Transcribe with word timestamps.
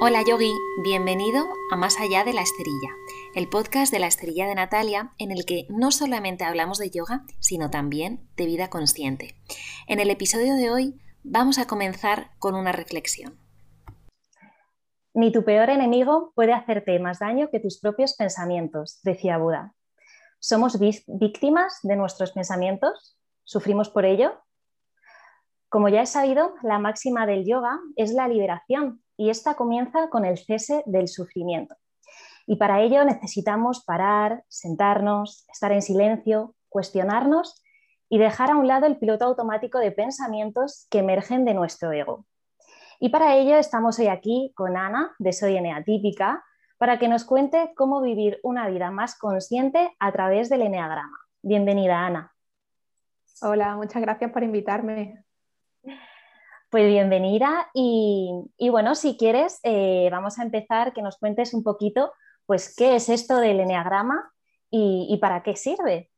Hola 0.00 0.22
Yogi, 0.26 0.52
bienvenido 0.82 1.46
a 1.70 1.76
Más 1.76 2.00
allá 2.00 2.24
de 2.24 2.32
la 2.32 2.42
esterilla, 2.42 2.90
el 3.36 3.48
podcast 3.48 3.92
de 3.92 4.00
la 4.00 4.08
esterilla 4.08 4.46
de 4.48 4.56
Natalia 4.56 5.12
en 5.18 5.30
el 5.30 5.46
que 5.46 5.66
no 5.70 5.92
solamente 5.92 6.42
hablamos 6.42 6.78
de 6.78 6.90
yoga, 6.90 7.24
sino 7.38 7.70
también 7.70 8.28
de 8.36 8.46
vida 8.46 8.68
consciente. 8.68 9.36
En 9.86 10.00
el 10.00 10.10
episodio 10.10 10.56
de 10.56 10.70
hoy 10.70 11.00
vamos 11.22 11.58
a 11.58 11.68
comenzar 11.68 12.32
con 12.40 12.56
una 12.56 12.72
reflexión. 12.72 13.38
Ni 15.14 15.30
tu 15.30 15.44
peor 15.44 15.70
enemigo 15.70 16.32
puede 16.34 16.52
hacerte 16.52 16.98
más 16.98 17.20
daño 17.20 17.48
que 17.50 17.60
tus 17.60 17.78
propios 17.78 18.14
pensamientos, 18.14 18.98
decía 19.04 19.38
Buda. 19.38 19.74
¿Somos 20.40 20.76
víctimas 20.80 21.78
de 21.84 21.94
nuestros 21.94 22.32
pensamientos? 22.32 23.16
¿Sufrimos 23.44 23.90
por 23.90 24.04
ello? 24.04 24.42
Como 25.68 25.88
ya 25.88 26.02
he 26.02 26.06
sabido, 26.06 26.54
la 26.62 26.80
máxima 26.80 27.26
del 27.26 27.46
yoga 27.46 27.78
es 27.94 28.12
la 28.12 28.26
liberación 28.26 29.03
y 29.16 29.30
esta 29.30 29.54
comienza 29.54 30.08
con 30.10 30.24
el 30.24 30.38
cese 30.38 30.82
del 30.86 31.08
sufrimiento. 31.08 31.76
Y 32.46 32.56
para 32.56 32.80
ello 32.82 33.04
necesitamos 33.04 33.84
parar, 33.84 34.44
sentarnos, 34.48 35.46
estar 35.52 35.72
en 35.72 35.82
silencio, 35.82 36.54
cuestionarnos 36.68 37.62
y 38.08 38.18
dejar 38.18 38.50
a 38.50 38.56
un 38.56 38.68
lado 38.68 38.86
el 38.86 38.98
piloto 38.98 39.24
automático 39.24 39.78
de 39.78 39.92
pensamientos 39.92 40.86
que 40.90 40.98
emergen 40.98 41.44
de 41.44 41.54
nuestro 41.54 41.92
ego. 41.92 42.26
Y 43.00 43.08
para 43.08 43.36
ello 43.36 43.56
estamos 43.56 43.98
hoy 43.98 44.08
aquí 44.08 44.52
con 44.54 44.76
Ana 44.76 45.14
de 45.18 45.32
Soy 45.32 45.56
Eneatípica 45.56 46.44
para 46.78 46.98
que 46.98 47.08
nos 47.08 47.24
cuente 47.24 47.72
cómo 47.76 48.00
vivir 48.00 48.40
una 48.42 48.68
vida 48.68 48.90
más 48.90 49.16
consciente 49.18 49.94
a 49.98 50.12
través 50.12 50.48
del 50.48 50.62
Eneagrama. 50.62 51.18
Bienvenida, 51.42 52.06
Ana. 52.06 52.32
Hola, 53.42 53.76
muchas 53.76 54.02
gracias 54.02 54.30
por 54.30 54.42
invitarme. 54.42 55.24
Pues 56.74 56.88
bienvenida 56.88 57.68
y, 57.72 58.68
bueno, 58.68 58.96
si 58.96 59.16
quieres, 59.16 59.60
eh, 59.62 60.08
vamos 60.10 60.40
a 60.40 60.42
empezar 60.42 60.92
que 60.92 61.02
nos 61.02 61.18
cuentes 61.18 61.54
un 61.54 61.62
poquito, 61.62 62.12
pues, 62.46 62.74
qué 62.74 62.96
es 62.96 63.08
esto 63.08 63.38
del 63.38 63.60
Enneagrama 63.60 64.32
y, 64.70 65.16
para 65.20 65.44
qué 65.44 65.54
sirve. 65.54 66.10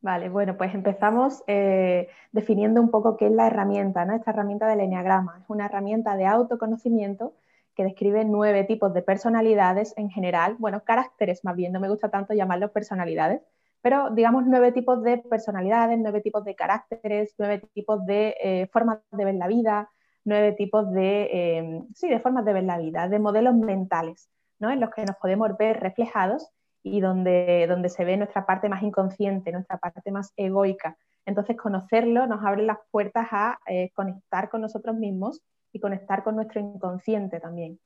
Vale, 0.00 0.30
bueno, 0.30 0.56
pues 0.56 0.74
empezamos 0.74 1.44
eh, 1.48 2.08
definiendo 2.32 2.80
un 2.80 2.90
poco 2.90 3.18
qué 3.18 3.26
es 3.26 3.32
la 3.32 3.48
herramienta, 3.48 4.06
¿no? 4.06 4.14
Esta 4.14 4.30
herramienta 4.30 4.66
del 4.68 4.80
Enneagrama 4.80 5.40
es 5.42 5.50
una 5.50 5.66
herramienta 5.66 6.16
de 6.16 6.24
autoconocimiento 6.24 7.34
que 7.74 7.84
describe 7.84 8.24
nueve 8.24 8.64
tipos 8.64 8.94
de 8.94 9.02
personalidades 9.02 9.92
en 9.98 10.08
general, 10.08 10.56
bueno, 10.58 10.82
caracteres 10.84 11.44
más 11.44 11.56
bien, 11.56 11.72
no 11.72 11.80
me 11.80 11.90
gusta 11.90 12.08
tanto 12.08 12.32
llamarlos 12.32 12.70
personalidades, 12.70 13.42
pero 13.80 14.10
digamos 14.10 14.44
nueve 14.46 14.72
tipos 14.72 15.02
de 15.02 15.18
personalidades, 15.18 15.98
nueve 15.98 16.20
tipos 16.20 16.44
de 16.44 16.54
caracteres, 16.54 17.34
nueve 17.38 17.62
tipos 17.72 18.04
de 18.06 18.34
eh, 18.42 18.68
formas 18.72 18.98
de 19.12 19.24
ver 19.24 19.34
la 19.34 19.46
vida, 19.46 19.90
nueve 20.24 20.52
tipos 20.52 20.90
de, 20.92 21.28
eh, 21.32 21.82
sí, 21.94 22.08
de 22.08 22.20
formas 22.20 22.44
de 22.44 22.52
ver 22.52 22.64
la 22.64 22.78
vida, 22.78 23.08
de 23.08 23.18
modelos 23.18 23.54
mentales, 23.54 24.28
¿no? 24.58 24.70
en 24.70 24.80
los 24.80 24.90
que 24.90 25.04
nos 25.04 25.16
podemos 25.16 25.56
ver 25.56 25.80
reflejados 25.80 26.50
y 26.82 27.00
donde, 27.00 27.66
donde 27.68 27.88
se 27.88 28.04
ve 28.04 28.16
nuestra 28.16 28.46
parte 28.46 28.68
más 28.68 28.82
inconsciente, 28.82 29.52
nuestra 29.52 29.78
parte 29.78 30.10
más 30.10 30.32
egoica. 30.36 30.96
Entonces, 31.26 31.56
conocerlo 31.56 32.26
nos 32.26 32.44
abre 32.44 32.62
las 32.62 32.78
puertas 32.90 33.28
a 33.30 33.58
eh, 33.66 33.90
conectar 33.94 34.48
con 34.48 34.62
nosotros 34.62 34.96
mismos 34.96 35.42
y 35.72 35.80
conectar 35.80 36.22
con 36.24 36.36
nuestro 36.36 36.60
inconsciente 36.60 37.40
también. 37.40 37.78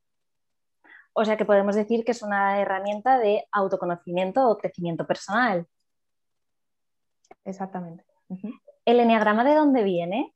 O 1.14 1.24
sea 1.24 1.36
que 1.36 1.44
podemos 1.44 1.74
decir 1.74 2.04
que 2.04 2.12
es 2.12 2.22
una 2.22 2.60
herramienta 2.60 3.18
de 3.18 3.44
autoconocimiento 3.52 4.48
o 4.48 4.56
crecimiento 4.56 5.06
personal. 5.06 5.66
Exactamente. 7.44 8.04
¿El 8.84 9.00
enneagrama 9.00 9.44
de 9.44 9.54
dónde 9.54 9.82
viene? 9.82 10.34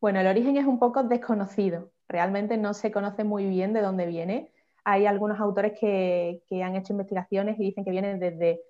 Bueno, 0.00 0.20
el 0.20 0.26
origen 0.26 0.56
es 0.56 0.66
un 0.66 0.78
poco 0.78 1.02
desconocido. 1.04 1.90
Realmente 2.08 2.56
no 2.56 2.74
se 2.74 2.92
conoce 2.92 3.24
muy 3.24 3.46
bien 3.46 3.72
de 3.72 3.80
dónde 3.80 4.06
viene. 4.06 4.52
Hay 4.84 5.06
algunos 5.06 5.40
autores 5.40 5.78
que, 5.78 6.42
han 6.62 6.76
hecho 6.76 6.92
investigaciones 6.92 7.58
y 7.58 7.64
dicen 7.64 7.84
que 7.84 7.90
viene 7.90 8.18
desde 8.18 8.60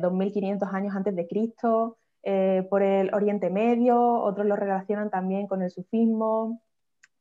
2500 0.00 0.68
eh, 0.68 0.76
años 0.76 0.94
antes 0.94 1.16
de 1.16 1.26
Cristo, 1.26 1.98
eh, 2.22 2.66
por 2.68 2.82
el 2.82 3.12
Oriente 3.14 3.50
Medio, 3.50 3.98
otros 3.98 4.46
lo 4.46 4.54
relacionan 4.54 5.10
también 5.10 5.46
con 5.46 5.62
el 5.62 5.70
sufismo. 5.70 6.60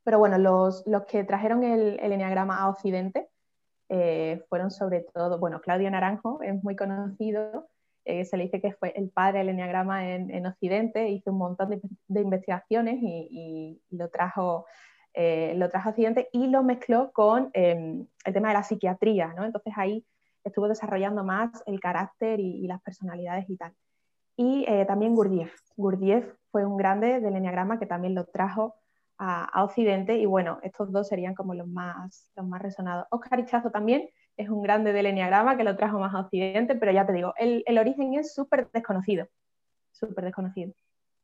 Pero 0.03 0.19
bueno, 0.19 0.37
los, 0.37 0.83
que 1.07 1.23
trajeron 1.23 1.63
el, 1.63 1.99
el 2.01 2.11
enneagrama 2.11 2.59
a 2.59 2.69
Occidente 2.69 3.29
eh, 3.93 4.41
fueron 4.47 4.71
sobre 4.71 5.05
todo, 5.13 5.37
bueno, 5.37 5.59
Claudio 5.59 5.91
Naranjo 5.91 6.41
es 6.41 6.63
muy 6.63 6.77
conocido, 6.77 7.67
eh, 8.05 8.25
se 8.25 8.37
le 8.37 8.43
dice 8.45 8.61
que 8.61 8.73
fue 8.73 8.93
el 8.95 9.09
padre 9.09 9.39
del 9.39 9.49
enneagrama 9.49 10.09
en, 10.09 10.45
Occidente, 10.45 11.09
hizo 11.09 11.31
un 11.31 11.37
montón 11.37 11.69
de, 12.07 12.21
investigaciones 12.21 12.97
y, 13.01 13.81
lo, 13.91 14.09
trajo, 14.09 14.65
eh, 15.13 15.53
lo 15.55 15.69
trajo 15.69 15.89
a 15.89 15.91
Occidente 15.91 16.29
y 16.31 16.47
lo 16.47 16.63
mezcló 16.63 17.11
con 17.11 17.51
em, 17.53 18.07
el 18.25 18.33
tema 18.33 18.49
de 18.49 18.53
la 18.55 18.63
psiquiatría, 18.63 19.33
¿no? 19.35 19.45
Entonces 19.45 19.73
ahí 19.77 20.05
estuvo 20.43 20.67
desarrollando 20.67 21.23
más 21.23 21.63
el 21.65 21.79
carácter 21.79 22.39
y, 22.39 22.67
las 22.67 22.81
personalidades 22.81 23.49
y 23.49 23.57
tal. 23.57 23.73
Y 24.35 24.65
eh, 24.67 24.85
también 24.85 25.15
Gurdjieff. 25.15 25.53
Gurdjieff 25.75 26.25
fue 26.51 26.65
un 26.65 26.77
grande 26.77 27.19
del 27.19 27.35
enneagrama 27.35 27.79
que 27.79 27.85
también 27.85 28.15
lo 28.15 28.25
trajo 28.25 28.75
a, 29.19 29.63
Occidente 29.63 30.17
y 30.17 30.25
bueno, 30.25 30.59
estos 30.63 30.91
dos 30.91 31.07
serían 31.07 31.35
como 31.35 31.53
los 31.53 31.67
más, 31.67 32.31
los 32.35 32.47
más 32.47 32.61
resonados. 32.61 33.05
Oscar 33.11 33.39
Ichazo 33.39 33.69
también 33.69 34.09
es 34.41 34.49
un 34.49 34.61
grande 34.61 34.93
del 34.93 35.05
Enneagrama 35.05 35.57
que 35.57 35.63
lo 35.63 35.75
trajo 35.75 35.99
más 35.99 36.13
a 36.13 36.21
Occidente, 36.21 36.75
pero 36.75 36.91
ya 36.91 37.05
te 37.05 37.13
digo, 37.13 37.33
el, 37.37 37.77
origen 37.77 38.13
es 38.15 38.33
súper 38.33 38.69
desconocido, 38.71 39.27
súper 39.91 40.25
desconocido. 40.25 40.73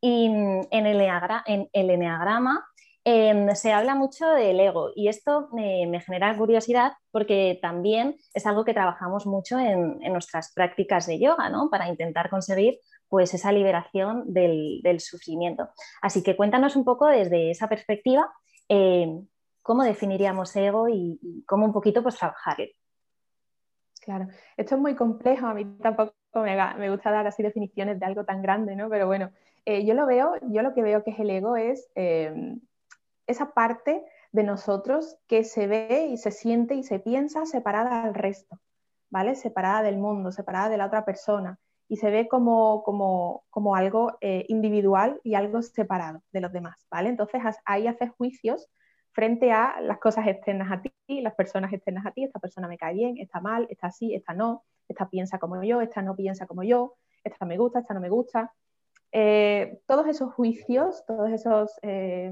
Y 0.01 0.29
mm, 0.29 0.67
en 0.71 0.85
el, 0.85 1.01
en 1.45 1.69
el 1.73 1.89
Enneagrama 1.89 2.65
em, 3.03 3.53
se 3.55 3.73
habla 3.73 3.95
mucho 3.95 4.27
del 4.29 4.59
ego 4.59 4.91
y 4.95 5.07
esto 5.07 5.49
me, 5.53 5.99
genera 6.01 6.37
curiosidad 6.37 6.93
porque 7.11 7.57
también 7.61 8.15
es 8.33 8.45
algo 8.45 8.63
que 8.63 8.73
trabajamos 8.73 9.25
mucho 9.25 9.57
en, 9.59 9.99
nuestras 10.11 10.53
prácticas 10.53 11.07
de 11.07 11.19
yoga, 11.19 11.49
¿no? 11.49 11.69
Para 11.69 11.89
intentar 11.89 12.29
conseguir 12.29 12.79
pues 13.09 13.33
esa 13.33 13.51
liberación 13.51 14.25
del, 14.33 14.99
sufrimiento. 14.99 15.69
Así 16.01 16.21
que 16.23 16.35
cuéntanos 16.35 16.75
un 16.75 16.83
poco 16.83 17.07
desde 17.07 17.51
esa 17.51 17.67
perspectiva 17.69 18.29
em, 18.67 19.25
cómo 19.67 19.83
definiríamos 19.83 20.55
ego 20.55 20.87
y, 20.87 21.43
cómo 21.45 21.65
un 21.65 21.73
poquito 21.73 22.01
pues 22.01 22.15
trabajarlo. 22.15 22.65
Claro, 24.07 24.27
esto 24.55 24.75
es 24.75 24.81
muy 24.81 24.95
complejo, 24.95 25.47
a 25.47 25.53
mí 25.53 25.65
tampoco 25.81 26.13
me, 26.35 26.89
gusta 26.89 27.11
dar 27.11 27.27
así 27.27 27.43
definiciones 27.43 27.99
de 27.99 28.05
algo 28.05 28.23
tan 28.23 28.41
grande, 28.41 28.73
¿no? 28.73 28.89
Pero 28.89 29.05
bueno, 29.05 29.31
eh, 29.65 29.85
yo 29.85 29.95
lo 29.95 30.05
veo, 30.05 30.35
yo 30.43 30.61
lo 30.61 30.73
que 30.73 30.81
veo 30.81 31.03
que 31.03 31.11
es 31.11 31.19
el 31.19 31.29
ego 31.29 31.57
es 31.57 31.89
eh, 31.95 32.55
esa 33.25 33.51
parte 33.51 34.05
de 34.31 34.43
nosotros 34.43 35.17
que 35.27 35.43
se 35.43 35.67
ve 35.67 36.07
y 36.09 36.15
se 36.15 36.31
siente 36.31 36.75
y 36.75 36.83
se 36.83 36.99
piensa 36.99 37.45
separada 37.45 38.03
al 38.03 38.13
resto, 38.13 38.61
¿vale? 39.09 39.35
Separada 39.35 39.83
del 39.83 39.97
mundo, 39.97 40.31
separada 40.31 40.69
de 40.69 40.77
la 40.77 40.85
otra 40.85 41.03
persona 41.03 41.59
y 41.89 41.97
se 41.97 42.09
ve 42.09 42.29
como, 42.29 42.83
como, 42.83 43.75
algo 43.75 44.17
eh, 44.21 44.45
individual 44.47 45.19
y 45.25 45.35
algo 45.35 45.61
separado 45.61 46.23
de 46.31 46.39
los 46.39 46.53
demás, 46.53 46.87
¿vale? 46.89 47.09
Entonces 47.09 47.41
ahí 47.65 47.87
haces 47.87 48.11
juicios 48.11 48.69
frente 49.17 49.51
a 49.51 49.81
las 49.81 49.97
cosas 49.97 50.27
externas 50.27 50.71
a 50.71 50.79
ti, 50.79 51.21
las 51.21 51.33
personas 51.33 51.73
externas 51.73 52.05
a 52.05 52.11
ti, 52.11 52.23
esta 52.23 52.37
persona 52.37 52.67
me 52.67 52.77
cae 52.77 52.93
bien, 52.93 53.17
está 53.17 53.41
mal, 53.41 53.65
está 53.67 53.87
así, 53.87 54.13
esta 54.13 54.35
no, 54.35 54.63
esta 54.87 55.09
piensa 55.09 55.39
como 55.39 55.63
yo, 55.63 55.81
esta 55.81 56.03
no 56.03 56.15
piensa 56.15 56.45
como 56.45 56.61
yo, 56.61 56.97
esta 57.23 57.43
me 57.43 57.57
gusta, 57.57 57.79
esta 57.79 57.95
no 57.95 57.99
me 57.99 58.09
gusta. 58.09 58.53
Eh, 59.11 59.79
todos 59.87 60.05
esos 60.05 60.31
juicios, 60.35 61.03
todos 61.07 61.31
esos 61.31 61.79
eh, 61.81 62.31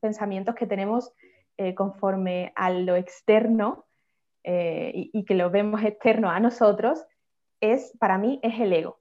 pensamientos 0.00 0.56
que 0.56 0.66
tenemos 0.66 1.12
eh, 1.56 1.72
conforme 1.76 2.52
a 2.56 2.68
lo 2.70 2.96
externo 2.96 3.86
y, 4.42 5.24
que 5.24 5.34
lo 5.36 5.50
vemos 5.50 5.84
externo 5.84 6.30
a 6.30 6.40
nosotros, 6.40 7.06
es, 7.60 7.96
para 8.00 8.18
mí, 8.18 8.40
es 8.42 8.58
el 8.58 8.72
ego. 8.72 8.98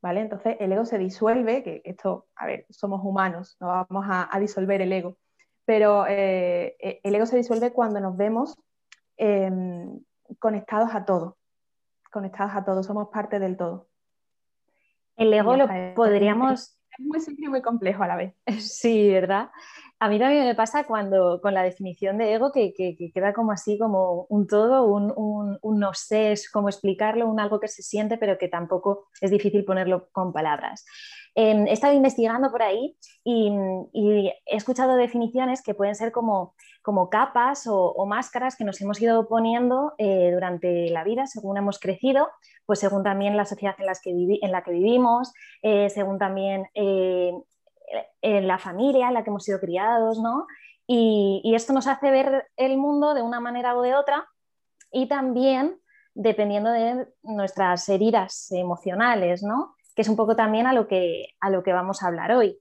¿Vale? 0.00 0.20
Entonces 0.20 0.56
el 0.58 0.72
ego 0.72 0.86
se 0.86 0.96
disuelve, 0.96 1.62
que 1.62 1.82
esto, 1.84 2.28
a 2.34 2.46
ver, 2.46 2.64
somos 2.70 3.02
humanos, 3.04 3.58
no 3.60 3.66
vamos 3.66 4.06
a 4.08 4.40
disolver 4.40 4.80
el 4.80 4.92
ego, 4.92 5.18
pero 5.72 6.06
eh, 6.06 6.76
eh, 6.80 7.00
el 7.02 7.14
ego 7.14 7.24
se 7.24 7.38
disuelve 7.38 7.72
cuando 7.72 7.98
nos 7.98 8.14
vemos 8.14 8.58
em, 9.16 9.98
conectados 10.38 10.90
a 10.94 11.06
todo, 11.06 11.38
conectados 12.12 12.52
a 12.54 12.62
todo, 12.62 12.82
somos 12.82 13.08
parte 13.08 13.38
del 13.38 13.56
todo. 13.56 13.88
El 15.16 15.32
ego 15.32 15.56
lo 15.56 15.66
podríamos... 15.94 16.78
Es 16.98 17.04
muy 17.04 17.20
simple 17.20 17.46
y 17.46 17.48
muy 17.48 17.62
complejo 17.62 18.02
a 18.02 18.08
la 18.08 18.16
vez. 18.16 18.34
Sí, 18.60 19.10
¿verdad? 19.10 19.50
A 19.98 20.08
mí 20.08 20.18
también 20.18 20.44
me 20.44 20.56
pasa 20.56 20.84
cuando 20.84 21.40
con 21.40 21.54
la 21.54 21.62
definición 21.62 22.18
de 22.18 22.34
ego 22.34 22.50
que, 22.50 22.74
queda 23.14 23.32
como 23.32 23.52
así, 23.52 23.78
como 23.78 24.26
un 24.28 24.48
todo, 24.48 24.84
un, 24.84 25.58
no 25.62 25.94
sé 25.94 26.34
cómo 26.52 26.68
explicarlo, 26.68 27.28
un 27.28 27.38
algo 27.38 27.60
que 27.60 27.68
se 27.68 27.82
siente, 27.82 28.16
pero 28.18 28.36
que 28.36 28.48
tampoco 28.48 29.06
es 29.20 29.30
difícil 29.30 29.64
ponerlo 29.64 30.08
con 30.10 30.32
palabras. 30.32 30.84
Em, 31.36 31.66
he 31.68 31.72
estado 31.72 31.94
investigando 31.94 32.50
por 32.50 32.62
ahí 32.62 32.96
y, 33.24 33.48
he 34.44 34.56
escuchado 34.56 34.96
definiciones 34.96 35.62
que 35.62 35.72
pueden 35.72 35.94
ser 35.94 36.10
como, 36.10 36.54
como 36.82 37.08
capas 37.08 37.66
o, 37.68 38.04
máscaras 38.04 38.56
que 38.56 38.64
nos 38.64 38.80
hemos 38.80 39.00
ido 39.00 39.28
poniendo 39.28 39.94
eh, 39.98 40.30
durante 40.32 40.90
la 40.90 41.04
vida 41.04 41.26
según 41.26 41.56
hemos 41.58 41.78
crecido, 41.78 42.28
pues 42.66 42.78
según 42.78 43.02
también 43.02 43.36
la 43.36 43.44
sociedad 43.44 43.74
en, 43.78 43.86
que 44.02 44.38
en 44.42 44.52
la 44.52 44.62
que 44.62 44.70
vivimos, 44.70 45.32
eh, 45.62 45.90
según 45.90 46.18
también 46.18 46.66
eh, 46.74 47.32
en 48.20 48.46
la 48.46 48.58
familia 48.58 49.08
en 49.08 49.14
la 49.14 49.24
que 49.24 49.30
hemos 49.30 49.44
sido 49.44 49.60
criados, 49.60 50.18
¿no? 50.18 50.46
y, 50.86 51.54
esto 51.54 51.72
nos 51.72 51.86
hace 51.86 52.10
ver 52.10 52.50
el 52.56 52.76
mundo 52.76 53.14
de 53.14 53.22
una 53.22 53.40
manera 53.40 53.76
o 53.76 53.82
de 53.82 53.94
otra 53.94 54.28
y 54.90 55.08
también 55.08 55.80
dependiendo 56.14 56.70
de 56.70 57.08
nuestras 57.22 57.88
heridas 57.88 58.50
emocionales, 58.52 59.42
¿no? 59.42 59.74
Que 59.94 60.02
es 60.02 60.08
un 60.08 60.16
poco 60.16 60.36
también 60.36 60.66
a 60.66 60.72
lo 60.72 60.86
que, 60.86 61.28
a 61.40 61.48
lo 61.48 61.62
que 61.62 61.72
vamos 61.72 62.02
a 62.02 62.08
hablar 62.08 62.32
hoy. 62.32 62.58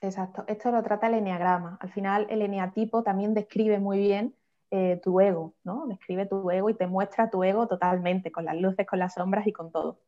Exacto, 0.00 0.44
esto 0.48 0.70
lo 0.70 0.82
trata 0.82 1.06
el 1.06 1.14
eneagrama. 1.14 1.78
Al 1.80 1.92
final 1.92 2.26
el 2.28 2.42
eneatipo 2.42 3.02
también 3.02 3.34
describe 3.34 3.78
muy 3.78 3.98
bien 3.98 4.34
eh, 4.70 5.00
tu 5.02 5.20
ego, 5.20 5.54
¿no? 5.64 5.86
Describe 5.86 6.26
tu 6.26 6.50
ego 6.50 6.70
y 6.70 6.74
te 6.74 6.86
muestra 6.86 7.30
tu 7.30 7.44
ego 7.44 7.68
totalmente, 7.68 8.32
con 8.32 8.44
las 8.44 8.56
luces, 8.56 8.86
con 8.86 8.98
las 8.98 9.14
sombras 9.14 9.46
y 9.46 9.52
con 9.52 9.70
todo. 9.70 10.00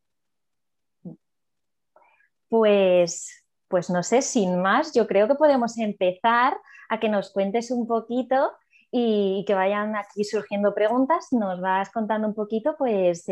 Pues, 2.48 3.44
pues 3.68 3.90
no 3.90 4.02
sé, 4.02 4.22
sin 4.22 4.60
más, 4.60 4.92
yo 4.94 5.06
creo 5.06 5.28
que 5.28 5.34
podemos 5.34 5.78
empezar 5.78 6.56
a 6.88 6.98
que 6.98 7.08
nos 7.08 7.30
cuentes 7.30 7.70
un 7.70 7.86
poquito 7.86 8.52
y 8.90 9.44
que 9.46 9.54
vayan 9.54 9.94
aquí 9.96 10.24
surgiendo 10.24 10.74
preguntas. 10.74 11.28
Nos 11.30 11.60
vas 11.60 11.90
contando 11.90 12.26
un 12.26 12.34
poquito, 12.34 12.74
pues, 12.78 13.26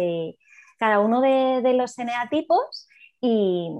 cada 0.78 1.00
uno 1.00 1.20
de, 1.20 1.72
los 1.74 1.98
eneatipos 1.98 2.88
y, 3.20 3.70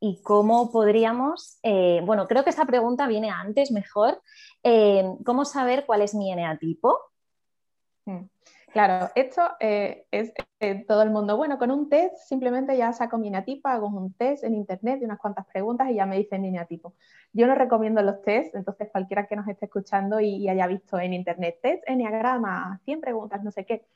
y 0.00 0.22
cómo 0.22 0.72
podríamos, 0.72 1.58
eh, 1.62 2.00
bueno, 2.04 2.26
creo 2.26 2.42
que 2.42 2.50
esta 2.50 2.64
pregunta 2.64 3.06
viene 3.06 3.30
antes, 3.30 3.70
mejor, 3.70 4.20
eh, 4.62 5.04
¿cómo 5.24 5.44
saber 5.44 5.84
cuál 5.86 6.00
es 6.00 6.14
mi 6.14 6.32
eneatipo? 6.32 6.98
Hmm. 8.06 8.24
Claro, 8.72 9.10
esto 9.16 9.42
eh, 9.58 10.06
es 10.12 10.32
todo 10.86 11.02
el 11.02 11.10
mundo. 11.10 11.36
Bueno, 11.36 11.58
con 11.58 11.72
un 11.72 11.88
test 11.88 12.16
simplemente 12.28 12.76
ya 12.76 12.92
saco 12.92 13.18
mi 13.18 13.26
eneatipo, 13.26 13.68
hago 13.68 13.88
un 13.88 14.12
test 14.14 14.44
en 14.44 14.54
internet 14.54 15.00
de 15.00 15.06
unas 15.06 15.18
cuantas 15.18 15.44
preguntas 15.46 15.90
y 15.90 15.94
ya 15.94 16.06
me 16.06 16.16
dice 16.16 16.38
mi 16.38 16.48
eneatipo. 16.48 16.94
Yo 17.32 17.48
no 17.48 17.56
recomiendo 17.56 18.00
los 18.02 18.22
tests, 18.22 18.54
entonces 18.54 18.88
cualquiera 18.92 19.26
que 19.26 19.34
nos 19.34 19.48
esté 19.48 19.66
escuchando 19.66 20.20
y, 20.20 20.48
haya 20.48 20.68
visto 20.68 20.98
en 21.00 21.14
internet 21.14 21.58
test, 21.60 21.82
eneagrama, 21.86 22.80
100 22.84 23.00
preguntas, 23.00 23.42
no 23.42 23.50
sé 23.50 23.66
qué, 23.66 23.86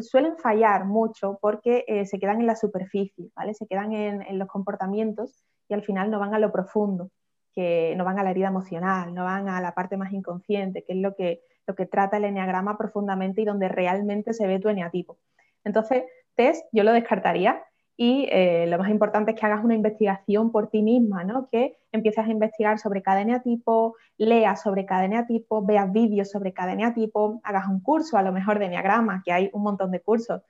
suelen 0.00 0.36
fallar 0.38 0.84
mucho 0.84 1.38
porque 1.40 1.84
eh, 1.86 2.06
se 2.06 2.18
quedan 2.18 2.40
en 2.40 2.46
la 2.46 2.56
superficie, 2.56 3.30
¿vale? 3.34 3.54
Se 3.54 3.66
quedan 3.66 3.92
en, 3.92 4.38
los 4.38 4.48
comportamientos 4.48 5.44
y 5.68 5.74
al 5.74 5.82
final 5.82 6.10
no 6.10 6.18
van 6.18 6.34
a 6.34 6.38
lo 6.38 6.52
profundo, 6.52 7.10
que 7.52 7.94
no 7.96 8.04
van 8.04 8.18
a 8.18 8.22
la 8.22 8.30
herida 8.30 8.48
emocional, 8.48 9.14
no 9.14 9.24
van 9.24 9.48
a 9.48 9.60
la 9.60 9.74
parte 9.74 9.96
más 9.96 10.12
inconsciente, 10.12 10.84
que 10.84 10.92
es 10.92 10.98
lo 10.98 11.14
que, 11.14 11.42
lo 11.66 11.74
que 11.74 11.86
trata 11.86 12.16
el 12.16 12.24
eneagrama 12.24 12.76
profundamente 12.76 13.42
y 13.42 13.44
donde 13.44 13.68
realmente 13.68 14.32
se 14.32 14.46
ve 14.46 14.58
tu 14.58 14.68
eneatipo. 14.68 15.18
Entonces, 15.64 16.04
test 16.34 16.64
yo 16.72 16.84
lo 16.84 16.92
descartaría 16.92 17.62
y 17.96 18.26
eh, 18.30 18.66
lo 18.68 18.78
más 18.78 18.90
importante 18.90 19.32
es 19.32 19.40
que 19.40 19.46
hagas 19.46 19.64
una 19.64 19.74
investigación 19.74 20.50
por 20.50 20.68
ti 20.70 20.82
misma, 20.82 21.24
¿no? 21.24 21.48
que 21.50 21.78
empieces 21.92 22.24
a 22.24 22.30
investigar 22.30 22.78
sobre 22.78 23.02
cada 23.02 23.20
eneatipo, 23.20 23.96
leas 24.16 24.62
sobre 24.62 24.86
cada 24.86 25.04
eneatipo, 25.04 25.64
veas 25.64 25.92
vídeos 25.92 26.30
sobre 26.30 26.52
cada 26.52 26.72
eneatipo, 26.72 27.40
hagas 27.44 27.68
un 27.68 27.80
curso 27.80 28.16
a 28.16 28.22
lo 28.22 28.32
mejor 28.32 28.58
de 28.58 28.66
eneagrama, 28.66 29.22
que 29.24 29.32
hay 29.32 29.50
un 29.52 29.62
montón 29.62 29.90
de 29.90 30.00
cursos 30.00 30.42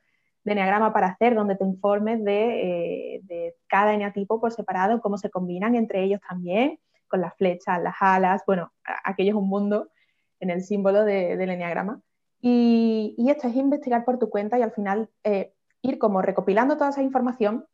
de 0.45 0.53
eneagrama 0.53 0.93
para 0.93 1.09
hacer, 1.09 1.35
donde 1.35 1.57
te 1.57 1.65
informes 1.65 2.25
de, 2.25 3.17
eh, 3.17 3.55
cada 3.67 3.95
eneatipo 3.95 4.41
por 4.41 4.53
separado, 4.53 5.01
cómo 5.01 5.19
se 5.19 5.31
combinan 5.31 5.75
entre 5.75 6.03
ellos 6.03 6.21
también, 6.29 6.79
con 7.09 7.21
las 7.21 7.37
flechas, 7.37 7.83
las 7.83 7.97
alas, 8.01 8.43
bueno, 8.47 8.73
aquello 9.05 9.31
es 9.31 9.37
un 9.37 9.49
mundo 9.49 9.89
en 10.41 10.51
el 10.51 10.63
símbolo 10.63 11.05
del 11.05 11.51
eneagrama. 11.51 12.01
Y, 12.41 13.15
esto 13.29 13.47
es 13.49 13.55
investigar 13.57 14.05
por 14.05 14.19
tu 14.19 14.31
cuenta 14.31 14.59
y 14.59 14.63
al 14.63 14.73
final 14.73 15.09
eh, 15.23 15.53
ir 15.83 15.99
como 15.99 16.23
recopilando 16.23 16.77
toda 16.77 16.91
esa 16.91 17.03
información, 17.03 17.67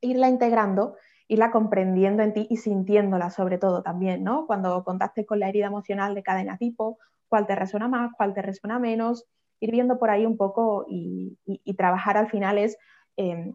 irla 0.00 0.28
integrando, 0.28 0.96
irla 1.28 1.50
comprendiendo 1.50 2.22
en 2.22 2.34
ti 2.34 2.46
y 2.50 2.56
sintiéndola 2.56 3.30
sobre 3.30 3.58
todo 3.58 3.82
también, 3.82 4.24
¿no? 4.24 4.46
Cuando 4.46 4.84
contactes 4.84 5.26
con 5.26 5.40
la 5.40 5.48
herida 5.48 5.66
emocional 5.66 6.14
de 6.14 6.22
cada 6.22 6.56
tipo, 6.58 6.98
cuál 7.28 7.46
te 7.46 7.54
resuena 7.54 7.88
más, 7.88 8.10
cuál 8.16 8.34
te 8.34 8.42
resuena 8.42 8.78
menos, 8.78 9.24
ir 9.60 9.70
viendo 9.70 9.98
por 9.98 10.10
ahí 10.10 10.26
un 10.26 10.36
poco 10.36 10.84
y, 10.88 11.38
trabajar 11.76 12.16
al 12.16 12.28
final 12.28 12.58
es 12.58 12.76
em, 13.16 13.54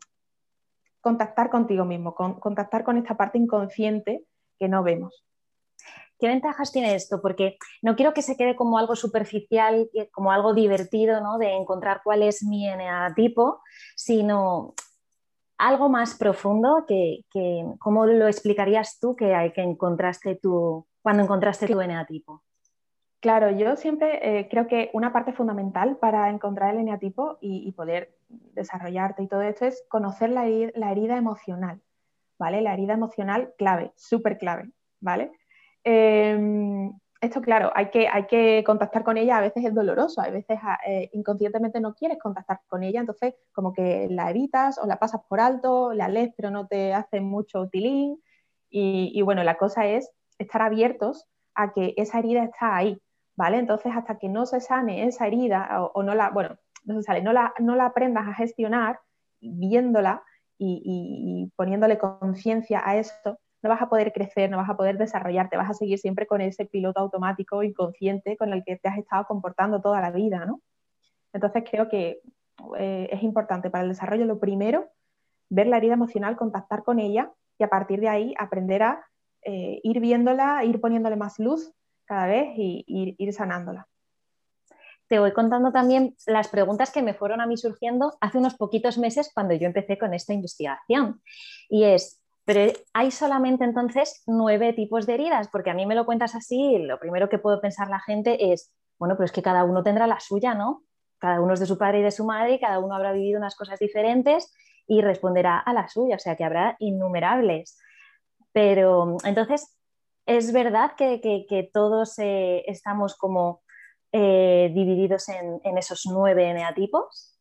contactar 1.01 1.49
contigo 1.49 1.85
mismo, 1.85 2.15
contactar 2.15 2.83
con 2.83 2.97
esta 2.97 3.15
parte 3.15 3.37
inconsciente 3.37 4.25
que 4.57 4.67
no 4.67 4.83
vemos. 4.83 5.23
¿Qué 6.19 6.27
ventajas 6.27 6.71
tiene 6.71 6.95
esto? 6.95 7.21
Porque 7.21 7.57
no 7.81 7.95
quiero 7.95 8.13
que 8.13 8.21
se 8.21 8.35
quede 8.35 8.55
como 8.55 8.77
algo 8.77 8.95
superficial, 8.95 9.89
como 10.11 10.31
algo 10.31 10.53
divertido, 10.53 11.21
¿no? 11.21 11.37
De 11.37 11.53
encontrar 11.53 12.01
cuál 12.03 12.23
es 12.23 12.43
mi 12.43 12.67
eneatipo, 12.67 13.61
sino 13.95 14.73
algo 15.57 15.89
más 15.89 16.15
profundo 16.15 16.85
que, 16.87 17.23
¿cómo 17.79 18.05
lo 18.05 18.27
explicarías 18.27 18.99
tú 18.99 19.15
que, 19.15 19.33
hay, 19.33 19.51
que 19.51 19.61
encontraste 19.61 20.35
tu, 20.35 20.87
cuando 21.01 21.23
encontraste 21.23 21.67
tu 21.67 21.81
eneatipo? 21.81 22.43
Claro, 23.19 23.49
yo 23.49 23.75
siempre 23.75 24.39
eh, 24.39 24.47
creo 24.49 24.67
que 24.67 24.91
una 24.93 25.11
parte 25.11 25.33
fundamental 25.33 25.97
para 25.97 26.29
encontrar 26.29 26.75
el 26.75 26.81
eneatipo 26.81 27.37
y, 27.41 27.71
poder 27.71 28.15
desarrollarte 28.29 29.23
y 29.23 29.27
todo 29.27 29.41
esto 29.41 29.65
es 29.65 29.83
conocer 29.89 30.29
la, 30.29 30.45
la 30.75 30.91
herida 30.91 31.17
emocional, 31.17 31.81
¿vale? 32.37 32.61
La 32.61 32.73
herida 32.73 32.93
emocional 32.93 33.53
clave, 33.57 33.91
súper 33.95 34.37
clave, 34.37 34.71
¿vale? 34.99 35.31
Em, 35.89 36.91
esto, 37.21 37.41
claro, 37.41 37.71
hay 37.73 37.89
que, 37.91 38.09
hay 38.09 38.27
que 38.27 38.61
contactar 38.65 39.05
con 39.05 39.15
ella, 39.15 39.37
a 39.37 39.41
veces 39.41 39.63
es 39.63 39.73
doloroso, 39.73 40.19
a 40.19 40.29
veces 40.29 40.59
ah, 40.61 40.77
eh, 40.85 41.09
inconscientemente 41.13 41.79
no 41.79 41.93
quieres 41.95 42.19
contactar 42.19 42.59
con 42.67 42.83
ella, 42.83 42.99
entonces 42.99 43.35
como 43.53 43.71
que 43.71 44.09
la 44.11 44.29
evitas 44.29 44.77
o 44.79 44.85
la 44.85 44.99
pasas 44.99 45.21
por 45.29 45.39
alto, 45.39 45.93
la 45.93 46.09
lees 46.09 46.33
pero 46.35 46.51
no 46.51 46.67
te 46.67 46.93
hace 46.93 47.21
mucho 47.21 47.61
utilín. 47.61 48.21
Y, 48.69 49.21
bueno, 49.21 49.45
la 49.45 49.57
cosa 49.57 49.85
es 49.87 50.11
estar 50.39 50.61
abiertos 50.61 51.25
a 51.55 51.71
que 51.71 51.93
esa 51.95 52.19
herida 52.19 52.43
está 52.43 52.75
ahí, 52.75 53.01
¿vale? 53.37 53.57
Entonces 53.57 53.93
hasta 53.95 54.17
que 54.17 54.27
no 54.27 54.45
se 54.45 54.59
sane 54.59 55.07
esa 55.07 55.25
herida 55.25 55.83
o, 55.93 56.03
no 56.03 56.15
la, 56.15 56.31
bueno, 56.31 56.57
no 56.83 56.95
se 56.95 57.03
sale, 57.03 57.21
no 57.21 57.31
la, 57.31 57.53
no 57.59 57.75
la 57.77 57.85
aprendas 57.85 58.27
a 58.27 58.33
gestionar, 58.33 58.99
viéndola 59.39 60.21
y, 60.57 60.81
y 60.83 61.53
poniéndole 61.55 61.97
conciencia 61.97 62.81
a 62.85 62.97
esto, 62.97 63.39
no 63.61 63.69
vas 63.69 63.81
a 63.81 63.89
poder 63.89 64.13
crecer, 64.13 64.49
no 64.49 64.57
vas 64.57 64.69
a 64.69 64.77
poder 64.77 64.97
desarrollarte, 64.97 65.57
vas 65.57 65.69
a 65.69 65.73
seguir 65.73 65.99
siempre 65.99 66.27
con 66.27 66.41
ese 66.41 66.65
piloto 66.65 66.99
automático 66.99 67.63
inconsciente 67.63 68.37
con 68.37 68.53
el 68.53 68.63
que 68.63 68.77
te 68.77 68.87
has 68.87 68.97
estado 68.97 69.25
comportando 69.25 69.81
toda 69.81 70.01
la 70.01 70.11
vida, 70.11 70.45
¿no? 70.45 70.61
Entonces 71.33 71.63
creo 71.69 71.89
que 71.89 72.21
eh, 72.77 73.09
es 73.11 73.23
importante 73.23 73.69
para 73.69 73.83
el 73.83 73.89
desarrollo 73.89 74.25
lo 74.25 74.39
primero, 74.39 74.89
ver 75.49 75.67
la 75.67 75.77
herida 75.77 75.93
emocional, 75.93 76.37
contactar 76.37 76.83
con 76.83 76.99
ella 76.99 77.31
y 77.57 77.63
a 77.63 77.69
partir 77.69 77.99
de 77.99 78.09
ahí 78.09 78.33
aprender 78.37 78.83
a 78.83 79.05
eh, 79.43 79.79
ir 79.83 79.99
viéndola, 79.99 80.63
ir 80.63 80.79
poniéndole 80.81 81.15
más 81.15 81.39
luz 81.39 81.73
cada 82.05 82.27
vez 82.27 82.49
y 82.55 82.85
ir 83.17 83.33
sanándola 83.33 83.87
te 85.07 85.19
voy 85.19 85.31
contando 85.31 85.71
también 85.71 86.15
las 86.25 86.49
preguntas 86.49 86.91
que 86.91 87.01
me 87.01 87.13
fueron 87.13 87.41
a 87.41 87.47
mí 87.47 87.57
surgiendo 87.57 88.17
hace 88.19 88.37
unos 88.37 88.55
poquitos 88.55 88.97
meses 88.97 89.31
cuando 89.33 89.53
yo 89.53 89.67
empecé 89.67 89.97
con 89.97 90.13
esta 90.13 90.33
investigación. 90.33 91.21
Y 91.69 91.85
es, 91.85 92.21
pero 92.47 92.71
hay 92.93 93.11
solamente 93.11 93.65
entonces 93.65 94.23
nueve 94.25 94.71
tipos 94.71 95.05
de 95.05 95.15
heridas, 95.15 95.49
porque 95.49 95.69
a 95.69 95.73
mí 95.73 95.85
me 95.85 95.95
lo 95.95 96.05
cuentas 96.05 96.33
así, 96.33 96.77
lo 96.77 96.97
primero 96.97 97.27
que 97.27 97.39
puedo 97.39 97.59
pensar 97.59 97.89
la 97.89 97.99
gente 97.99 98.53
es, 98.53 98.71
bueno, 98.97 99.15
pero 99.17 99.25
es 99.25 99.33
que 99.33 99.41
cada 99.41 99.65
uno 99.65 99.83
tendrá 99.83 100.07
la 100.07 100.21
suya, 100.21 100.53
¿no? 100.53 100.83
Cada 101.19 101.41
uno 101.41 101.55
es 101.55 101.59
de 101.59 101.65
su 101.65 101.77
padre 101.77 101.99
y 101.99 102.03
de 102.03 102.11
su 102.11 102.23
madre 102.23 102.53
y 102.53 102.59
cada 102.61 102.79
uno 102.79 102.95
habrá 102.95 103.11
vivido 103.11 103.37
unas 103.37 103.57
cosas 103.57 103.79
diferentes 103.79 104.55
y 104.87 105.01
responderá 105.01 105.59
a 105.59 105.73
la 105.73 105.89
suya, 105.89 106.15
o 106.15 106.19
sea 106.19 106.37
que 106.37 106.45
habrá 106.45 106.77
innumerables. 106.79 107.77
Pero 108.53 109.17
entonces, 109.25 109.77
¿es 110.25 110.53
verdad 110.53 110.93
que, 110.95 111.69
todos 111.73 112.17
eh, 112.17 112.63
estamos 112.65 113.17
como 113.17 113.61
eh, 114.13 114.71
divididos 114.73 115.27
en, 115.27 115.59
en 115.65 115.77
esos 115.77 116.03
nueve 116.05 116.53
neatipos? 116.53 117.36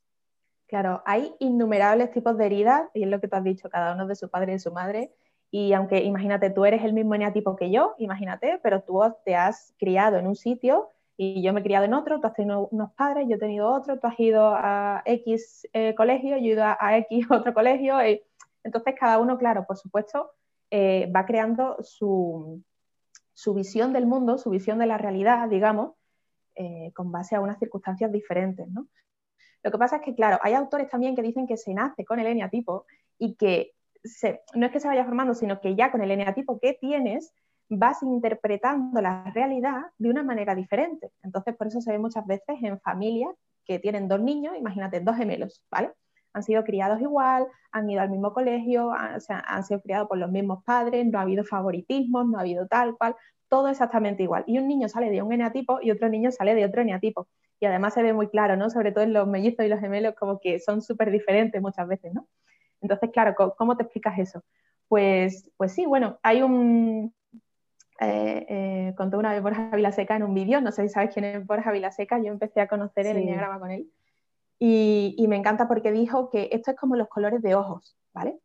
Claro, 0.66 1.02
hay 1.06 1.34
innumerables 1.38 2.10
tipos 2.10 2.36
de 2.36 2.46
heridas, 2.46 2.88
y 2.92 3.04
es 3.04 3.08
lo 3.08 3.20
que 3.20 3.28
tú 3.28 3.36
has 3.36 3.44
dicho, 3.44 3.70
cada 3.70 3.94
uno 3.94 4.06
de 4.06 4.16
su 4.16 4.28
padre 4.28 4.52
y 4.52 4.54
de 4.56 4.58
su 4.58 4.72
madre. 4.72 5.12
Y 5.50 5.72
aunque 5.72 6.02
imagínate, 6.02 6.50
tú 6.50 6.64
eres 6.64 6.82
el 6.84 6.92
mismo 6.92 7.14
eneatipo 7.14 7.54
que 7.56 7.70
yo, 7.70 7.94
imagínate, 7.98 8.58
pero 8.62 8.82
tú 8.82 9.00
te 9.24 9.36
has 9.36 9.74
criado 9.78 10.18
en 10.18 10.26
un 10.26 10.34
sitio 10.34 10.90
y 11.16 11.42
yo 11.42 11.52
me 11.52 11.60
he 11.60 11.62
criado 11.62 11.84
en 11.84 11.94
otro, 11.94 12.20
tú 12.20 12.26
has 12.26 12.34
tenido 12.34 12.68
unos 12.68 12.92
padres, 12.92 13.26
yo 13.28 13.36
he 13.36 13.38
tenido 13.38 13.72
otro, 13.72 13.98
tú 13.98 14.06
has 14.06 14.18
ido 14.20 14.48
a 14.54 15.02
X 15.06 15.66
eh, 15.72 15.94
colegio, 15.94 16.36
yo 16.36 16.44
he 16.44 16.52
ido 16.52 16.64
a, 16.64 16.98
X 16.98 17.26
otro 17.30 17.54
colegio. 17.54 17.98
entonces, 18.64 18.94
cada 18.98 19.18
uno, 19.18 19.38
claro, 19.38 19.64
por 19.66 19.76
supuesto, 19.76 20.32
eh, 20.70 21.10
va 21.14 21.24
creando 21.24 21.76
su, 21.80 22.62
visión 23.54 23.92
del 23.92 24.06
mundo, 24.06 24.36
su 24.36 24.50
visión 24.50 24.78
de 24.78 24.86
la 24.86 24.98
realidad, 24.98 25.48
digamos, 25.48 25.92
eh, 26.56 26.90
con 26.94 27.12
base 27.12 27.36
a 27.36 27.40
unas 27.40 27.58
circunstancias 27.58 28.10
diferentes, 28.10 28.68
¿no? 28.68 28.88
Lo 29.66 29.72
que 29.72 29.78
pasa 29.78 29.96
es 29.96 30.02
que, 30.02 30.14
claro, 30.14 30.38
hay 30.42 30.54
autores 30.54 30.88
también 30.88 31.16
que 31.16 31.22
dicen 31.22 31.44
que 31.44 31.56
se 31.56 31.74
nace 31.74 32.04
con 32.04 32.20
el 32.20 32.28
eneatipo 32.28 32.86
y 33.18 33.34
que 33.34 33.72
no 34.54 34.66
es 34.66 34.70
que 34.70 34.78
se 34.78 34.86
vaya 34.86 35.04
formando, 35.04 35.34
sino 35.34 35.60
que 35.60 35.74
ya 35.74 35.90
con 35.90 36.02
el 36.02 36.12
eneatipo 36.12 36.60
que 36.60 36.74
tienes 36.74 37.34
vas 37.68 38.00
interpretando 38.04 39.00
la 39.00 39.24
realidad 39.34 39.86
de 39.98 40.08
una 40.08 40.22
manera 40.22 40.54
diferente. 40.54 41.10
Entonces, 41.24 41.56
por 41.56 41.66
eso 41.66 41.80
se 41.80 41.90
ve 41.90 41.98
muchas 41.98 42.24
veces 42.28 42.58
en 42.62 42.78
familias 42.78 43.34
que 43.64 43.80
tienen 43.80 44.06
dos 44.06 44.20
niños, 44.20 44.54
imagínate, 44.56 45.00
dos 45.00 45.16
gemelos, 45.16 45.60
¿vale? 45.68 45.90
han 46.32 46.44
sido 46.44 46.62
criados 46.62 47.00
igual, 47.00 47.48
han 47.72 47.90
ido 47.90 48.02
al 48.02 48.10
mismo 48.10 48.32
colegio, 48.32 48.92
han, 48.92 49.18
han 49.28 49.64
sido 49.64 49.80
criados 49.80 50.06
por 50.06 50.18
los 50.18 50.30
mismos 50.30 50.62
padres, 50.62 51.04
no 51.06 51.18
ha 51.18 51.22
habido 51.22 51.42
favoritismos, 51.42 52.28
no 52.28 52.38
ha 52.38 52.42
habido 52.42 52.68
tal 52.68 52.96
cual, 52.96 53.16
todo 53.48 53.66
exactamente 53.66 54.22
igual. 54.22 54.44
Y 54.46 54.58
un 54.58 54.68
niño 54.68 54.88
sale 54.88 55.10
de 55.10 55.22
un 55.22 55.32
eneatipo 55.32 55.80
y 55.82 55.90
otro 55.90 56.08
niño 56.08 56.30
sale 56.30 56.54
de 56.54 56.64
otro 56.66 56.82
eneatipo. 56.82 57.26
Y 57.60 57.66
además 57.66 57.94
se 57.94 58.02
ve 58.02 58.12
muy 58.12 58.28
claro, 58.28 58.56
¿no? 58.56 58.70
Sobre 58.70 58.92
todo 58.92 59.04
en 59.04 59.12
los 59.12 59.26
mellizos 59.26 59.64
y 59.64 59.68
los 59.68 59.80
gemelos, 59.80 60.14
como 60.14 60.40
que 60.40 60.58
son 60.58 60.82
súper 60.82 61.10
diferentes 61.10 61.60
muchas 61.60 61.88
veces, 61.88 62.12
¿no? 62.12 62.26
Entonces, 62.80 63.10
claro, 63.12 63.34
¿cómo 63.56 63.76
te 63.76 63.84
explicas 63.84 64.18
eso? 64.18 64.44
Pues, 64.88 65.50
pues 65.56 65.72
sí, 65.72 65.86
bueno, 65.86 66.18
hay 66.22 66.42
un... 66.42 67.14
Eh, 67.98 68.46
eh, 68.48 68.94
contó 68.94 69.18
una 69.18 69.32
vez 69.32 69.42
Borja 69.42 69.70
Vilaseca 69.74 70.16
en 70.16 70.22
un 70.22 70.34
vídeo, 70.34 70.60
no 70.60 70.70
sé 70.70 70.82
si 70.82 70.90
sabes 70.90 71.14
quién 71.14 71.24
es 71.24 71.46
Borja 71.46 71.72
Vilaseca, 71.72 72.18
yo 72.18 72.30
empecé 72.30 72.60
a 72.60 72.68
conocer 72.68 73.06
el 73.06 73.16
enneagrama 73.16 73.58
con 73.58 73.70
él 73.70 73.90
y, 74.58 75.14
y 75.16 75.28
me 75.28 75.36
encanta 75.36 75.66
porque 75.66 75.92
dijo 75.92 76.28
que 76.28 76.50
esto 76.52 76.72
es 76.72 76.76
como 76.76 76.94
los 76.94 77.08
colores 77.08 77.40
de 77.40 77.54
ojos, 77.54 77.96
¿vale? 78.12 78.38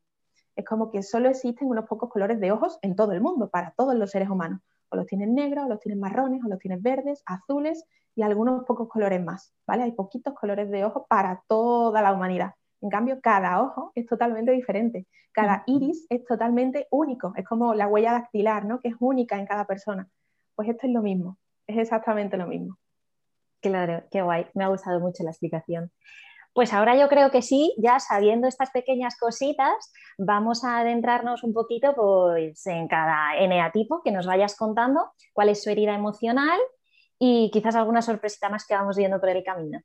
Es 0.56 0.63
como 0.63 0.89
que 0.89 1.03
solo 1.03 1.27
existen 1.27 1.68
unos 1.68 1.86
pocos 1.86 2.10
colores 2.10 2.39
de 2.39 2.53
ojos 2.53 2.80
en 2.82 2.96
todo 2.96 3.12
el 3.12 3.20
mundo, 3.20 3.50
para 3.50 3.72
todos 3.72 3.94
los 3.96 4.12
seres 4.12 4.30
humanos 4.30 4.62
o 4.91 4.95
los 4.95 5.05
tienes 5.07 5.29
negros, 5.29 5.65
o 5.65 5.69
los 5.69 5.79
tienes 5.79 6.00
marrones, 6.00 6.41
o 6.45 6.50
los 6.50 6.60
tienes 6.60 6.81
verdes, 6.81 7.24
azules 7.25 7.86
y 8.15 8.24
algunos 8.24 8.65
pocos 8.65 8.89
colores 8.89 9.24
más, 9.24 9.53
¿vale? 9.65 9.83
Hay 9.83 9.93
poquitos 9.93 10.33
colores 10.33 10.69
de 10.69 10.83
ojo 10.86 11.05
para 11.10 11.43
toda 11.48 12.01
la 12.01 12.13
humanidad. 12.13 12.51
En 12.81 12.89
cambio, 12.89 13.19
cada 13.21 13.62
ojo 13.62 13.91
es 13.95 14.05
totalmente 14.07 14.51
diferente. 14.51 15.07
Cada 15.31 15.63
iris 15.67 16.07
es 16.10 16.25
totalmente 16.25 16.88
único. 16.91 17.31
Es 17.36 17.48
como 17.48 17.74
la 17.74 17.88
huella 17.88 18.12
dactilar, 18.12 18.65
¿no? 18.65 18.79
Que 18.79 18.89
es 18.89 18.95
única 19.00 19.38
en 19.38 19.45
cada 19.45 19.65
persona. 19.65 20.10
Pues 20.55 20.67
esto 20.67 20.88
es 20.88 20.93
lo 20.93 21.01
mismo. 21.01 21.38
Es 21.67 21.77
exactamente 21.77 22.38
lo 22.38 22.48
mismo. 22.48 22.77
Claro, 23.62 24.03
qué 24.10 24.21
guay. 24.24 24.48
Me 24.55 24.63
ha 24.63 24.69
gustado 24.69 25.00
mucho 25.00 25.24
la 25.24 25.29
explicación. 25.29 25.91
Pues 26.53 26.74
ahora 26.74 26.98
yo 26.98 27.08
creo 27.08 27.31
que 27.31 27.41
sí, 27.41 27.74
ya 27.77 28.00
sabiendo 28.00 28.46
estas 28.46 28.72
pequeñas 28.72 29.17
cositas, 29.17 29.93
vamos 30.17 30.65
a 30.65 30.79
adentrarnos 30.79 31.43
un 31.43 31.53
poquito 31.53 31.93
pues, 31.96 32.67
en 32.67 32.89
cada 32.89 33.38
eneatipo 33.38 34.01
que 34.03 34.12
nos 34.12 34.25
vayas 34.25 34.58
contando, 34.58 35.12
cuál 35.31 35.48
es 35.48 35.63
su 35.63 35.70
herida 35.70 35.96
emocional 35.96 36.60
y 37.17 37.51
quizás 37.51 37.75
alguna 37.75 38.01
sorpresita 38.01 38.50
más 38.50 38.65
que 38.67 38.74
vamos 38.74 38.98
viendo 38.98 39.20
por 39.22 39.29
el 39.29 39.43
camino. 39.46 39.79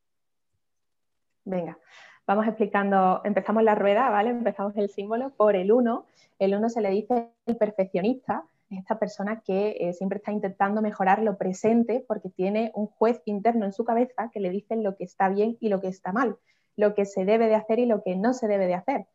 Venga, 1.45 1.79
vamos 2.27 2.49
explicando, 2.49 3.21
empezamos 3.23 3.63
la 3.63 3.77
rueda, 3.77 4.11
¿vale? 4.11 4.31
Empezamos 4.31 4.77
el 4.77 4.89
símbolo 4.89 5.31
por 5.37 5.55
el 5.55 5.71
1. 5.71 6.05
El 6.41 6.57
1 6.57 6.69
se 6.69 6.81
le 6.81 6.91
dice 6.91 7.31
el 7.47 7.57
perfeccionista, 7.57 8.43
es 8.71 8.81
esta 8.81 8.99
persona 8.99 9.41
que 9.47 9.77
eh, 9.79 9.93
siempre 9.93 10.17
está 10.17 10.33
intentando 10.33 10.83
mejorar 10.83 11.23
lo 11.23 11.39
presente 11.39 12.05
porque 12.09 12.29
tiene 12.29 12.73
un 12.75 12.89
juez 12.89 13.23
interno 13.25 13.65
en 13.65 13.73
su 13.73 13.85
cabeza 13.85 14.31
que 14.33 14.41
le 14.41 14.51
dice 14.51 14.75
lo 14.75 14.97
que 14.97 15.05
está 15.05 15.29
bien 15.29 15.57
y 15.61 15.69
lo 15.69 15.81
que 15.81 15.87
está 15.87 16.11
mal 16.11 16.37
lo 16.77 16.95
que 16.95 17.05
se 17.07 17.25
debe 17.25 17.49
de 17.49 17.55
hacer 17.55 17.79
y 17.79 17.87
lo 17.87 18.03
que 18.03 18.17
no 18.17 18.35
se 18.35 18.49
debe 18.49 18.67
de 18.67 18.75
hacer. 18.75 19.07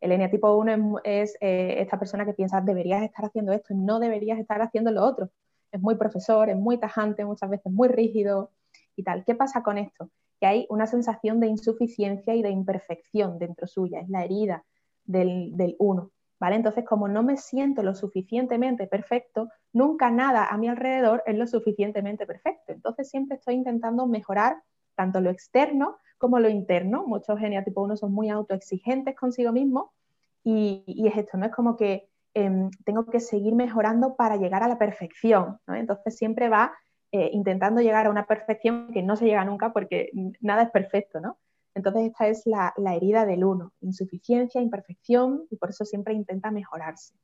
El 0.00 0.12
eneatipo 0.12 0.56
1 0.56 1.00
es, 1.04 1.36
eh, 1.40 1.76
esta 1.78 1.98
persona 1.98 2.24
que 2.24 2.32
piensa, 2.32 2.60
deberías 2.60 3.02
estar 3.02 3.24
haciendo 3.24 3.52
esto, 3.52 3.74
no 3.74 3.98
deberías 3.98 4.38
estar 4.38 4.62
haciendo 4.62 4.92
lo 4.92 5.04
otro. 5.04 5.30
Es 5.72 5.80
muy 5.80 5.96
profesor, 5.96 6.48
es 6.48 6.56
muy 6.56 6.78
tajante, 6.78 7.24
muchas 7.24 7.50
veces 7.50 7.72
muy 7.72 7.88
rígido 7.88 8.52
y 8.96 9.02
tal. 9.02 9.24
¿Qué 9.24 9.34
pasa 9.34 9.62
con 9.62 9.76
esto? 9.76 10.10
Que 10.40 10.46
hay 10.46 10.66
una 10.70 10.86
sensación 10.86 11.40
de 11.40 11.48
insuficiencia 11.48 12.34
y 12.34 12.42
de 12.42 12.50
imperfección 12.50 13.38
dentro 13.38 13.66
suya, 13.66 14.00
es 14.00 14.08
la 14.08 14.24
herida 14.24 14.64
del, 15.04 15.56
del 15.56 15.74
1. 15.78 16.10
¿Vale? 16.40 16.54
Entonces, 16.54 16.84
como 16.84 17.08
no 17.08 17.24
me 17.24 17.36
siento 17.36 17.82
lo 17.82 17.96
suficientemente 17.96 18.86
perfecto, 18.86 19.48
nunca 19.72 20.08
nada 20.08 20.46
a 20.46 20.56
mi 20.56 20.68
alrededor 20.68 21.24
es 21.26 21.36
lo 21.36 21.48
suficientemente 21.48 22.26
perfecto. 22.26 22.72
Entonces, 22.72 23.10
siempre 23.10 23.38
estoy 23.38 23.56
intentando 23.56 24.06
mejorar 24.06 24.62
tanto 24.94 25.20
lo 25.20 25.30
externo 25.30 25.98
como 26.18 26.38
lo 26.38 26.48
interno. 26.48 27.06
Muchos 27.06 27.38
tipo 27.64 27.82
1 27.82 27.96
son 27.96 28.12
muy 28.12 28.28
autoexigentes 28.28 29.16
consigo 29.16 29.52
mismos 29.52 29.90
y, 30.44 31.06
es 31.06 31.16
esto, 31.16 31.38
¿no? 31.38 31.46
Es 31.46 31.52
como 31.52 31.76
que 31.76 32.08
em, 32.34 32.70
tengo 32.84 33.06
que 33.06 33.20
seguir 33.20 33.54
mejorando 33.54 34.16
para 34.16 34.36
llegar 34.36 34.62
a 34.62 34.68
la 34.68 34.78
perfección, 34.78 35.58
¿no? 35.66 35.74
Entonces 35.74 36.16
siempre 36.16 36.48
va 36.48 36.72
eh, 37.10 37.30
intentando 37.32 37.80
llegar 37.80 38.06
a 38.06 38.10
una 38.10 38.26
perfección 38.26 38.92
que 38.92 39.02
no 39.02 39.16
se 39.16 39.24
llega 39.24 39.44
nunca 39.44 39.72
porque 39.72 40.10
nada 40.40 40.62
es 40.62 40.70
perfecto, 40.70 41.20
¿no? 41.20 41.38
Entonces 41.74 42.06
esta 42.06 42.28
es 42.28 42.44
la, 42.44 42.74
herida 42.94 43.24
del 43.24 43.44
uno, 43.44 43.72
insuficiencia, 43.80 44.60
imperfección 44.60 45.46
y 45.48 45.56
por 45.56 45.70
eso 45.70 45.84
siempre 45.84 46.12
intenta 46.12 46.50
mejorarse. 46.50 47.14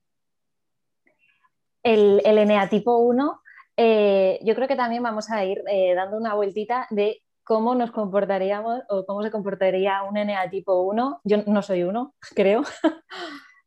El, 1.83 2.23
el 2.25 2.39
eneatipo 2.39 2.97
1, 2.99 3.41
eh, 3.77 4.39
yo 4.45 4.55
creo 4.55 4.69
que 4.69 4.77
también 4.77 5.03
vamos 5.03 5.31
a 5.31 5.45
ir 5.45 5.63
eh, 5.69 5.95
dando 5.95 6.17
una 6.17 6.35
vueltita 6.35 6.87
de 6.91 7.24
cómo 7.45 7.75
nos 7.75 7.93
comportaríamos 7.93 8.81
o 8.89 9.05
cómo 9.07 9.23
se 9.23 9.31
comportaría 9.31 10.03
un 10.03 10.15
NA 10.15 10.51
tipo 10.51 10.83
1, 10.83 11.21
yo 11.25 11.37
no 11.47 11.63
soy 11.63 11.85
uno, 11.85 12.15
creo, 12.35 12.63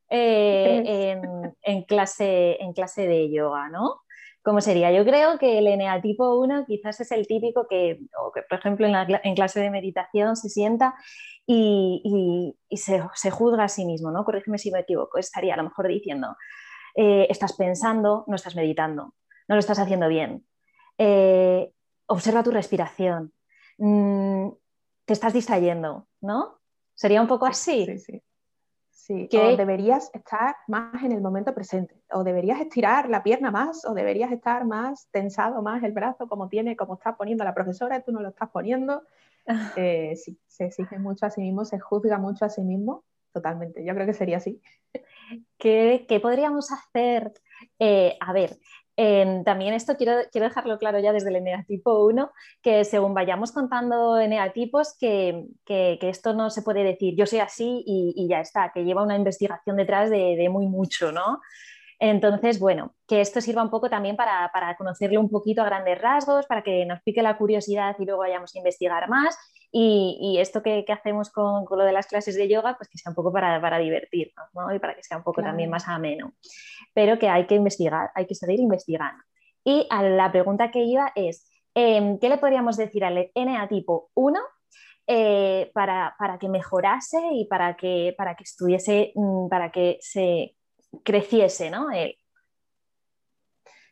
eh, 0.10 1.22
en, 1.62 1.84
clase, 1.84 2.62
en 2.62 2.74
clase 2.74 3.08
de 3.08 3.32
yoga, 3.32 3.70
¿no? 3.70 4.02
¿Cómo 4.44 4.62
sería? 4.62 4.92
Yo 4.94 5.04
creo 5.04 5.38
que 5.38 5.58
el 5.58 5.78
NA 5.78 6.02
tipo 6.02 6.40
1 6.40 6.66
quizás 6.66 7.00
es 7.02 7.12
el 7.12 7.28
típico 7.28 7.68
que, 7.70 8.00
por 8.50 8.60
ejemplo, 8.60 8.88
en, 8.88 9.36
clase 9.36 9.60
de 9.60 9.70
meditación 9.70 10.38
se 10.38 10.48
sienta 10.48 10.96
y, 11.46 12.56
se, 12.72 13.30
juzga 13.30 13.66
a 13.66 13.68
sí 13.68 13.86
mismo, 13.86 14.10
¿no? 14.10 14.24
Corrígeme 14.24 14.58
si 14.58 14.72
me 14.72 14.80
equivoco, 14.80 15.18
estaría 15.18 15.54
a 15.54 15.58
lo 15.58 15.64
mejor 15.64 15.90
diciendo, 15.90 16.38
eh, 16.96 17.28
estás 17.30 17.54
pensando, 17.54 18.24
no 18.28 18.36
estás 18.38 18.56
meditando, 18.56 19.14
no 19.50 19.56
lo 19.56 19.60
estás 19.60 19.80
haciendo 19.80 20.08
bien. 20.08 20.46
Eh, 20.98 21.70
observa 22.08 22.42
tu 22.42 22.52
respiración, 22.52 23.34
Mm, 23.78 24.50
te 25.06 25.14
estás 25.14 25.34
distrayendo, 25.34 26.08
¿no? 26.22 26.60
Sería 26.94 27.22
un 27.22 27.28
poco 27.28 27.46
así. 27.46 27.86
Sí, 27.86 27.98
sí. 28.00 28.24
sí. 28.90 29.28
Que 29.30 29.56
deberías 29.56 30.10
estar 30.14 30.56
más 30.68 31.04
en 31.04 31.12
el 31.12 31.22
momento 31.22 31.54
presente, 31.54 32.02
o 32.12 32.24
deberías 32.24 32.60
estirar 32.60 33.10
la 33.10 33.24
pierna 33.24 33.52
más, 33.52 33.86
o 33.86 33.94
deberías 33.94 34.32
estar 34.32 34.66
más 34.66 35.08
tensado 35.12 35.62
más 35.62 35.84
el 35.84 35.92
brazo, 35.92 36.28
como 36.28 36.50
tiene, 36.50 36.76
como 36.76 36.96
está 36.96 37.16
poniendo 37.16 37.44
la 37.44 37.54
profesora, 37.54 38.02
tú 38.02 38.12
no 38.12 38.22
lo 38.22 38.30
estás 38.30 38.50
poniendo. 38.50 39.04
Eh, 39.78 40.14
sí, 40.18 40.38
se 40.46 40.66
exige 40.66 41.00
mucho 41.00 41.26
a 41.26 41.30
sí 41.30 41.40
mismo, 41.40 41.64
se 41.64 41.80
juzga 41.80 42.18
mucho 42.18 42.44
a 42.44 42.50
sí 42.50 42.64
mismo, 42.64 43.06
totalmente. 43.32 43.86
Yo 43.86 43.94
creo 43.94 44.06
que 44.06 44.14
sería 44.14 44.38
así. 44.38 44.62
¿Qué, 45.58 46.20
podríamos 46.22 46.72
hacer? 46.72 47.34
Eh, 47.80 48.18
a 48.20 48.34
ver, 48.34 48.60
también 48.98 49.76
esto 49.76 49.96
quiero, 49.96 50.24
quiero, 50.32 50.48
dejarlo 50.48 50.80
claro 50.80 51.00
ya 51.00 51.14
desde 51.14 51.30
el 51.30 51.36
eneatipo 51.36 52.06
1, 52.06 52.32
que 52.64 52.84
según 52.84 53.14
vayamos 53.14 53.52
contando 53.52 54.18
eneatipos, 54.20 54.96
que, 55.00 55.46
que, 55.66 56.00
esto 56.02 56.34
no 56.34 56.50
se 56.50 56.64
puede 56.64 56.84
decir 56.84 57.14
yo 57.16 57.28
soy 57.28 57.40
así 57.40 57.84
y, 57.86 58.28
ya 58.28 58.40
está, 58.40 58.72
que 58.74 58.84
lleva 58.86 59.04
una 59.04 59.16
investigación 59.16 59.76
detrás 59.76 60.10
de, 60.10 60.36
de, 60.36 60.50
muy 60.50 60.66
mucho, 60.68 61.12
¿no? 61.12 61.42
Entonces, 62.00 62.60
bueno, 62.60 62.94
que 63.08 63.22
esto 63.22 63.42
sirva 63.42 63.64
un 63.64 63.72
poco 63.72 63.90
también 63.90 64.16
para, 64.16 64.50
para 64.54 64.78
conocerlo 64.78 65.20
un 65.20 65.30
poquito 65.30 65.62
a 65.62 65.66
grandes 65.66 66.00
rasgos, 66.00 66.46
para 66.46 66.62
que 66.62 66.86
nos 66.86 67.02
pique 67.02 67.24
la 67.24 67.38
curiosidad 67.38 67.96
y 67.98 68.06
luego 68.06 68.20
vayamos 68.20 68.54
a 68.54 68.58
investigar 68.60 69.10
más 69.10 69.38
y, 69.72 70.38
esto 70.40 70.62
que, 70.64 70.86
hacemos 70.88 71.30
con, 71.30 71.66
lo 71.70 71.84
de 71.84 71.92
las 71.92 72.08
clases 72.08 72.36
de 72.36 72.48
yoga, 72.48 72.76
pues 72.78 72.90
que 72.90 72.98
sea 72.98 73.12
un 73.12 73.16
poco 73.16 73.32
para, 73.32 73.60
para 73.62 73.80
divertirnos 73.80 74.48
¿no? 74.54 74.74
y 74.74 74.80
para 74.80 74.96
que 74.96 75.04
sea 75.04 75.18
un 75.18 75.24
poco 75.24 75.42
también 75.42 75.70
más 75.70 75.88
ameno. 75.88 76.34
Pero 76.94 77.20
que 77.20 77.30
hay 77.30 77.46
que 77.48 77.56
investigar, 77.56 78.12
hay 78.16 78.26
que 78.26 78.36
seguir 78.36 78.60
investigando. 78.60 79.24
Y 79.64 79.86
a 79.90 80.04
la 80.04 80.32
pregunta 80.32 80.72
que 80.72 80.84
iba 80.84 81.12
es, 81.16 81.50
em, 81.76 82.18
¿qué 82.20 82.30
le 82.30 82.38
podríamos 82.38 82.78
decir 82.78 83.04
al 83.04 83.32
NA 83.36 83.68
tipo 83.68 84.10
1 84.14 84.40
eh, 85.08 85.72
para, 85.74 86.16
que 86.40 86.50
mejorase 86.50 87.20
y 87.34 87.46
para 87.46 87.76
que, 87.76 88.14
para 88.18 88.36
que 88.36 88.44
estuviese, 88.44 89.12
mm, 89.16 89.50
para 89.50 89.72
que 89.72 89.98
se 90.02 90.57
creciese 91.04 91.70
¿no? 91.70 91.88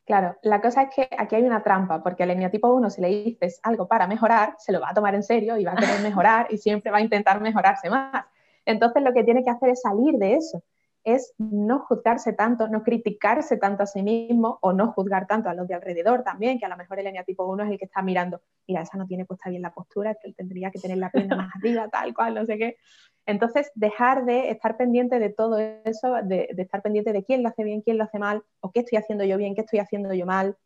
Claro, 0.05 0.37
la 0.43 0.61
cosa 0.61 0.83
es 0.83 0.95
que 0.95 1.09
aquí 1.17 1.35
hay 1.35 1.43
una 1.43 1.63
trampa, 1.63 2.03
porque 2.03 2.21
al 2.23 2.29
eneatipo 2.29 2.71
1 2.71 2.91
si 2.91 3.01
le 3.01 3.07
dices 3.07 3.59
algo 3.63 3.87
para 3.87 4.05
mejorar, 4.05 4.55
se 4.59 4.71
lo 4.71 4.79
va 4.79 4.91
a 4.91 4.93
tomar 4.93 5.15
en 5.15 5.23
serio 5.23 5.57
y 5.57 5.65
va 5.65 5.71
a 5.71 5.75
querer 5.75 5.99
mejorar 6.01 6.47
y 6.51 6.59
siempre 6.59 6.91
va 6.91 6.99
a 6.99 7.01
intentar 7.01 7.41
mejorarse 7.41 7.89
más. 7.89 8.23
Entonces 8.65 9.01
lo 9.01 9.13
que 9.13 9.23
tiene 9.23 9.43
que 9.43 9.49
hacer 9.49 9.69
es 9.69 9.81
salir 9.81 10.15
de 10.19 10.35
eso, 10.35 10.63
es 11.03 11.33
no 11.39 11.79
juzgarse 11.79 12.33
tanto, 12.33 12.67
no 12.67 12.83
criticarse 12.83 13.57
tanto 13.57 13.83
a 13.83 13.85
sí 13.87 14.03
mismo 14.03 14.59
o 14.61 14.73
no 14.73 14.91
juzgar 14.91 15.25
tanto 15.25 15.49
a 15.49 15.55
los 15.55 15.67
de 15.67 15.73
alrededor 15.73 16.23
también, 16.23 16.59
que 16.59 16.65
a 16.65 16.69
lo 16.69 16.77
mejor 16.77 16.99
el 16.99 17.07
eneatipo 17.07 17.45
1 17.45 17.63
es 17.63 17.71
el 17.71 17.79
que 17.79 17.85
está 17.85 18.03
mirando, 18.03 18.41
mira, 18.67 18.81
esa 18.81 18.97
no 18.97 19.07
tiene 19.07 19.25
puesta 19.25 19.49
bien 19.49 19.63
la 19.63 19.73
postura, 19.73 20.13
que 20.15 20.27
él 20.27 20.35
tendría 20.35 20.69
que 20.69 20.79
tener 20.79 20.97
la 20.97 21.09
pierna 21.09 21.35
más 21.35 21.55
arriba, 21.55 21.87
tal 21.89 22.13
cual, 22.13 22.35
no 22.35 22.45
sé 22.45 22.57
qué. 22.59 22.77
Entonces, 23.25 23.71
dejar 23.73 24.25
de 24.25 24.51
estar 24.51 24.77
pendiente 24.77 25.17
de 25.19 25.29
todo 25.29 25.57
eso, 25.57 26.13
de, 26.23 26.47
estar 26.57 26.81
pendiente 26.81 27.11
de 27.11 27.23
quién 27.23 27.41
lo 27.41 27.49
hace 27.49 27.63
bien, 27.63 27.81
quién 27.81 27.97
lo 27.97 28.03
hace 28.03 28.19
mal, 28.19 28.43
o 28.59 28.71
qué 28.71 28.81
estoy 28.81 28.97
haciendo 28.97 29.23
yo 29.23 29.37
bien, 29.37 29.55
qué 29.55 29.61
estoy 29.61 29.79
haciendo 29.79 30.13
yo 30.13 30.25
mal, 30.25 30.57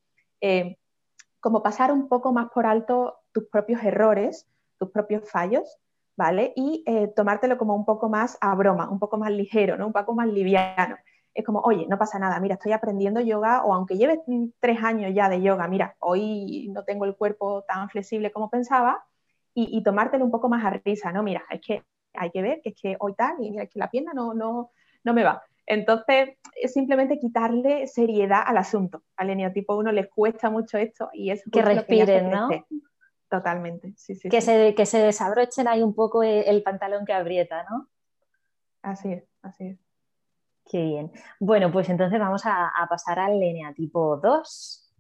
eh, 0.42 0.78
como 1.40 1.64
pasar 1.64 1.92
un 1.92 2.10
poco 2.10 2.34
más 2.34 2.50
por 2.50 2.66
alto 2.66 3.20
tus 3.32 3.46
propios 3.46 3.82
errores, 3.84 4.46
tus 4.78 4.90
propios 4.92 5.30
fallos, 5.30 5.78
¿vale? 6.18 6.52
Y 6.56 6.84
eh, 6.86 7.08
tomártelo 7.16 7.58
como 7.58 7.76
un 7.76 7.86
poco 7.86 8.10
más 8.10 8.38
a 8.42 8.54
broma, 8.56 8.90
un 8.90 9.00
poco 9.00 9.18
más 9.18 9.32
ligero, 9.32 9.78
¿no? 9.78 9.88
Un 9.88 9.94
poco 9.94 10.14
más 10.14 10.28
liviano. 10.28 10.98
Es 11.34 11.46
como, 11.46 11.60
oye, 11.62 11.88
no 11.88 11.98
pasa 11.98 12.20
nada, 12.20 12.40
mira, 12.42 12.56
estoy 12.56 12.74
aprendiendo 12.74 13.22
yoga, 13.22 13.64
o 13.64 13.74
aunque 13.74 13.96
lleves 13.98 14.20
tres 14.60 14.84
años 14.84 15.14
ya 15.16 15.30
de 15.30 15.42
yoga, 15.42 15.68
mira, 15.70 15.96
hoy 16.00 16.68
no 16.74 16.84
tengo 16.84 17.06
el 17.06 17.16
cuerpo 17.16 17.64
tan 17.64 17.90
flexible 17.90 18.32
como 18.32 18.50
pensaba, 18.50 19.06
y, 19.54 19.78
y 19.78 19.84
tomártelo 19.84 20.26
un 20.26 20.32
poco 20.32 20.50
más 20.50 20.66
a 20.66 20.72
risa, 20.72 21.14
¿no? 21.14 21.24
Mira, 21.24 21.44
es 21.50 21.62
que 21.62 21.84
hay 22.14 22.32
que 22.32 22.42
ver 22.42 22.62
que 22.62 22.70
es 22.70 22.76
que 22.82 22.96
hoy 23.00 23.14
tal 23.14 23.36
y 23.40 23.52
mira, 23.52 23.66
que 23.68 23.80
la 23.80 23.90
pierna 23.90 24.12
no, 24.14 24.34
no, 24.34 24.72
no 25.04 25.14
me 25.14 25.24
va. 25.24 25.44
Entonces, 25.70 26.30
es 26.56 26.74
simplemente 26.74 27.20
quitarle 27.20 27.86
seriedad 27.86 28.42
al 28.44 28.58
asunto. 28.58 29.04
Al 29.16 29.30
eneatipo 29.30 29.76
1 29.78 29.92
les 29.92 30.10
cuesta 30.10 30.50
mucho 30.50 30.80
esto 30.80 31.10
y 31.14 31.30
es 31.30 31.44
que 31.52 31.62
respiren, 31.62 32.32
¿no? 32.32 32.50
Totalmente, 33.30 33.94
sí, 33.96 34.16
sí. 34.16 34.30
Que, 34.30 34.42
Se, 34.42 34.74
que 34.74 34.88
se 34.88 34.98
desabrochen 34.98 35.68
ahí 35.68 35.84
un 35.84 35.94
poco 35.94 36.24
el, 36.24 36.64
pantalón 36.64 37.06
que 37.06 37.14
aprieta, 37.14 37.68
¿no? 37.70 37.88
Así 38.82 39.14
es, 39.14 39.24
así 39.44 39.68
es. 39.68 39.80
Qué 40.66 40.84
bien. 40.84 41.12
Bueno, 41.40 41.72
pues 41.72 41.88
entonces 41.90 42.20
vamos 42.20 42.42
a, 42.46 42.72
pasar 42.90 43.20
al 43.20 43.42
eneatipo 43.42 44.18
2. 44.18 44.94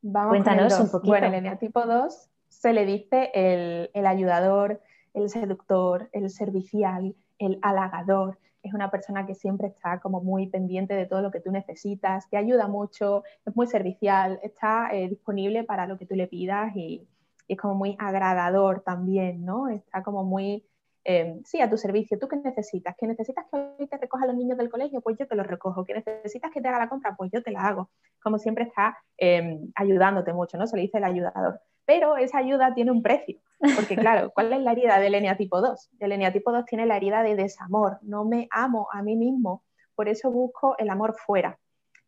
Vamos 0.00 0.30
Cuéntanos 0.30 0.80
un 0.80 0.90
poquito. 0.90 1.10
Bueno, 1.10 1.26
el 1.26 1.34
eneatipo 1.34 1.82
2 1.82 2.30
se 2.48 2.72
le 2.72 2.86
dice 2.86 3.30
el, 3.34 3.90
el 3.92 4.06
ayudador, 4.06 4.80
el 5.14 5.30
seductor, 5.30 6.08
el 6.12 6.28
servicial, 6.30 7.14
el 7.38 7.58
halagador, 7.62 8.38
es 8.62 8.72
una 8.72 8.90
persona 8.90 9.26
que 9.26 9.34
siempre 9.34 9.68
está 9.68 10.00
como 10.00 10.22
muy 10.22 10.48
pendiente 10.48 10.94
de 10.94 11.06
todo 11.06 11.20
lo 11.20 11.30
que 11.30 11.40
tú 11.40 11.52
necesitas, 11.52 12.28
te 12.30 12.38
ayuda 12.38 12.66
mucho, 12.66 13.22
es 13.44 13.54
muy 13.54 13.66
servicial, 13.66 14.40
está 14.42 14.88
eh, 14.92 15.08
disponible 15.08 15.64
para 15.64 15.86
lo 15.86 15.98
que 15.98 16.06
tú 16.06 16.14
le 16.14 16.26
pidas 16.26 16.74
y, 16.74 17.06
es 17.46 17.58
como 17.58 17.74
muy 17.74 17.96
agradador 17.98 18.80
también, 18.80 19.44
¿no? 19.44 19.68
Está 19.68 20.02
como 20.02 20.24
muy, 20.24 20.66
em, 21.04 21.42
sí, 21.44 21.60
a 21.60 21.68
tu 21.68 21.76
servicio. 21.76 22.18
¿Tú 22.18 22.28
qué 22.28 22.36
necesitas? 22.36 22.96
¿Que 22.96 23.06
necesitas 23.06 23.44
que 23.50 23.56
hoy 23.78 23.86
te 23.86 23.98
recoja 23.98 24.24
a 24.24 24.28
los 24.28 24.36
niños 24.36 24.56
del 24.56 24.70
colegio? 24.70 25.02
Pues 25.02 25.18
yo 25.18 25.26
te 25.26 25.36
los 25.36 25.46
recojo. 25.46 25.84
¿Que 25.84 25.94
necesitas 25.94 26.50
que 26.50 26.62
te 26.62 26.68
haga 26.68 26.78
la 26.78 26.88
compra? 26.88 27.14
Pues 27.16 27.30
yo 27.32 27.42
te 27.42 27.50
la 27.50 27.60
hago. 27.60 27.90
Como 28.22 28.38
siempre 28.38 28.64
está 28.64 28.96
em, 29.18 29.70
ayudándote 29.74 30.32
mucho, 30.32 30.56
¿no? 30.56 30.66
Se 30.66 30.76
le 30.76 30.82
dice 30.82 30.98
el 30.98 31.04
ayudador 31.04 31.60
pero 31.86 32.16
esa 32.16 32.38
ayuda 32.38 32.74
tiene 32.74 32.90
un 32.90 33.02
precio, 33.02 33.38
porque 33.76 33.96
claro, 33.96 34.30
¿cuál 34.34 34.52
es 34.52 34.60
la 34.60 34.72
herida 34.72 34.98
del 34.98 35.14
eneatipo 35.14 35.60
2? 35.60 35.90
El 36.00 36.12
eneatipo 36.12 36.52
2 36.52 36.64
tiene 36.64 36.86
la 36.86 36.96
herida 36.96 37.22
de 37.22 37.36
desamor, 37.36 37.98
no 38.02 38.24
me 38.24 38.48
amo 38.50 38.88
a 38.92 39.02
mí 39.02 39.16
mismo, 39.16 39.62
por 39.94 40.08
eso 40.08 40.30
busco 40.30 40.76
el 40.78 40.90
amor 40.90 41.14
fuera. 41.18 41.58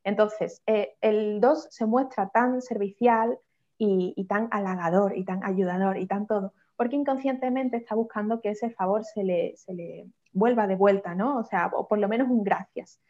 Entonces, 0.04 0.62
eh, 0.66 0.94
el 1.00 1.40
2 1.40 1.68
se 1.70 1.86
muestra 1.86 2.28
tan 2.30 2.62
servicial 2.62 3.38
y, 3.78 4.24
tan 4.28 4.48
halagador 4.50 5.16
y 5.16 5.24
tan 5.24 5.44
ayudador 5.44 5.98
y 5.98 6.06
tan 6.06 6.26
todo, 6.26 6.54
porque 6.76 6.96
inconscientemente 6.96 7.76
está 7.76 7.94
buscando 7.94 8.40
que 8.40 8.50
ese 8.50 8.70
favor 8.70 9.04
se 9.04 9.24
le, 9.24 9.56
se 9.56 9.74
le 9.74 10.06
vuelva 10.32 10.66
de 10.66 10.76
vuelta, 10.76 11.14
¿no? 11.14 11.38
O 11.38 11.44
sea, 11.44 11.70
o 11.74 11.86
por 11.88 11.98
lo 11.98 12.08
menos 12.08 12.28
un 12.30 12.42
gracias, 12.42 13.00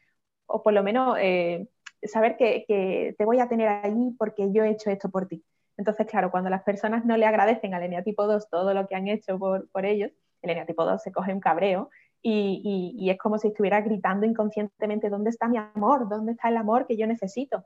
o 0.47 0.63
por 0.63 0.73
lo 0.73 0.83
menos 0.83 1.17
eh, 1.21 1.69
saber 2.03 2.37
que, 2.37 2.65
que 2.67 3.15
te 3.17 3.25
voy 3.25 3.41
a 3.41 3.49
tener 3.49 3.69
allí 3.69 4.15
porque 4.19 4.51
yo 4.53 4.65
he 4.65 4.71
hecho 4.71 4.91
esto 4.91 5.09
por 5.11 5.27
ti. 5.27 5.45
Entonces, 5.77 6.07
claro, 6.07 6.31
cuando 6.31 6.51
las 6.51 6.63
personas 6.63 7.05
no 7.05 7.17
le 7.17 7.27
agradecen 7.27 7.75
al 7.75 7.83
eneatipo 7.83 8.27
2 8.27 8.49
todo 8.49 8.73
lo 8.75 8.87
que 8.87 8.95
han 8.95 9.09
hecho 9.09 9.39
por, 9.39 9.85
ellos, 9.85 10.11
el 10.43 10.51
eneatipo 10.51 10.85
2 10.85 11.03
se 11.03 11.13
coge 11.13 11.33
un 11.33 11.41
cabreo 11.41 11.91
y, 12.23 13.09
es 13.11 13.19
como 13.19 13.39
si 13.39 13.49
estuviera 13.49 13.81
gritando 13.83 14.27
inconscientemente, 14.27 15.11
¿dónde 15.11 15.31
está 15.31 15.49
mi 15.49 15.59
amor? 15.59 16.09
¿Dónde 16.09 16.33
está 16.33 16.49
el 16.49 16.57
amor 16.57 16.87
que 16.87 16.97
yo 16.97 17.07
necesito? 17.07 17.65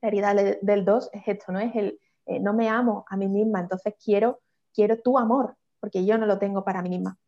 La 0.00 0.08
herida 0.08 0.34
del 0.34 0.84
2 0.84 1.10
es 1.12 1.22
esto, 1.26 1.52
¿no? 1.52 1.60
Es 1.60 1.74
el, 1.76 2.00
eh, 2.26 2.40
no 2.40 2.54
me 2.54 2.68
amo 2.68 3.04
a 3.08 3.16
mí 3.16 3.28
misma, 3.28 3.60
entonces 3.60 3.94
quiero, 4.02 4.40
quiero 4.74 4.98
tu 5.00 5.18
amor, 5.18 5.56
porque 5.80 6.04
yo 6.04 6.18
no 6.18 6.26
lo 6.26 6.38
tengo 6.38 6.64
para 6.64 6.82
mí 6.82 6.88
misma. 6.88 7.18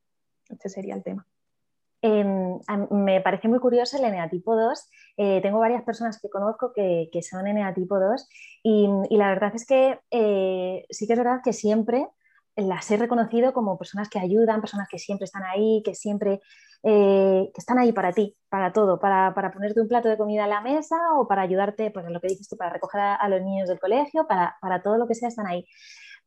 Este 0.48 0.68
sería 0.68 0.94
el 0.94 1.02
tema. 1.02 1.26
Em, 2.02 2.58
me 2.90 3.20
parece 3.20 3.48
muy 3.48 3.58
curioso 3.58 3.96
el 3.96 4.04
eneatipo 4.04 4.54
2. 4.54 4.88
Eh, 5.16 5.40
tengo 5.42 5.58
varias 5.58 5.82
personas 5.82 6.20
que 6.20 6.28
conozco 6.28 6.72
que, 6.74 7.08
son 7.22 7.46
eneatipo 7.46 7.98
2 7.98 8.28
y, 8.62 8.88
la 9.10 9.28
verdad 9.28 9.52
es 9.54 9.66
que 9.66 9.98
eh, 10.10 10.84
sí 10.90 11.06
que 11.06 11.14
es 11.14 11.18
verdad 11.18 11.40
que 11.42 11.52
siempre 11.52 12.06
las 12.56 12.90
he 12.90 12.96
reconocido 12.96 13.52
como 13.52 13.78
personas 13.78 14.08
que 14.08 14.18
ayudan, 14.18 14.60
personas 14.60 14.88
que 14.88 14.98
siempre 14.98 15.24
están 15.24 15.42
ahí, 15.44 15.82
que 15.84 15.94
siempre 15.94 16.40
eh, 16.82 17.50
que 17.52 17.60
están 17.60 17.78
ahí 17.78 17.92
para 17.92 18.12
ti, 18.12 18.36
para 18.48 18.72
todo, 18.72 19.00
para, 19.00 19.34
ponerte 19.52 19.80
un 19.80 19.88
plato 19.88 20.08
de 20.08 20.16
comida 20.16 20.44
en 20.44 20.50
la 20.50 20.60
mesa 20.60 20.96
o 21.16 21.26
para 21.26 21.42
ayudarte, 21.42 21.90
pues 21.90 22.06
lo 22.08 22.20
que 22.20 22.28
dices 22.28 22.48
tú, 22.48 22.56
para 22.56 22.72
recoger 22.72 23.00
a, 23.00 23.28
los 23.28 23.42
niños 23.42 23.68
del 23.68 23.80
colegio, 23.80 24.26
para, 24.28 24.56
para, 24.60 24.82
todo 24.82 24.96
lo 24.96 25.08
que 25.08 25.14
sea, 25.14 25.28
están 25.28 25.46
ahí. 25.46 25.66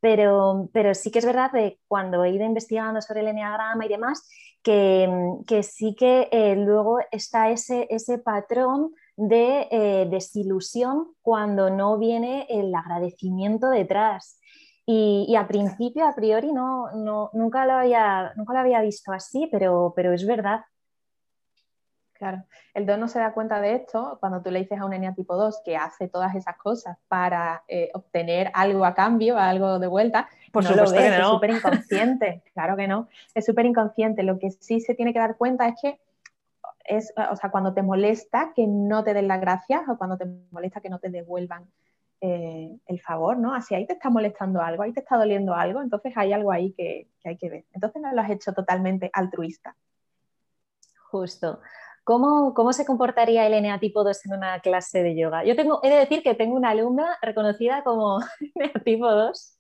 Pero, 0.01 0.69
pero 0.71 0.93
sí 0.93 1.11
que 1.11 1.19
es 1.19 1.25
verdad 1.25 1.51
que 1.51 1.79
cuando 1.87 2.23
he 2.23 2.31
ido 2.31 2.45
investigando 2.45 3.01
sobre 3.01 3.21
el 3.21 3.27
eneagrama 3.27 3.85
y 3.85 3.89
demás, 3.89 4.27
que, 4.63 5.63
sí 5.63 5.95
que 5.95 6.29
eh, 6.31 6.55
luego 6.55 6.99
está 7.11 7.49
ese, 7.49 7.87
ese 7.89 8.17
patrón 8.17 8.93
de 9.15 9.67
eh, 9.71 10.07
desilusión 10.09 11.13
cuando 11.21 11.69
no 11.69 11.97
viene 11.97 12.45
el 12.49 12.73
agradecimiento 12.73 13.69
detrás. 13.69 14.39
Y, 14.85 15.25
y, 15.29 15.35
a 15.35 15.47
principio, 15.47 16.07
a 16.07 16.15
priori, 16.15 16.51
no, 16.51 16.91
no, 16.95 17.29
nunca, 17.33 17.65
lo 17.65 17.73
había, 17.73 18.33
nunca 18.35 18.53
lo 18.53 18.59
había 18.59 18.81
visto 18.81 19.11
así, 19.11 19.47
pero, 19.51 19.93
pero 19.95 20.13
es 20.13 20.25
verdad. 20.25 20.61
Claro, 22.19 22.43
el 22.73 22.85
2 22.85 22.99
no 22.99 23.07
se 23.07 23.17
da 23.17 23.31
cuenta 23.31 23.61
de 23.61 23.75
esto 23.75 24.17
cuando 24.19 24.41
tú 24.41 24.51
le 24.51 24.59
dices 24.59 24.77
a 24.77 24.83
un 24.83 24.91
eneatipo 24.91 25.37
2 25.37 25.61
que 25.63 25.77
hace 25.77 26.09
todas 26.09 26.35
esas 26.35 26.57
cosas 26.57 26.97
para 27.07 27.63
eh, 27.69 27.91
obtener 27.93 28.51
algo 28.53 28.83
a 28.83 28.93
cambio, 28.93 29.37
algo 29.37 29.79
de 29.79 29.87
vuelta. 29.87 30.27
Por 30.51 30.65
supuesto 30.65 30.97
que 30.97 31.11
no. 31.11 31.15
Es 31.15 31.27
súper 31.27 31.49
inconsciente, 31.51 32.43
claro 32.53 32.75
que 32.75 32.89
no. 32.89 33.07
Es 33.33 33.45
súper 33.45 33.65
inconsciente. 33.65 34.23
Lo 34.23 34.37
que 34.37 34.51
sí 34.51 34.81
se 34.81 34.95
tiene 34.95 35.13
que 35.13 35.19
dar 35.19 35.37
cuenta 35.37 35.69
es 35.69 35.75
que 35.81 36.01
es, 36.83 37.13
o 37.15 37.35
sea, 37.37 37.51
cuando 37.51 37.73
te 37.73 37.83
molesta 37.83 38.51
que 38.53 38.67
no 38.67 39.05
te 39.05 39.13
den 39.13 39.29
las 39.29 39.39
gracias 39.39 39.87
o 39.87 39.97
cuando 39.97 40.17
te 40.17 40.25
molesta 40.51 40.81
que 40.81 40.89
no 40.89 40.99
te 40.99 41.09
devuelvan 41.09 41.71
eh, 42.19 42.77
el 42.87 42.99
favor, 42.99 43.37
¿no? 43.37 43.53
Así 43.53 43.75
ahí 43.75 43.87
te 43.87 43.93
está 43.93 44.09
molestando 44.09 44.61
algo, 44.61 44.83
ahí 44.83 44.91
te 44.91 44.99
está 44.99 45.15
doliendo 45.15 45.55
algo, 45.55 45.81
entonces 45.81 46.11
hay 46.17 46.33
algo 46.33 46.51
ahí 46.51 46.73
que, 46.73 47.07
que 47.21 47.29
hay 47.29 47.37
que 47.37 47.49
ver. 47.49 47.65
Entonces 47.71 48.01
no 48.01 48.11
lo 48.11 48.19
has 48.19 48.29
hecho 48.29 48.51
totalmente 48.51 49.09
altruista. 49.13 49.77
Justo. 51.09 51.61
¿Cómo, 52.09 52.73
se 52.73 52.87
comportaría 52.87 53.45
el 53.45 53.53
eneatipo 53.53 54.03
2 54.03 54.25
en 54.25 54.33
una 54.33 54.59
clase 54.61 55.03
de 55.03 55.15
yoga? 55.15 55.43
Yo 55.43 55.55
tengo, 55.55 55.79
he 55.83 55.89
de 55.91 55.97
decir 55.97 56.23
que 56.23 56.33
tengo 56.33 56.55
una 56.55 56.71
alumna 56.71 57.19
reconocida 57.21 57.83
como 57.83 58.19
eneatipo 58.55 59.11
2. 59.11 59.57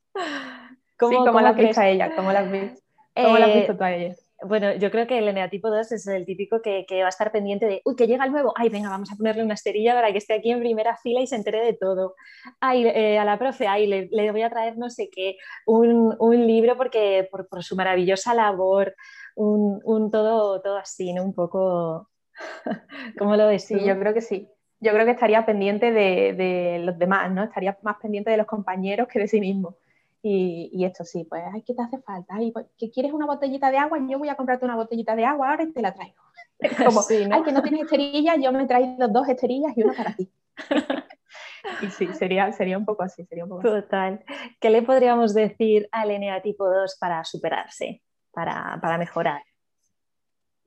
¿Cómo, 0.97 1.11
sí, 1.11 1.17
¿cómo, 1.17 1.41
la 1.41 1.49
has 1.49 1.55
visto 1.55 1.79
a 1.79 1.87
ella? 1.87 2.15
¿Cómo 2.15 2.31
la 2.31 2.39
has 2.39 2.51
visto, 2.51 2.81
¿Cómo 3.15 3.37
la 3.37 3.45
has 3.45 3.53
visto 3.53 3.77
tú 3.77 3.83
a 3.83 3.93
ella? 3.93 4.15
Bueno, 4.41 4.73
yo 4.73 4.89
creo 4.89 5.05
que 5.05 5.19
el 5.19 5.27
eneatipo 5.27 5.69
2 5.69 5.91
es 5.91 6.07
el 6.07 6.25
típico 6.25 6.59
que, 6.63 6.87
va 6.89 7.05
a 7.05 7.09
estar 7.09 7.31
pendiente 7.31 7.67
de, 7.67 7.81
uy, 7.85 7.95
que 7.95 8.07
llega 8.07 8.25
el 8.25 8.31
nuevo, 8.31 8.51
ay, 8.55 8.69
venga, 8.69 8.89
vamos 8.89 9.11
a 9.11 9.15
ponerle 9.15 9.43
una 9.43 9.53
esterilla 9.53 9.93
para 9.93 10.11
que 10.11 10.17
esté 10.17 10.33
aquí 10.33 10.49
en 10.49 10.59
primera 10.59 10.97
fila 10.97 11.21
y 11.21 11.27
se 11.27 11.35
entere 11.35 11.63
de 11.63 11.73
todo. 11.73 12.15
Ay, 12.59 12.87
eh, 12.87 13.19
a 13.19 13.25
la 13.25 13.37
profe, 13.37 13.67
ay, 13.67 13.85
le, 13.85 14.31
voy 14.31 14.41
a 14.41 14.49
traer 14.49 14.75
no 14.75 14.89
sé 14.89 15.11
qué, 15.11 15.37
un, 15.67 16.17
libro 16.47 16.75
porque 16.77 17.29
por, 17.29 17.63
su 17.63 17.75
maravillosa 17.75 18.33
labor, 18.33 18.95
un, 19.35 19.79
un, 19.83 20.09
todo, 20.09 20.59
todo 20.63 20.77
así, 20.77 21.13
¿no? 21.13 21.23
Un 21.23 21.35
poco 21.35 22.09
¿Cómo 23.17 23.35
lo 23.35 23.47
ves? 23.47 23.65
Sí, 23.65 23.79
yo 23.83 23.97
creo 23.99 24.13
que 24.13 24.21
sí. 24.21 24.47
Yo 24.81 24.93
creo 24.93 25.05
que 25.05 25.11
estaría 25.11 25.45
pendiente 25.45 25.91
de, 25.91 26.81
los 26.83 26.97
demás, 26.97 27.31
¿no? 27.31 27.43
Estaría 27.43 27.77
más 27.81 27.97
pendiente 27.97 28.31
de 28.31 28.37
los 28.37 28.47
compañeros 28.47 29.07
que 29.07 29.19
de 29.19 29.27
sí 29.27 29.39
mismo. 29.39 29.75
Y, 30.21 30.83
esto 30.83 31.03
sí, 31.03 31.25
pues, 31.29 31.43
ay, 31.53 31.63
¿qué 31.63 31.73
te 31.73 31.81
hace 31.81 31.99
falta? 31.99 32.35
Ay, 32.35 32.51
pues, 32.51 32.65
¿que 32.77 32.89
quieres 32.89 33.13
una 33.13 33.25
botellita 33.25 33.71
de 33.71 33.77
agua? 33.77 33.99
Yo 34.09 34.19
voy 34.19 34.29
a 34.29 34.35
comprarte 34.35 34.65
una 34.65 34.75
botellita 34.75 35.15
de 35.15 35.25
agua 35.25 35.51
ahora 35.51 35.63
y 35.63 35.71
te 35.71 35.81
la 35.81 35.93
traigo. 35.93 36.21
Como, 36.85 37.01
ay, 37.09 37.43
que 37.43 37.51
no 37.51 37.61
tienes 37.61 37.83
esterillas, 37.83 38.37
yo 38.41 38.51
me 38.51 38.65
traigo 38.65 39.07
dos 39.07 39.27
esterillas 39.29 39.77
y 39.77 39.83
una 39.83 39.93
para 39.93 40.15
ti. 40.15 40.29
y 41.81 41.89
sí, 41.89 42.07
sería, 42.13 42.51
sería 42.51 42.77
un 42.77 42.85
poco 42.85 43.03
así, 43.03 43.25
sería 43.25 43.45
un 43.45 43.49
poco 43.49 43.61
Total. 43.61 44.23
¿Qué 44.59 44.69
le 44.69 44.81
podríamos 44.81 45.33
decir 45.33 45.87
al 45.91 46.41
tipo 46.41 46.69
2 46.69 46.97
para 46.99 47.23
superarse, 47.23 48.01
para, 48.31 48.77
para 48.81 48.97
mejorar? 48.97 49.41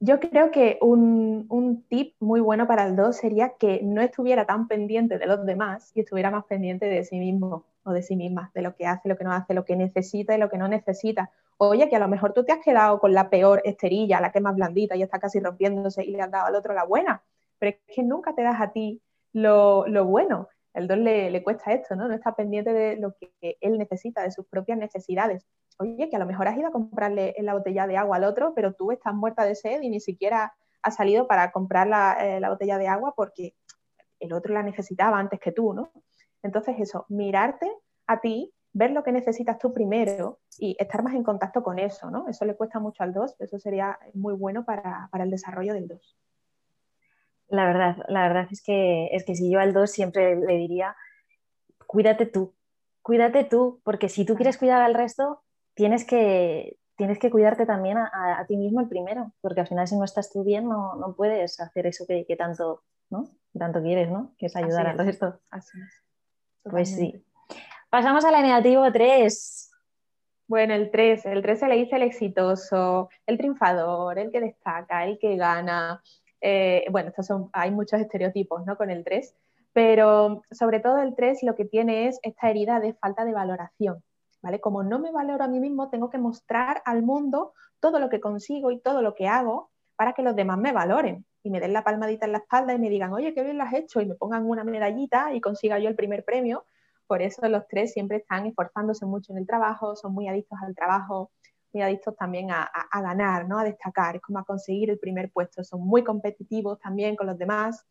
Yo 0.04 0.18
creo 0.18 0.50
que 0.50 0.78
un, 0.80 1.86
tip 1.88 2.16
muy 2.18 2.40
bueno 2.40 2.66
para 2.66 2.84
el 2.88 2.96
2 2.96 3.14
sería 3.16 3.50
que 3.50 3.80
no 3.84 4.02
estuviera 4.02 4.46
tan 4.46 4.66
pendiente 4.66 5.16
de 5.16 5.26
los 5.26 5.46
demás 5.46 5.92
y 5.94 6.00
estuviera 6.00 6.28
más 6.28 6.44
pendiente 6.46 6.86
de 6.86 7.04
sí 7.04 7.20
mismo 7.20 7.66
o 7.84 7.92
de 7.92 8.02
sí 8.02 8.16
misma, 8.16 8.50
de 8.52 8.62
lo 8.62 8.74
que 8.74 8.84
hace, 8.84 9.08
lo 9.08 9.16
que 9.16 9.22
no 9.22 9.30
hace, 9.30 9.54
lo 9.54 9.64
que 9.64 9.76
necesita 9.76 10.34
y 10.34 10.38
lo 10.38 10.50
que 10.50 10.58
no 10.58 10.66
necesita. 10.66 11.30
Oye, 11.56 11.88
que 11.88 11.94
a 11.94 12.00
lo 12.00 12.08
mejor 12.08 12.32
tú 12.32 12.42
te 12.42 12.50
has 12.50 12.58
quedado 12.64 12.98
con 12.98 13.14
la 13.14 13.30
peor 13.30 13.62
esterilla, 13.64 14.20
la 14.20 14.32
que 14.32 14.40
es 14.40 14.42
más 14.42 14.56
blandita 14.56 14.96
y 14.96 15.04
está 15.04 15.20
casi 15.20 15.38
rompiéndose 15.38 16.04
y 16.04 16.10
le 16.10 16.20
has 16.20 16.32
dado 16.32 16.46
al 16.46 16.56
otro 16.56 16.74
la 16.74 16.82
buena, 16.82 17.22
pero 17.60 17.70
es 17.70 17.94
que 17.94 18.02
nunca 18.02 18.34
te 18.34 18.42
das 18.42 18.60
a 18.60 18.72
ti 18.72 19.00
lo, 19.32 19.86
bueno. 20.04 20.48
El 20.74 20.88
2 20.88 20.98
le, 20.98 21.42
cuesta 21.42 21.72
esto, 21.72 21.96
¿no? 21.96 22.08
No 22.08 22.14
está 22.14 22.34
pendiente 22.34 22.72
de 22.72 22.96
lo 22.96 23.14
que 23.14 23.58
él 23.60 23.78
necesita, 23.78 24.22
de 24.22 24.30
sus 24.30 24.46
propias 24.46 24.78
necesidades 24.78 25.46
oye, 25.78 26.08
que 26.08 26.16
a 26.16 26.18
lo 26.18 26.26
mejor 26.26 26.48
has 26.48 26.56
ido 26.56 26.68
a 26.68 26.72
comprarle 26.72 27.34
la 27.38 27.54
botella 27.54 27.86
de 27.86 27.96
agua 27.96 28.16
al 28.16 28.24
otro, 28.24 28.54
pero 28.54 28.72
tú 28.74 28.92
estás 28.92 29.14
muerta 29.14 29.44
de 29.44 29.54
sed 29.54 29.82
y 29.82 29.90
ni 29.90 30.00
siquiera 30.00 30.54
has 30.82 30.96
salido 30.96 31.26
para 31.26 31.52
comprar 31.52 31.86
eh, 32.20 32.40
la, 32.40 32.50
botella 32.50 32.78
de 32.78 32.88
agua 32.88 33.14
porque 33.16 33.54
el 34.18 34.32
otro 34.32 34.52
la 34.54 34.62
necesitaba 34.62 35.18
antes 35.18 35.40
que 35.40 35.52
tú, 35.52 35.72
¿no? 35.72 35.92
Entonces 36.42 36.76
eso, 36.78 37.06
mirarte 37.08 37.70
a 38.06 38.20
ti, 38.20 38.52
ver 38.72 38.90
lo 38.90 39.04
que 39.04 39.12
necesitas 39.12 39.58
tú 39.58 39.72
primero 39.72 40.40
y 40.58 40.76
estar 40.78 41.02
más 41.02 41.14
en 41.14 41.22
contacto 41.22 41.62
con 41.62 41.78
eso, 41.78 42.10
¿no? 42.10 42.28
Eso 42.28 42.44
le 42.44 42.56
cuesta 42.56 42.80
mucho 42.80 43.02
al 43.02 43.12
2, 43.12 43.36
eso 43.38 43.58
sería 43.58 43.98
muy 44.14 44.34
bueno 44.34 44.64
para, 44.64 45.08
el 45.12 45.30
desarrollo 45.30 45.74
del 45.74 45.88
2. 45.88 46.16
La 47.52 47.66
verdad, 47.66 47.98
la 48.08 48.22
verdad 48.22 48.48
es 48.50 48.62
que, 48.62 49.08
es 49.12 49.26
que 49.26 49.34
si 49.34 49.50
yo 49.50 49.60
al 49.60 49.74
2 49.74 49.90
siempre 49.90 50.36
le 50.36 50.56
diría, 50.56 50.96
cuídate 51.86 52.24
tú, 52.24 52.54
cuídate 53.02 53.44
tú, 53.44 53.82
porque 53.84 54.08
si 54.08 54.24
tú 54.24 54.36
quieres 54.36 54.56
cuidar 54.56 54.80
al 54.80 54.94
resto, 54.94 55.42
tienes 55.74 56.06
que, 56.06 56.78
tienes 56.96 57.18
que 57.18 57.30
cuidarte 57.30 57.66
también 57.66 57.98
a, 57.98 58.42
ti 58.48 58.56
mismo 58.56 58.80
el 58.80 58.88
primero, 58.88 59.32
porque 59.42 59.60
al 59.60 59.66
final 59.66 59.86
si 59.86 59.96
no 59.96 60.04
estás 60.04 60.32
tú 60.32 60.44
bien 60.44 60.66
no, 60.66 61.14
puedes 61.14 61.60
hacer 61.60 61.86
eso 61.86 62.06
que, 62.06 62.24
tanto, 62.36 62.84
¿no? 63.10 63.28
tanto 63.58 63.82
quieres, 63.82 64.10
¿no? 64.10 64.34
Que 64.38 64.46
es 64.46 64.56
ayudar 64.56 64.86
al 64.86 64.96
resto. 64.96 65.38
Así 65.50 65.78
es. 65.78 66.02
Pues 66.62 66.88
sí. 66.88 67.22
Pasamos 67.90 68.24
al 68.24 68.40
negativo 68.40 68.90
3. 68.90 69.70
Bueno, 70.48 70.72
el 70.72 70.90
3, 70.90 71.26
el 71.26 71.42
3 71.42 71.60
se 71.60 71.68
le 71.68 71.76
dice 71.76 71.96
el 71.96 72.02
exitoso, 72.02 73.10
el 73.26 73.36
triunfador, 73.36 74.18
el 74.18 74.30
que 74.30 74.40
destaca, 74.40 75.04
el 75.04 75.18
que 75.18 75.36
gana. 75.36 76.02
Eh, 76.42 76.84
bueno, 76.90 77.10
estos 77.10 77.26
son, 77.26 77.48
hay 77.52 77.70
muchos 77.70 78.00
estereotipos 78.00 78.66
¿no? 78.66 78.76
con 78.76 78.90
el 78.90 79.04
3, 79.04 79.34
pero 79.72 80.42
sobre 80.50 80.80
todo 80.80 80.98
el 80.98 81.14
3 81.14 81.44
lo 81.44 81.54
que 81.54 81.64
tiene 81.64 82.08
es 82.08 82.18
esta 82.22 82.50
herida 82.50 82.80
de 82.80 82.94
falta 82.94 83.24
de 83.24 83.32
valoración. 83.32 84.02
¿vale? 84.42 84.60
Como 84.60 84.82
no 84.82 84.98
me 84.98 85.12
valoro 85.12 85.44
a 85.44 85.48
mí 85.48 85.60
mismo, 85.60 85.88
tengo 85.88 86.10
que 86.10 86.18
mostrar 86.18 86.82
al 86.84 87.02
mundo 87.02 87.54
todo 87.80 88.00
lo 88.00 88.08
que 88.10 88.20
consigo 88.20 88.72
y 88.72 88.80
todo 88.80 89.00
lo 89.00 89.14
que 89.14 89.28
hago 89.28 89.70
para 89.96 90.12
que 90.14 90.22
los 90.22 90.34
demás 90.34 90.58
me 90.58 90.72
valoren 90.72 91.24
y 91.44 91.50
me 91.50 91.60
den 91.60 91.72
la 91.72 91.84
palmadita 91.84 92.26
en 92.26 92.32
la 92.32 92.38
espalda 92.38 92.74
y 92.74 92.78
me 92.78 92.90
digan, 92.90 93.12
oye, 93.12 93.34
qué 93.34 93.42
bien 93.42 93.58
lo 93.58 93.64
has 93.64 93.74
hecho, 93.74 94.00
y 94.00 94.06
me 94.06 94.14
pongan 94.14 94.48
una 94.48 94.64
medallita 94.64 95.32
y 95.32 95.40
consiga 95.40 95.78
yo 95.78 95.88
el 95.88 95.96
primer 95.96 96.24
premio. 96.24 96.64
Por 97.06 97.22
eso 97.22 97.46
los 97.48 97.66
tres 97.68 97.92
siempre 97.92 98.18
están 98.18 98.46
esforzándose 98.46 99.06
mucho 99.06 99.32
en 99.32 99.38
el 99.38 99.46
trabajo, 99.46 99.96
son 99.96 100.12
muy 100.12 100.28
adictos 100.28 100.58
al 100.62 100.74
trabajo, 100.74 101.30
muy 101.72 101.82
adictos 101.82 102.16
también 102.16 102.50
a, 102.50 102.70
ganar, 102.92 103.48
¿no? 103.48 103.58
a 103.58 103.64
destacar, 103.64 104.16
es 104.16 104.22
como 104.22 104.38
a 104.38 104.44
conseguir 104.44 104.90
el 104.90 104.98
primer 104.98 105.30
puesto. 105.30 105.64
Son 105.64 105.80
muy 105.80 106.04
competitivos 106.04 106.78
también 106.80 107.16
con 107.16 107.26
los 107.26 107.38
demás. 107.38 107.84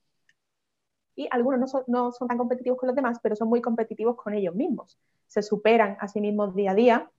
Y 1.16 1.28
algunos 1.32 1.60
no 1.60 1.68
son, 1.68 1.84
no 1.88 2.12
son 2.12 2.28
tan 2.28 2.38
competitivos 2.38 2.78
con 2.80 2.88
los 2.88 2.96
demás, 2.96 3.20
pero 3.22 3.36
son 3.36 3.50
muy 3.50 3.62
competitivos 3.62 4.16
con 4.16 4.34
ellos 4.34 4.56
mismos. 4.56 4.98
Se 5.28 5.42
superan 5.42 5.98
a 6.00 6.08
sí 6.08 6.22
mismos 6.22 6.56
día 6.56 6.72
a 6.72 6.76
día 6.76 7.12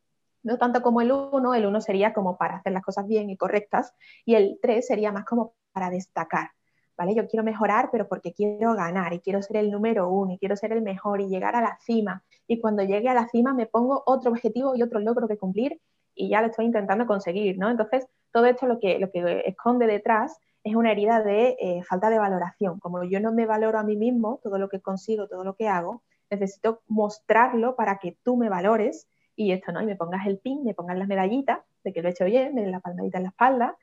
no 0.43 0.59
tanto 0.59 0.83
como 0.83 1.01
el 1.01 1.13
1, 1.13 1.55
el 1.55 1.67
1 1.67 1.81
sería 1.81 2.13
como 2.13 2.37
para 2.37 2.57
hacer 2.57 2.73
las 2.73 2.83
cosas 2.83 3.07
bien 3.07 3.31
y 3.31 3.37
correctas 3.37 3.95
y 4.25 4.35
el 4.35 4.59
3 4.61 4.87
sería 4.87 5.13
más 5.13 5.25
como 5.25 5.55
para 5.73 5.91
destacar, 5.91 6.51
¿vale? 6.97 7.15
Yo 7.15 7.27
quiero 7.29 7.45
mejorar, 7.45 7.91
pero 7.93 8.09
porque 8.09 8.33
quiero 8.33 8.75
ganar 8.75 9.13
y 9.13 9.21
quiero 9.21 9.43
ser 9.43 9.59
el 9.59 9.71
número 9.71 10.09
uno 10.09 10.33
y 10.33 10.39
quiero 10.39 10.57
ser 10.57 10.73
el 10.73 10.83
mejor 10.83 11.21
y 11.21 11.29
llegar 11.29 11.55
a 11.57 11.61
la 11.61 11.79
cima. 11.81 12.25
Y 12.47 12.61
cuando 12.61 12.83
llegue 12.83 13.09
a 13.09 13.15
la 13.15 13.29
cima 13.29 13.55
me 13.55 13.67
pongo 13.67 14.03
otro 14.07 14.31
objetivo 14.31 14.75
y 14.75 14.83
otro 14.83 15.01
logro 15.01 15.29
que 15.29 15.39
cumplir 15.39 15.81
y 16.15 16.31
ya 16.31 16.41
lo 16.41 16.49
estoy 16.49 16.67
intentando 16.67 17.07
conseguir, 17.07 17.59
¿no? 17.59 17.71
Entonces, 17.71 18.07
todo 18.33 18.47
esto 18.47 18.67
lo 18.67 18.79
que, 18.79 18.99
lo 18.99 19.11
que 19.11 19.43
esconde 19.47 19.87
detrás 19.87 20.39
es 20.65 20.75
una 20.75 20.93
herida 20.93 21.23
de 21.23 21.57
eh, 21.61 21.83
falta 21.83 22.09
de 22.11 22.19
valoración. 22.19 22.79
Como 22.79 23.05
yo 23.05 23.21
no 23.21 23.33
me 23.33 23.47
valoro 23.47 23.79
a 23.79 23.83
mí 23.83 23.97
mismo, 23.97 24.41
todo 24.43 24.59
lo 24.59 24.69
que 24.69 24.81
consigo, 24.81 25.29
todo 25.29 25.45
lo 25.45 25.55
que 25.55 25.69
hago, 25.69 26.03
necesito 26.31 26.83
mostrarlo 26.89 27.77
para 27.77 27.99
que 27.99 28.17
tú 28.23 28.37
me 28.37 28.49
valores 28.49 29.09
y 29.37 29.53
esto, 29.53 29.73
¿no? 29.73 29.83
Y 29.83 29.87
me 29.87 29.97
pongas 29.97 30.27
el 30.27 30.39
pin, 30.39 30.65
me 30.65 30.75
pongas 30.75 30.97
las 30.97 31.09
medallitas 31.09 31.61
de 31.85 31.93
que 31.93 32.03
lo 32.03 32.09
he 32.09 32.13
hecho 32.13 32.25
bien, 32.25 32.55
me 32.55 32.63
den 32.63 32.71
la 32.71 32.81
palmadita 32.81 33.19
en 33.19 33.25
la 33.25 33.31
espalda 33.31 33.77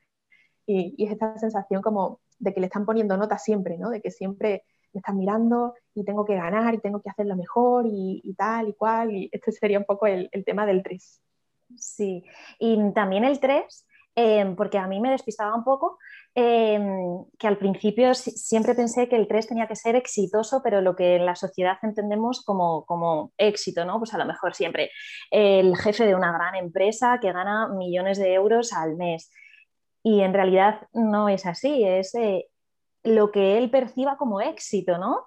y, 0.66 1.04
es 1.04 1.12
esta 1.12 1.38
sensación 1.38 1.82
como 1.82 2.20
de 2.38 2.54
que 2.54 2.60
le 2.60 2.68
están 2.68 2.86
poniendo 2.86 3.18
nota 3.18 3.38
siempre, 3.38 3.78
¿no? 3.78 3.90
De 3.90 4.02
que 4.02 4.12
siempre 4.12 4.64
me 4.94 5.00
están 5.00 5.18
mirando 5.18 5.74
y 5.94 6.04
tengo 6.04 6.26
que 6.26 6.36
ganar 6.36 6.74
y 6.74 6.80
tengo 6.80 7.02
que 7.02 7.10
hacerlo 7.10 7.36
mejor 7.36 7.86
y, 7.88 8.34
tal 8.38 8.70
y 8.70 8.74
cual. 8.74 9.12
Y 9.12 9.30
este 9.32 9.52
sería 9.52 9.80
un 9.80 9.86
poco 9.86 10.08
el, 10.08 10.30
tema 10.46 10.66
del 10.66 10.84
3. 10.84 11.22
Sí, 11.78 12.24
y 12.60 12.78
también 12.94 13.24
el 13.24 13.40
3, 13.40 13.88
em, 14.16 14.56
porque 14.56 14.78
a 14.78 14.88
mí 14.88 15.00
me 15.00 15.12
despistaba 15.12 15.56
un 15.56 15.64
poco, 15.64 15.98
em, 16.36 17.24
que 17.38 17.48
al 17.48 17.58
principio 17.58 18.14
siempre 18.14 18.76
pensé 18.76 19.08
que 19.08 19.16
el 19.16 19.28
3 19.28 19.48
tenía 19.48 19.68
que 19.68 19.76
ser 19.76 19.96
exitoso, 19.96 20.62
pero 20.64 20.82
lo 20.82 20.96
que 20.96 21.16
en 21.16 21.26
la 21.26 21.36
sociedad 21.36 21.78
entendemos 21.84 22.44
como, 22.44 22.86
como 22.86 23.32
éxito, 23.38 23.86
¿no? 23.86 24.00
Pues 24.00 24.14
a 24.14 24.18
lo 24.18 24.26
mejor 24.26 24.54
siempre 24.56 24.92
el 25.32 25.78
jefe 25.78 26.06
de 26.06 26.16
una 26.16 26.32
gran 26.32 26.56
empresa 26.56 27.20
que 27.22 27.32
gana 27.32 27.68
millones 27.70 28.18
de 28.18 28.34
euros 28.34 28.74
al 28.74 28.96
mes 28.96 29.32
y 30.04 30.22
en 30.22 30.34
realidad 30.34 30.88
no 30.94 31.30
es 31.30 31.46
así, 31.46 31.84
es 31.84 32.16
eh, 32.16 32.48
lo 33.04 33.32
que 33.32 33.58
él 33.58 33.70
perciba 33.70 34.18
como 34.18 34.42
éxito, 34.42 34.98
¿no? 34.98 35.26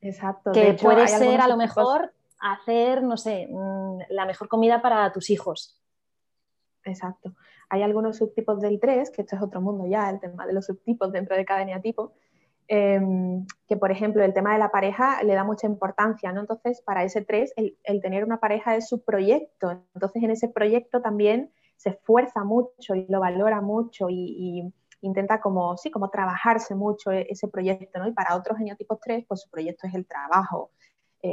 Exacto. 0.00 0.52
Que 0.52 0.74
puede 0.74 1.08
ser 1.08 1.40
a 1.40 1.48
lo 1.48 1.56
mejor 1.56 2.12
hacer, 2.40 3.02
no 3.02 3.16
sé, 3.16 3.48
mm, 3.50 3.98
la 4.10 4.26
mejor 4.26 4.48
comida 4.48 4.82
para 4.82 5.12
tus 5.12 5.30
hijos. 5.30 5.80
Exacto. 6.84 7.34
Hay 7.68 7.82
algunos 7.82 8.16
subtipos 8.16 8.60
del 8.60 8.78
3, 8.78 9.10
que 9.10 9.22
esto 9.22 9.36
es 9.36 9.42
otro 9.42 9.60
mundo 9.60 9.86
ya, 9.86 10.08
el 10.10 10.20
tema 10.20 10.46
de 10.46 10.52
los 10.52 10.66
subtipos 10.66 11.12
dentro 11.12 11.36
de 11.36 11.44
cada 11.44 11.62
eneatipo, 11.62 12.12
em, 12.68 13.46
que 13.68 13.76
por 13.76 13.90
ejemplo 13.90 14.24
el 14.24 14.32
tema 14.34 14.52
de 14.52 14.58
la 14.58 14.70
pareja 14.70 15.22
le 15.22 15.34
da 15.34 15.44
mucha 15.44 15.66
importancia, 15.66 16.32
¿no? 16.32 16.40
Entonces, 16.40 16.80
para 16.82 17.04
ese 17.04 17.22
3, 17.24 17.52
el, 17.56 18.00
tener 18.00 18.24
una 18.24 18.38
pareja 18.38 18.76
es 18.76 18.88
su 18.88 19.02
proyecto. 19.04 19.70
Entonces, 19.94 20.22
en 20.22 20.30
ese 20.30 20.48
proyecto 20.48 21.00
también 21.02 21.52
se 21.76 21.90
esfuerza 21.90 22.44
mucho 22.44 22.94
y 22.94 23.06
lo 23.08 23.20
valora 23.20 23.60
mucho 23.60 24.08
y, 24.10 24.72
intenta 25.02 25.40
como, 25.40 25.76
sí, 25.76 25.90
como 25.90 26.10
trabajarse 26.10 26.74
mucho 26.74 27.12
e-, 27.12 27.26
ese 27.30 27.48
proyecto, 27.48 27.98
¿no? 28.00 28.08
Y 28.08 28.12
para 28.12 28.34
otros 28.36 28.58
genotipos 28.58 28.98
3, 29.00 29.24
pues 29.28 29.42
su 29.42 29.50
proyecto 29.50 29.86
es 29.86 29.94
el 29.94 30.06
trabajo, 30.06 30.70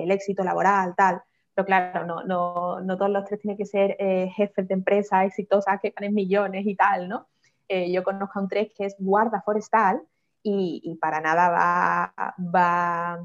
el 0.01 0.11
éxito 0.11 0.43
laboral, 0.43 0.95
tal. 0.95 1.21
Pero 1.53 1.65
claro, 1.65 2.05
no, 2.05 2.23
no, 2.23 2.81
no 2.81 2.97
todos 2.97 3.11
los 3.11 3.25
tres 3.25 3.39
tienen 3.39 3.57
que 3.57 3.65
ser 3.67 3.95
eh, 3.99 4.31
jefes 4.35 4.67
de 4.67 4.73
empresas 4.73 5.25
exitosas 5.25 5.79
que 5.79 5.93
ganen 5.95 6.15
millones 6.15 6.65
y 6.65 6.75
tal, 6.75 7.07
¿no? 7.07 7.27
Eh, 7.67 7.91
yo 7.91 8.03
conozco 8.03 8.39
a 8.39 8.41
un 8.41 8.49
3 8.49 8.71
que 8.75 8.85
es 8.85 8.95
guarda 8.97 9.41
forestal 9.41 10.01
y, 10.41 10.81
y 10.83 10.95
para 10.95 11.21
nada 11.21 11.49
va, 11.49 12.13
va 12.39 13.19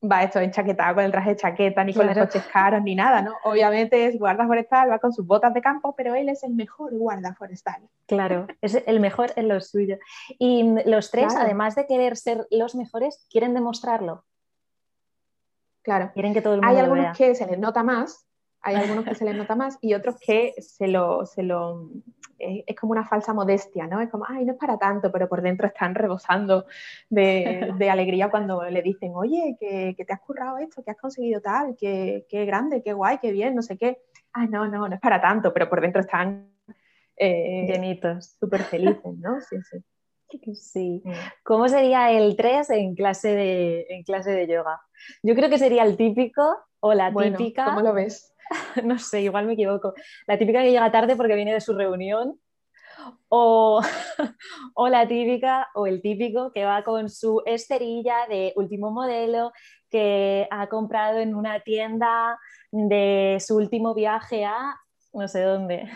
va 0.00 0.22
esto 0.22 0.38
enchaquetado 0.40 0.94
con 0.94 1.04
el 1.04 1.10
traje 1.10 1.30
de 1.30 1.36
chaqueta, 1.36 1.82
ni 1.82 1.92
con 1.92 2.06
los 2.06 2.16
coches 2.16 2.44
caros, 2.52 2.82
ni 2.82 2.94
nada, 2.94 3.22
¿no? 3.22 3.34
Obviamente 3.44 4.06
es 4.06 4.18
guarda 4.18 4.46
forestal, 4.46 4.90
va 4.90 4.98
con 4.98 5.12
sus 5.12 5.26
botas 5.26 5.52
de 5.54 5.60
campo, 5.60 5.94
pero 5.96 6.14
él 6.14 6.28
es 6.28 6.42
el 6.44 6.54
mejor 6.54 6.96
guarda 6.96 7.34
forestal. 7.34 7.82
Claro, 8.06 8.46
es 8.60 8.82
el 8.86 9.00
mejor 9.00 9.32
en 9.36 9.48
lo 9.48 9.60
suyo. 9.60 9.98
Y 10.38 10.74
los 10.86 11.10
tres, 11.10 11.34
además 11.36 11.74
de 11.74 11.86
querer 11.86 12.16
ser 12.16 12.46
los 12.50 12.74
mejores, 12.74 13.26
quieren 13.30 13.54
demostrarlo. 13.54 14.24
Claro. 15.88 16.10
Quieren 16.12 16.34
que 16.34 16.42
todo 16.42 16.52
el 16.52 16.60
mundo 16.60 16.70
Hay 16.70 16.84
algunos 16.84 17.16
que 17.16 17.34
se 17.34 17.46
les 17.46 17.58
nota 17.58 17.82
más, 17.82 18.26
hay 18.60 18.76
algunos 18.76 19.06
que 19.06 19.14
se 19.14 19.24
les 19.24 19.34
nota 19.34 19.56
más 19.56 19.78
y 19.80 19.94
otros 19.94 20.16
que 20.20 20.52
se 20.58 20.86
lo, 20.86 21.24
se 21.24 21.42
lo 21.42 21.88
es, 22.38 22.76
como 22.78 22.92
una 22.92 23.06
falsa 23.06 23.32
modestia, 23.32 23.86
¿no? 23.86 23.98
Es 24.02 24.10
como, 24.10 24.26
ay, 24.28 24.44
no 24.44 24.52
es 24.52 24.58
para 24.58 24.76
tanto, 24.76 25.10
pero 25.10 25.30
por 25.30 25.40
dentro 25.40 25.66
están 25.66 25.94
rebosando 25.94 26.66
de, 27.08 27.88
alegría 27.90 28.28
cuando 28.28 28.64
le 28.64 28.82
dicen, 28.82 29.12
oye, 29.14 29.56
que, 29.58 29.94
te 29.96 30.12
has 30.12 30.20
currado 30.20 30.58
esto, 30.58 30.84
que 30.84 30.90
has 30.90 30.98
conseguido 30.98 31.40
tal, 31.40 31.74
que, 31.74 32.26
grande, 32.30 32.82
qué 32.82 32.92
guay, 32.92 33.16
qué 33.16 33.32
bien, 33.32 33.54
no 33.54 33.62
sé 33.62 33.78
qué. 33.78 34.02
Ay, 34.34 34.48
no, 34.48 34.68
no, 34.68 34.88
no 34.88 34.94
es 34.94 35.00
para 35.00 35.22
tanto, 35.22 35.54
pero 35.54 35.70
por 35.70 35.80
dentro 35.80 36.02
están 36.02 36.52
eh, 37.16 37.64
llenitos, 37.66 38.36
súper 38.38 38.60
felices, 38.64 39.16
¿no? 39.16 39.40
Sí, 39.40 39.56
sí. 39.62 39.78
Sí. 40.54 41.02
Mm. 41.04 41.12
¿Cómo 41.42 41.68
sería 41.68 42.10
el 42.10 42.36
3 42.36 42.70
en 42.70 42.94
clase 42.94 43.34
de, 43.34 43.86
en 43.88 44.02
clase 44.02 44.30
de 44.30 44.46
yoga? 44.46 44.80
Yo 45.22 45.34
creo 45.34 45.48
que 45.48 45.58
sería 45.58 45.84
el 45.84 45.96
típico 45.96 46.42
o 46.80 46.94
la 46.94 47.12
típica. 47.12 47.64
¿Cómo 47.64 47.80
lo 47.80 47.94
ves? 47.94 48.34
no 48.84 48.98
sé, 48.98 49.22
igual 49.22 49.46
me 49.46 49.54
equivoco, 49.54 49.94
la 50.26 50.38
típica 50.38 50.62
que 50.62 50.70
llega 50.70 50.90
tarde 50.90 51.16
porque 51.16 51.34
viene 51.34 51.52
de 51.52 51.60
su 51.60 51.74
reunión, 51.74 52.38
o, 53.28 53.80
o, 54.74 54.88
la 54.88 55.06
típica 55.06 55.68
o 55.74 55.86
el 55.86 56.02
típico 56.02 56.50
que 56.52 56.64
va 56.64 56.82
con 56.82 57.08
su 57.08 57.42
esterilla 57.46 58.26
de 58.28 58.52
último 58.56 58.90
modelo 58.90 59.52
que 59.90 60.48
ha 60.50 60.68
comprado 60.68 61.18
en 61.18 61.34
una 61.34 61.60
tienda 61.60 62.38
de 62.72 63.38
su 63.40 63.56
último 63.56 63.94
viaje 63.94 64.44
a 64.44 64.76
no 65.12 65.28
sé 65.28 65.42
dónde. 65.42 65.88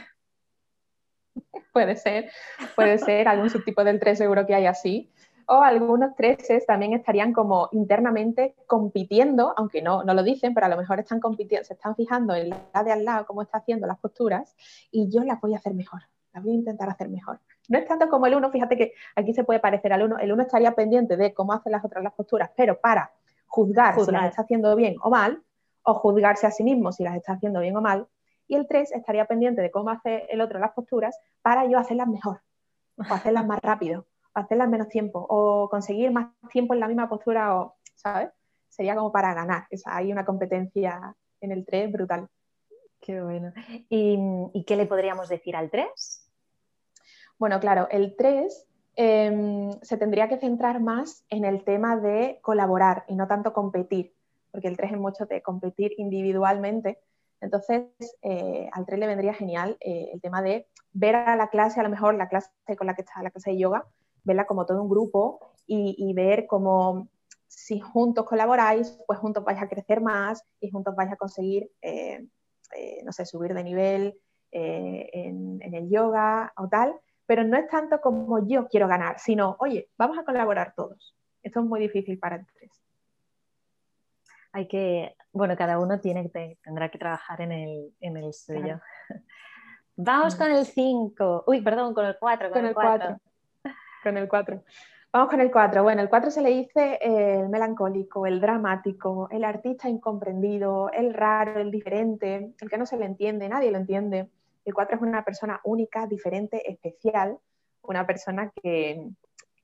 Puede 1.73 1.97
ser, 1.97 2.31
puede 2.75 2.99
ser, 2.99 3.29
algún 3.29 3.51
subtipo 3.51 3.85
del 3.85 4.01
3 4.01 4.19
seguro 4.19 4.47
que 4.47 4.55
hay 4.55 4.67
así 4.67 5.11
o 5.47 5.63
algunos 5.63 6.15
treses 6.15 6.65
también 6.67 6.93
estarían 6.93 7.33
como 7.33 7.69
internamente 7.73 8.55
compitiendo, 8.67 9.55
aunque 9.57 9.83
no, 9.83 10.05
no 10.05 10.15
lo 10.15 10.23
dicen, 10.23 10.55
pero 10.55 10.67
a 10.67 10.69
lo 10.69 10.77
mejor 10.77 11.01
están 11.01 11.21
compitiendo, 11.21 11.65
se 11.65 11.75
están 11.75 11.95
fijando 11.97 12.35
en 12.35 12.51
la 12.73 12.83
de 12.83 12.93
al 12.93 13.05
lado, 13.05 13.27
cómo 13.27 13.43
está 13.43 13.59
haciendo 13.59 13.87
las 13.87 13.99
posturas, 13.99 14.55
y 14.91 15.11
yo 15.11 15.23
las 15.25 15.41
voy 15.41 15.55
a 15.55 15.59
hacer 15.59 15.75
mejor, 15.75 16.03
las 16.33 16.43
voy 16.43 16.53
a 16.53 16.57
intentar 16.57 16.89
hacer 16.89 17.09
mejor. 17.09 17.41
No 17.69 17.79
es 17.79 17.87
tanto 17.87 18.09
como 18.09 18.27
el 18.27 18.35
uno, 18.35 18.51
fíjate 18.51 18.77
que 18.77 18.93
aquí 19.15 19.35
se 19.35 19.45
puede 19.45 19.61
parecer 19.61 19.93
al 19.93 20.03
uno, 20.03 20.19
el 20.19 20.33
uno 20.33 20.43
estaría 20.43 20.75
pendiente 20.75 21.17
de 21.17 21.35
cómo 21.35 21.53
hacen 21.53 21.73
las 21.73 21.85
otras 21.85 22.03
las 22.03 22.15
posturas, 22.15 22.51
pero 22.57 22.81
para 22.81 23.13
juzgar, 23.47 23.99
si 24.01 24.11
las 24.11 24.31
está 24.31 24.43
haciendo 24.43 24.75
bien 24.77 24.97
o 25.03 25.11
mal, 25.11 25.43
o 25.83 25.95
juzgarse 25.95 26.47
a 26.47 26.51
sí 26.51 26.63
mismo 26.63 26.93
si 26.93 27.03
las 27.03 27.17
está 27.17 27.33
haciendo 27.33 27.61
bien 27.61 27.77
o 27.77 27.81
mal, 27.81 28.07
y 28.49 28.57
el 28.57 28.67
3 28.67 28.93
estaría 28.93 29.27
pendiente 29.27 29.63
de 29.63 29.71
cómo 29.71 29.91
hace 29.91 30.27
el 30.31 30.41
otro 30.41 30.59
las 30.59 30.73
posturas 30.73 31.19
para 31.43 31.67
yo 31.67 31.79
hacerlas 31.79 32.09
mejor 32.09 32.41
o 32.97 33.15
hacerlas 33.15 33.47
más 33.47 33.61
rápido 33.61 34.07
hacerlas 34.35 34.69
menos 34.69 34.89
tiempo 34.89 35.25
o 35.29 35.69
conseguir 35.69 36.11
más 36.11 36.29
tiempo 36.51 36.75
en 36.75 36.81
la 36.81 36.89
misma 36.89 37.09
postura, 37.09 37.57
o, 37.57 37.77
¿sabes? 37.95 38.31
Sería 38.69 38.95
como 38.95 39.13
para 39.13 39.35
ganar. 39.35 39.67
hay 39.87 40.13
una 40.13 40.25
competencia 40.25 41.15
en 41.41 41.53
el 41.53 41.65
3 41.65 41.93
brutal. 41.93 42.29
Qué 43.01 43.21
bueno. 43.21 43.53
¿Y, 43.89 44.65
qué 44.65 44.77
le 44.77 44.87
podríamos 44.87 45.29
decir 45.29 45.57
al 45.57 45.71
3? 45.71 46.31
Bueno, 47.39 47.59
claro, 47.61 47.89
el 47.91 48.15
3 48.17 48.67
em, 48.95 49.71
se 49.83 49.97
tendría 49.97 50.29
que 50.29 50.39
centrar 50.39 50.81
más 50.81 51.25
en 51.29 51.45
el 51.45 51.65
tema 51.65 51.97
de 51.97 52.39
colaborar 52.43 53.05
y 53.09 53.17
no 53.17 53.27
tanto 53.27 53.53
competir, 53.53 54.15
porque 54.51 54.69
el 54.69 54.77
3 54.77 54.93
es 54.93 54.99
mucho 54.99 55.27
de 55.27 55.43
competir 55.43 55.93
individualmente. 55.99 57.01
Entonces, 57.43 57.83
eh, 58.23 58.71
al 58.73 58.87
3 58.87 59.01
le 59.01 59.07
vendría 59.09 59.35
genial 59.35 59.77
eh, 59.81 60.11
el 60.13 60.21
tema 60.21 60.41
de 60.43 60.69
ver 60.93 61.17
a 61.17 61.35
la 61.35 61.49
clase, 61.49 61.81
a 61.81 61.83
lo 61.83 61.91
mejor 61.91 62.15
la 62.15 62.29
clase 62.29 62.51
con 62.79 62.87
la 62.87 62.95
que 62.95 63.03
está, 63.03 63.21
la 63.21 63.33
clase 63.33 63.51
de 63.51 63.59
yoga, 63.59 63.85
verla 64.23 64.47
como 64.47 64.65
todo 64.65 64.81
un 64.81 64.89
grupo 64.89 65.53
y, 65.67 66.13
ver 66.15 66.47
cómo 66.47 67.09
si 67.49 67.81
juntos 67.81 68.27
colaboráis, 68.27 68.97
pues 69.07 69.19
juntos 69.19 69.45
vais 69.45 69.61
a 69.61 69.69
crecer 69.69 70.01
más 70.01 70.45
y 70.61 70.71
juntos 70.71 70.95
vais 70.95 71.11
a 71.11 71.17
conseguir, 71.17 71.71
eh, 71.81 72.29
no 73.05 73.13
sé, 73.13 73.27
subir 73.27 73.55
de 73.55 73.65
nivel 73.65 74.21
en, 74.51 75.59
en 75.63 75.75
el 75.75 75.89
yoga 75.91 76.53
o 76.57 76.69
tal, 76.69 76.95
pero 77.27 77.43
no 77.43 77.57
es 77.57 77.67
tanto 77.69 78.01
como 78.01 78.47
yo 78.47 78.69
quiero 78.69 78.87
ganar, 78.87 79.19
sino, 79.19 79.57
oye, 79.59 79.89
vamos 79.97 80.19
a 80.19 80.25
colaborar 80.25 80.75
todos. 80.77 81.17
Esto 81.43 81.61
es 81.61 81.67
muy 81.67 81.81
difícil 81.81 82.19
para 82.19 82.37
el 82.37 82.47
3 82.47 82.71
hay 84.53 84.69
que, 84.69 85.17
bueno, 85.33 85.57
cada 85.57 85.79
uno 85.79 86.01
tiene, 86.01 86.29
tendrá 86.63 86.91
que 86.91 86.99
trabajar 86.99 87.41
en 87.41 87.53
el, 87.53 87.95
en 88.01 88.17
el 88.17 88.33
suyo. 88.35 88.81
Vamos 89.97 90.37
con 90.37 90.51
el 90.51 90.65
5, 90.65 91.45
uy, 91.47 91.61
perdón, 91.61 91.95
con 91.95 92.07
el 92.07 92.17
4. 92.19 92.51
Con, 92.51 92.67
el 92.67 92.75
4. 92.75 93.19
Con 94.03 94.17
el 94.17 94.29
4. 94.29 94.65
Vamos 95.13 95.29
con 95.29 95.41
el 95.41 95.51
4. 95.51 95.83
Bueno, 95.83 96.01
el 96.01 96.09
4 96.09 96.31
se 96.31 96.41
le 96.41 96.51
dice 96.51 96.99
el 97.03 97.51
melancólico, 97.51 98.27
el 98.27 98.41
dramático, 98.41 99.29
el 99.31 99.45
artista 99.45 99.89
incomprendido, 99.89 100.91
el 100.91 101.13
raro, 101.13 101.61
el 101.61 101.71
diferente, 101.71 102.55
el 102.59 102.71
que 102.71 102.79
no 102.79 102.87
se 102.87 102.97
le 102.97 103.05
entiende, 103.05 103.49
nadie 103.49 103.71
lo 103.71 103.77
entiende. 103.77 104.31
El 104.65 104.73
4 104.73 104.97
es 104.97 105.03
una 105.03 105.25
persona 105.25 105.61
única, 105.65 106.07
diferente, 106.07 106.71
especial, 106.71 107.39
una 107.83 108.07
persona 108.07 108.51
que, 108.63 109.11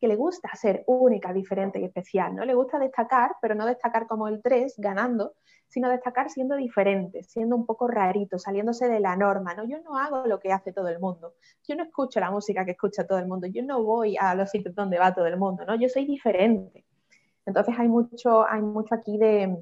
que 0.01 0.09
le 0.09 0.17
gusta 0.17 0.49
ser 0.55 0.85
única, 0.87 1.33
diferente 1.33 1.81
y 1.81 1.85
especial, 1.85 2.35
¿no? 2.35 2.45
Le 2.45 2.55
gusta 2.55 2.79
destacar, 2.79 3.37
pero 3.43 3.55
no 3.55 3.67
destacar 3.67 4.07
como 4.07 4.29
el 4.29 4.41
3, 4.41 4.75
ganando, 4.79 5.35
sino 5.67 5.91
destacar 5.91 6.31
siendo 6.31 6.57
diferente, 6.57 7.23
siendo 7.25 7.57
un 7.57 7.67
poco 7.67 7.89
rarito, 7.89 8.39
saliéndose 8.39 8.89
de 8.89 9.01
la 9.01 9.17
norma, 9.17 9.55
¿no? 9.55 9.65
Yo 9.65 9.81
no 9.83 9.99
hago 9.99 10.27
lo 10.27 10.39
que 10.39 10.53
hace 10.53 10.73
todo 10.73 10.89
el 10.89 10.99
mundo, 10.99 11.35
yo 11.67 11.77
no 11.77 11.83
escucho 11.83 12.21
la 12.21 12.31
música 12.31 12.65
que 12.65 12.73
escucha 12.73 13.07
todo 13.07 13.19
el 13.19 13.27
mundo, 13.27 13.47
yo 13.49 13.63
no 13.63 13.83
voy 13.83 14.17
a 14.19 14.35
los 14.35 14.51
sitios 14.51 14.75
donde 14.75 14.99
va 14.99 15.15
todo 15.15 15.27
el 15.27 15.37
mundo, 15.37 15.65
¿no? 15.67 15.75
Yo 15.75 15.89
soy 15.89 16.07
diferente. 16.07 16.85
Entonces 17.45 17.75
hay 17.79 17.89
mucho, 17.89 18.47
hay 18.47 18.61
mucho 18.61 18.95
aquí 18.95 19.19
de 19.19 19.57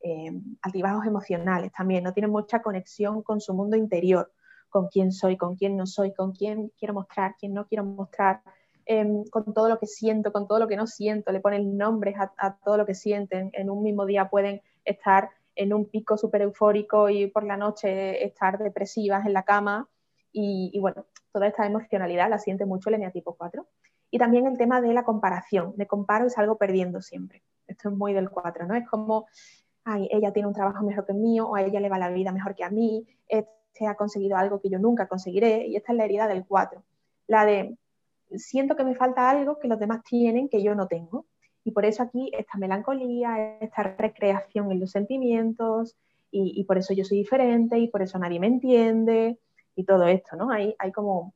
eh, 0.00 0.32
altibajos 0.62 1.06
emocionales 1.06 1.72
también, 1.72 2.04
no 2.04 2.12
tiene 2.12 2.28
mucha 2.28 2.62
conexión 2.62 3.22
con 3.22 3.40
su 3.40 3.54
mundo 3.54 3.76
interior, 3.76 4.32
con 4.68 4.88
quién 4.88 5.12
soy, 5.12 5.36
con 5.36 5.56
quién 5.56 5.76
no 5.76 5.86
soy, 5.86 6.12
con 6.14 6.32
quién 6.32 6.72
quiero 6.78 6.94
mostrar, 6.94 7.36
quién 7.38 7.54
no 7.54 7.66
quiero 7.66 7.84
mostrar, 7.84 8.42
Em, 8.90 9.24
con 9.24 9.52
todo 9.52 9.68
lo 9.68 9.78
que 9.78 9.86
siento, 9.86 10.32
con 10.32 10.48
todo 10.48 10.58
lo 10.58 10.66
que 10.66 10.74
no 10.74 10.86
siento, 10.86 11.30
le 11.30 11.40
ponen 11.40 11.76
nombres 11.76 12.16
a, 12.18 12.56
todo 12.64 12.78
lo 12.78 12.86
que 12.86 12.94
sienten. 12.94 13.50
En 13.52 13.68
un 13.68 13.82
mismo 13.82 14.06
día 14.06 14.30
pueden 14.30 14.62
estar 14.82 15.28
en 15.54 15.74
un 15.74 15.84
pico 15.84 16.16
súper 16.16 16.40
eufórico 16.40 17.10
y 17.10 17.26
por 17.26 17.44
la 17.44 17.58
noche 17.58 18.24
estar 18.24 18.56
depresivas 18.56 19.26
en 19.26 19.34
la 19.34 19.42
cama. 19.42 19.86
Y, 20.32 20.78
bueno, 20.80 21.04
toda 21.32 21.48
esta 21.48 21.66
emocionalidad 21.66 22.30
la 22.30 22.38
siente 22.38 22.64
mucho 22.64 22.88
el 22.88 22.94
eneatipo 22.94 23.34
4. 23.34 23.66
Y 24.10 24.16
también 24.16 24.46
el 24.46 24.56
tema 24.56 24.80
de 24.80 24.94
la 24.94 25.04
comparación. 25.04 25.74
Me 25.76 25.86
comparo 25.86 26.26
y 26.26 26.30
salgo 26.30 26.56
perdiendo 26.56 27.02
siempre. 27.02 27.42
Esto 27.66 27.90
es 27.90 27.94
muy 27.94 28.14
del 28.14 28.30
4, 28.30 28.66
¿no? 28.66 28.74
Es 28.74 28.88
como, 28.88 29.26
ay, 29.84 30.08
ella 30.10 30.32
tiene 30.32 30.48
un 30.48 30.54
trabajo 30.54 30.82
mejor 30.82 31.04
que 31.04 31.12
el 31.12 31.18
mío, 31.18 31.46
o 31.46 31.56
a 31.56 31.62
ella 31.62 31.80
le 31.80 31.90
va 31.90 31.98
la 31.98 32.08
vida 32.08 32.32
mejor 32.32 32.54
que 32.54 32.64
a 32.64 32.70
mí, 32.70 33.06
este 33.28 33.86
ha 33.86 33.96
conseguido 33.96 34.38
algo 34.38 34.62
que 34.62 34.70
yo 34.70 34.78
nunca 34.78 35.08
conseguiré. 35.08 35.66
Y 35.66 35.76
esta 35.76 35.92
es 35.92 35.98
la 35.98 36.06
herida 36.06 36.26
del 36.26 36.46
4. 36.46 36.82
La 37.26 37.44
de 37.44 37.76
siento 38.36 38.76
que 38.76 38.84
me 38.84 38.94
falta 38.94 39.30
algo 39.30 39.58
que 39.58 39.68
los 39.68 39.78
demás 39.78 40.02
tienen 40.04 40.48
que 40.48 40.62
yo 40.62 40.74
no 40.74 40.86
tengo. 40.86 41.26
Y 41.64 41.72
por 41.72 41.84
eso 41.84 42.02
aquí 42.02 42.30
esta 42.36 42.58
melancolía, 42.58 43.58
esta 43.60 43.82
recreación 43.82 44.70
en 44.72 44.80
los 44.80 44.90
sentimientos, 44.90 45.96
y, 46.30 46.64
por 46.64 46.76
eso 46.76 46.92
yo 46.92 47.04
soy 47.04 47.18
diferente, 47.18 47.78
y 47.78 47.88
por 47.88 48.02
eso 48.02 48.18
nadie 48.18 48.38
me 48.38 48.48
entiende, 48.48 49.38
y 49.74 49.84
todo 49.84 50.06
esto, 50.06 50.36
¿no? 50.36 50.50
Hay, 50.50 50.74
hay 50.78 50.92
como 50.92 51.34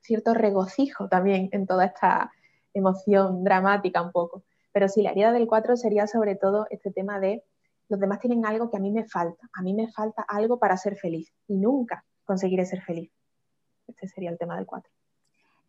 cierto 0.00 0.34
regocijo 0.34 1.08
también 1.08 1.48
en 1.52 1.66
toda 1.66 1.84
esta 1.86 2.32
emoción 2.74 3.44
dramática 3.44 4.02
un 4.02 4.10
poco. 4.10 4.42
Pero 4.72 4.88
sí, 4.88 5.02
la 5.02 5.10
herida 5.10 5.32
del 5.32 5.46
4 5.46 5.76
sería 5.76 6.06
sobre 6.06 6.34
todo 6.34 6.66
este 6.70 6.90
tema 6.90 7.20
de 7.20 7.44
los 7.88 8.00
demás 8.00 8.20
tienen 8.20 8.46
algo 8.46 8.70
que 8.70 8.78
a 8.78 8.80
mí 8.80 8.90
me 8.90 9.04
falta, 9.04 9.48
a 9.52 9.62
mí 9.62 9.74
me 9.74 9.92
falta 9.92 10.24
algo 10.26 10.58
para 10.58 10.76
ser 10.78 10.96
feliz 10.96 11.30
y 11.46 11.58
nunca 11.58 12.04
conseguiré 12.24 12.64
ser 12.64 12.80
feliz. 12.82 13.12
Este 13.86 14.08
sería 14.08 14.30
el 14.30 14.38
tema 14.38 14.56
del 14.56 14.64
4. 14.64 14.90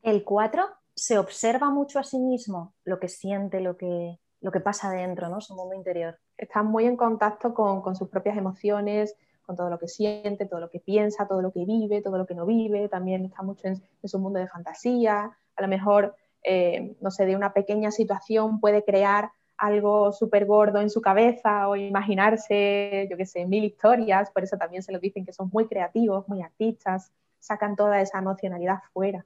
El 0.04 0.26
4 0.26 0.66
se 0.94 1.18
observa 1.18 1.70
mucho 1.70 1.98
a 1.98 2.04
sí 2.04 2.20
mismo, 2.20 2.74
lo 2.84 3.00
que 3.00 3.08
siente, 3.08 3.62
lo 3.62 3.78
que, 3.78 4.20
lo 4.42 4.52
que 4.52 4.60
pasa 4.60 4.92
dentro, 4.92 5.30
¿no? 5.30 5.40
su 5.40 5.56
mundo 5.56 5.74
interior. 5.76 6.20
Está 6.38 6.62
muy 6.62 6.86
en 6.86 6.98
contacto 6.98 7.54
con, 7.54 7.96
sus 7.96 8.10
propias 8.10 8.38
emociones, 8.38 9.16
con 9.46 9.56
todo 9.56 9.70
lo 9.70 9.80
que 9.80 9.88
siente, 9.88 10.46
todo 10.46 10.60
lo 10.60 10.70
que 10.70 10.82
piensa, 10.82 11.26
todo 11.26 11.42
lo 11.42 11.54
que 11.54 11.64
vive, 11.64 12.02
todo 12.02 12.18
lo 12.18 12.26
que 12.26 12.36
no 12.36 12.46
vive. 12.46 12.90
También 12.90 13.24
está 13.24 13.44
mucho 13.44 13.66
en, 13.70 13.82
su 14.04 14.20
mundo 14.20 14.40
de 14.40 14.48
fantasía. 14.50 15.32
A 15.56 15.62
lo 15.62 15.70
mejor, 15.70 16.16
eh, 16.44 16.98
no 17.00 17.10
sé, 17.10 17.26
de 17.26 17.38
una 17.38 17.54
pequeña 17.54 17.90
situación 17.90 18.60
puede 18.60 18.84
crear 18.84 19.32
algo 19.56 20.12
súper 20.12 20.46
gordo 20.46 20.82
en 20.82 20.90
su 20.90 21.00
cabeza 21.00 21.70
o 21.70 21.78
imaginarse, 21.78 23.08
yo 23.10 23.16
qué 23.16 23.26
sé, 23.26 23.46
mil 23.46 23.64
historias. 23.64 24.32
Por 24.32 24.44
eso 24.44 24.58
también 24.58 24.84
se 24.84 24.92
los 24.92 25.00
dicen 25.00 25.26
que 25.26 25.32
son 25.32 25.50
muy 25.54 25.66
creativos, 25.66 26.28
muy 26.28 26.42
artistas, 26.42 27.14
sacan 27.40 27.78
toda 27.78 28.02
esa 28.02 28.20
emocionalidad 28.20 28.80
fuera. 28.92 29.26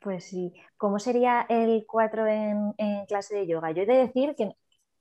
Pues 0.00 0.24
sí. 0.24 0.54
¿Cómo 0.76 0.98
sería 0.98 1.46
el 1.48 1.84
4 1.86 2.26
en, 2.26 2.74
clase 3.06 3.34
de 3.36 3.46
yoga? 3.46 3.70
Yo 3.70 3.82
he 3.82 3.86
de 3.86 3.96
decir 3.96 4.34
que 4.36 4.52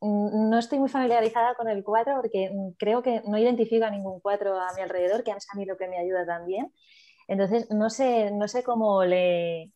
no 0.02 0.60
estoy 0.60 0.80
muy 0.80 0.90
familiarizada 0.90 1.56
con 1.56 1.68
el 1.68 1.84
4 1.84 2.16
porque 2.16 2.52
creo 2.78 3.02
que 3.02 3.22
no 3.26 3.38
identifico 3.38 3.86
a 3.86 3.90
ningún 3.90 4.20
4 4.20 4.60
a 4.60 4.74
mi 4.74 4.82
alrededor, 4.82 5.24
que 5.24 5.32
es 5.32 5.48
a 5.52 5.58
mí 5.58 5.66
lo 5.66 5.78
que 5.78 5.88
me 5.88 5.98
ayuda 5.98 6.26
también. 6.26 6.72
Entonces, 7.28 7.72
no 7.72 7.90
sé, 7.90 8.32
no 8.32 8.48
sé 8.48 8.64
cómo 8.64 9.04
le, 9.04 9.72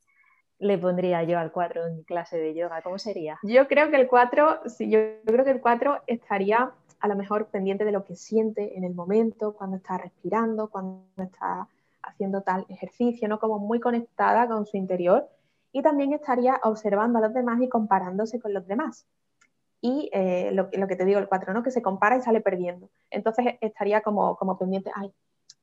le 0.59 0.77
pondría 0.77 1.23
yo 1.23 1.39
al 1.39 1.51
4 1.51 1.87
en 1.87 2.03
clase 2.03 2.37
de 2.37 2.53
yoga. 2.53 2.81
¿Cómo 2.81 2.99
sería? 2.99 3.39
Yo 3.43 3.67
creo 3.67 3.89
que 3.89 3.97
el 3.97 4.07
4, 4.07 4.61
sí, 4.67 4.89
yo 4.89 4.99
creo 5.25 5.45
que 5.45 5.51
el 5.51 5.61
4 5.61 6.03
estaría 6.05 6.71
a 6.99 7.07
lo 7.07 7.15
mejor 7.15 7.47
pendiente 7.47 7.85
de 7.85 7.91
lo 7.91 8.03
que 8.03 8.15
siente 8.15 8.77
en 8.77 8.83
el 8.83 8.93
momento, 8.93 9.53
cuando 9.53 9.77
está 9.77 9.97
respirando, 9.97 10.69
cuando 10.69 11.05
está 11.17 11.67
haciendo 12.03 12.41
tal 12.41 12.65
ejercicio, 12.69 13.27
¿no? 13.27 13.39
Como 13.39 13.59
muy 13.59 13.79
conectada 13.79 14.47
con 14.47 14.65
su 14.65 14.77
interior 14.77 15.29
y 15.71 15.81
también 15.81 16.13
estaría 16.13 16.59
observando 16.63 17.19
a 17.19 17.21
los 17.21 17.33
demás 17.33 17.61
y 17.61 17.69
comparándose 17.69 18.39
con 18.39 18.53
los 18.53 18.65
demás. 18.67 19.07
Y 19.81 20.09
eh, 20.11 20.51
lo, 20.51 20.69
que 20.69 20.95
te 20.95 21.05
digo, 21.05 21.19
el 21.19 21.27
4, 21.27 21.53
¿no? 21.53 21.63
Que 21.63 21.71
se 21.71 21.81
compara 21.81 22.17
y 22.17 22.21
sale 22.21 22.41
perdiendo. 22.41 22.89
Entonces 23.09 23.55
estaría 23.61 24.01
como, 24.01 24.35
como 24.35 24.57
pendiente, 24.57 24.91
ay, 24.93 25.13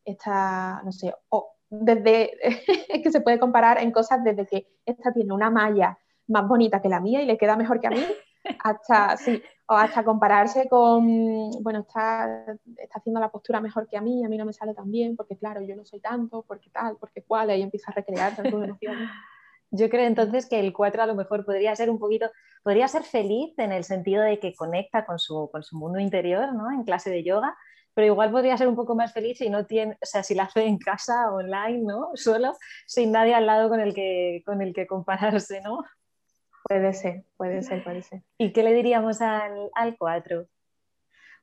esta, 0.05 0.81
no 0.85 0.93
sé, 0.93 1.13
o 1.29 1.53
desde 1.69 2.33
que 3.03 3.11
se 3.11 3.21
puede 3.21 3.39
comparar 3.39 3.83
en 3.83 3.91
cosas 3.91 4.23
desde 4.23 4.47
que 4.47 4.67
esta 4.87 5.13
tiene 5.13 5.35
una 5.35 5.51
malla 5.51 5.99
más 6.29 6.47
bonita 6.49 6.81
que 6.81 6.89
la 6.89 7.01
mía 7.01 7.23
y 7.23 7.27
le 7.27 7.39
queda 7.39 7.57
mejor 7.57 7.81
que 7.81 7.89
a 7.89 7.91
mí, 7.91 8.05
hasta, 8.63 9.17
sí, 9.17 9.43
o 9.69 9.75
hasta 9.75 10.05
compararse 10.05 10.69
con, 10.69 11.51
bueno, 11.63 11.81
está, 11.81 12.57
está 12.77 12.99
haciendo 12.99 13.21
la 13.21 13.31
postura 13.31 13.61
mejor 13.61 13.89
que 13.89 13.97
a 13.97 14.01
mí, 14.01 14.25
a 14.25 14.29
mí 14.29 14.37
no 14.37 14.45
me 14.45 14.53
sale 14.53 14.75
tan 14.75 14.91
bien, 14.91 15.17
porque 15.17 15.37
claro, 15.37 15.61
yo 15.63 15.75
no 15.77 15.85
soy 15.85 16.01
tanto, 16.01 16.45
porque 16.47 16.71
tal, 16.71 16.97
porque 16.99 17.23
cual, 17.23 17.51
y 17.57 17.63
empieza 17.63 17.91
a 17.91 17.95
recrear 17.95 18.35
sus 18.37 18.47
emociones. 18.47 19.09
Yo 19.73 19.91
creo 19.91 20.07
entonces 20.07 20.49
que 20.49 20.61
el 20.61 20.73
4 20.73 21.03
a 21.03 21.07
lo 21.07 21.17
mejor 21.17 21.45
podría 21.45 21.75
ser 21.75 21.91
un 21.91 21.99
poquito, 21.99 22.31
podría 22.63 22.87
ser 22.87 23.03
feliz 23.03 23.53
en 23.59 23.73
el 23.73 23.83
sentido 23.83 24.23
de 24.23 24.39
que 24.39 24.55
conecta 24.55 25.05
con 25.05 25.19
su, 25.19 25.51
con 25.51 25.65
su 25.65 25.77
mundo 25.77 25.99
interior, 25.99 26.55
¿no? 26.55 26.71
En 26.71 26.85
clase 26.85 27.11
de 27.11 27.25
yoga, 27.25 27.57
pero 27.93 28.07
igual 28.07 28.31
podría 28.31 28.57
ser 28.57 28.69
un 28.69 28.77
poco 28.77 28.95
más 28.95 29.13
feliz 29.13 29.39
si 29.39 29.51
no 29.51 29.67
tiene, 29.67 29.95
o 29.95 30.07
sea, 30.07 30.23
si 30.23 30.35
la 30.35 30.45
hace 30.45 30.67
en 30.67 30.79
casa, 30.79 31.33
online, 31.33 31.83
¿no? 31.83 32.11
Solo, 32.15 32.53
sin 32.87 33.11
nadie 33.11 33.35
al 33.35 33.47
lado 33.47 33.69
con 33.69 33.81
el 33.81 33.93
que, 33.93 34.43
con 34.47 34.63
el 34.63 34.73
que 34.73 34.87
compararse, 34.87 35.61
¿no? 35.63 35.83
Puede 36.69 36.93
ser, 36.95 37.25
puede 37.37 37.63
ser, 37.63 37.85
puede 37.85 38.03
ser. 38.03 38.23
¿Y 38.39 38.53
qué 38.53 38.63
le 38.63 38.73
diríamos 38.75 39.21
al, 39.21 39.97
4? 39.99 40.47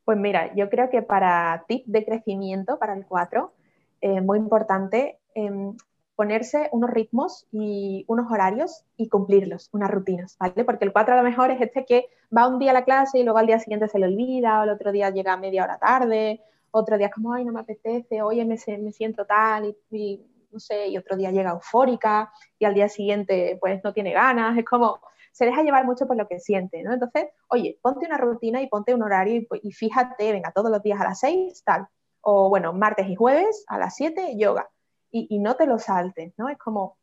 Pues 0.04 0.18
mira, 0.18 0.54
yo 0.56 0.70
creo 0.70 0.90
que 0.90 1.02
para 1.02 1.64
tip 1.68 1.86
de 1.86 2.04
crecimiento 2.04 2.78
para 2.78 2.94
el 2.94 3.06
4, 3.06 3.54
es 4.02 4.22
muy 4.22 4.38
importante 4.38 5.20
em, 5.34 5.78
ponerse 6.16 6.70
unos 6.74 6.90
ritmos 6.90 7.48
y 7.52 8.04
unos 8.08 8.30
horarios 8.30 8.84
y 8.98 9.08
cumplirlos, 9.08 9.70
unas 9.72 9.90
rutinas, 9.90 10.38
¿vale? 10.38 10.66
Porque 10.66 10.84
el 10.84 10.92
4 10.92 11.14
a 11.14 11.18
lo 11.18 11.24
mejor 11.24 11.52
es 11.52 11.62
este 11.62 11.86
que 11.86 12.08
va 12.36 12.48
un 12.48 12.60
día 12.60 12.72
a 12.72 12.74
la 12.74 12.84
clase 12.84 13.20
y 13.20 13.24
luego 13.24 13.40
al 13.40 13.48
día 13.48 13.60
siguiente 13.60 13.88
se 13.88 14.00
le 14.00 14.08
olvida, 14.08 14.60
o 14.60 14.64
el 14.64 14.70
otro 14.72 14.92
día 14.92 15.10
llega 15.10 15.38
media 15.38 15.64
hora 15.64 15.78
tarde, 15.78 16.42
otro 16.72 16.98
día 16.98 17.08
es 17.08 17.14
como, 17.14 17.34
ay, 17.34 17.46
no 17.46 17.54
me 17.54 17.62
apetece, 17.62 18.22
oye, 18.22 18.44
me, 18.46 18.58
me 18.80 18.92
siento 18.92 19.26
tal 19.26 19.76
y, 19.92 20.22
no 20.54 20.60
sé, 20.60 20.88
y 20.88 20.98
otro 20.98 21.18
día 21.18 21.32
llega 21.32 21.52
eufórica 21.52 22.32
y 22.60 22.66
al 22.66 22.74
día 22.74 22.88
siguiente 22.88 23.58
pues 23.60 23.82
no 23.84 23.94
tiene 23.94 24.14
ganas, 24.14 24.58
es 24.58 24.66
como, 24.66 25.02
se 25.32 25.46
deja 25.46 25.64
llevar 25.64 25.86
mucho 25.86 26.08
por 26.08 26.16
lo 26.16 26.28
que 26.28 26.40
siente, 26.40 26.84
¿no? 26.84 26.94
Entonces, 26.94 27.26
oye, 27.50 27.80
ponte 27.82 28.06
una 28.06 28.18
rutina 28.18 28.62
y 28.62 28.68
ponte 28.68 28.94
un 28.94 29.02
horario 29.02 29.42
y, 29.62 29.72
fíjate, 29.72 30.32
venga, 30.32 30.52
todos 30.52 30.70
los 30.70 30.82
días 30.84 31.02
a 31.02 31.06
las 31.06 31.20
6, 31.20 31.64
tal, 31.66 31.88
o 32.22 32.50
bueno, 32.50 32.72
martes 32.72 33.08
y 33.10 33.16
jueves 33.16 33.66
a 33.68 33.80
las 33.80 33.96
7, 33.96 34.38
yoga, 34.38 34.70
y, 35.12 35.28
y 35.30 35.40
no 35.40 35.56
te 35.56 35.66
lo 35.66 35.80
saltes, 35.80 36.34
¿no? 36.38 36.50
Es 36.50 36.58
como, 36.58 36.98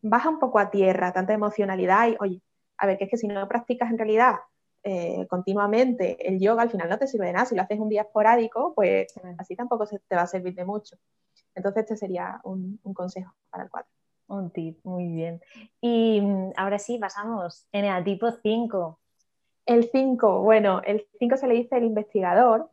baja 0.00 0.30
un 0.30 0.38
poco 0.38 0.58
a 0.58 0.70
tierra, 0.70 1.12
tanta 1.12 1.34
emocionalidad 1.34 2.08
y, 2.08 2.16
oye, 2.20 2.42
a 2.78 2.86
ver, 2.86 2.98
que 2.98 3.04
es 3.04 3.10
que 3.10 3.16
si 3.18 3.28
no 3.28 3.46
practicas 3.48 3.90
en 3.90 3.98
realidad 3.98 4.36
eh, 4.84 5.26
continuamente 5.28 6.28
el 6.28 6.40
yoga, 6.40 6.62
al 6.62 6.70
final 6.70 6.88
no 6.88 6.98
te 6.98 7.06
sirve 7.06 7.26
de 7.26 7.32
nada. 7.34 7.46
Si 7.46 7.54
lo 7.54 7.62
haces 7.62 7.78
un 7.78 7.88
día 7.88 8.02
esporádico, 8.02 8.74
pues 8.74 9.14
así 9.38 9.54
tampoco 9.54 9.86
te 9.86 10.16
va 10.16 10.22
a 10.22 10.26
servir 10.26 10.54
de 10.54 10.64
mucho. 10.64 10.96
Entonces, 11.54 11.82
este 11.82 11.96
sería 11.96 12.40
un, 12.44 12.78
consejo 12.94 13.32
para 13.50 13.64
el 13.64 13.70
cuadro. 13.70 13.88
Un 14.28 14.50
tip, 14.50 14.78
muy 14.84 15.08
bien. 15.08 15.40
Y 15.80 16.20
mm, 16.20 16.52
ahora 16.56 16.78
sí, 16.78 16.98
pasamos 16.98 17.66
en 17.72 17.84
el 17.84 18.04
tipo 18.04 18.30
5. 18.30 18.98
El 19.66 19.90
5, 19.90 20.42
bueno, 20.42 20.80
el 20.84 21.06
5 21.18 21.36
se 21.36 21.46
le 21.46 21.54
dice 21.54 21.76
el 21.76 21.84
investigador. 21.84 22.70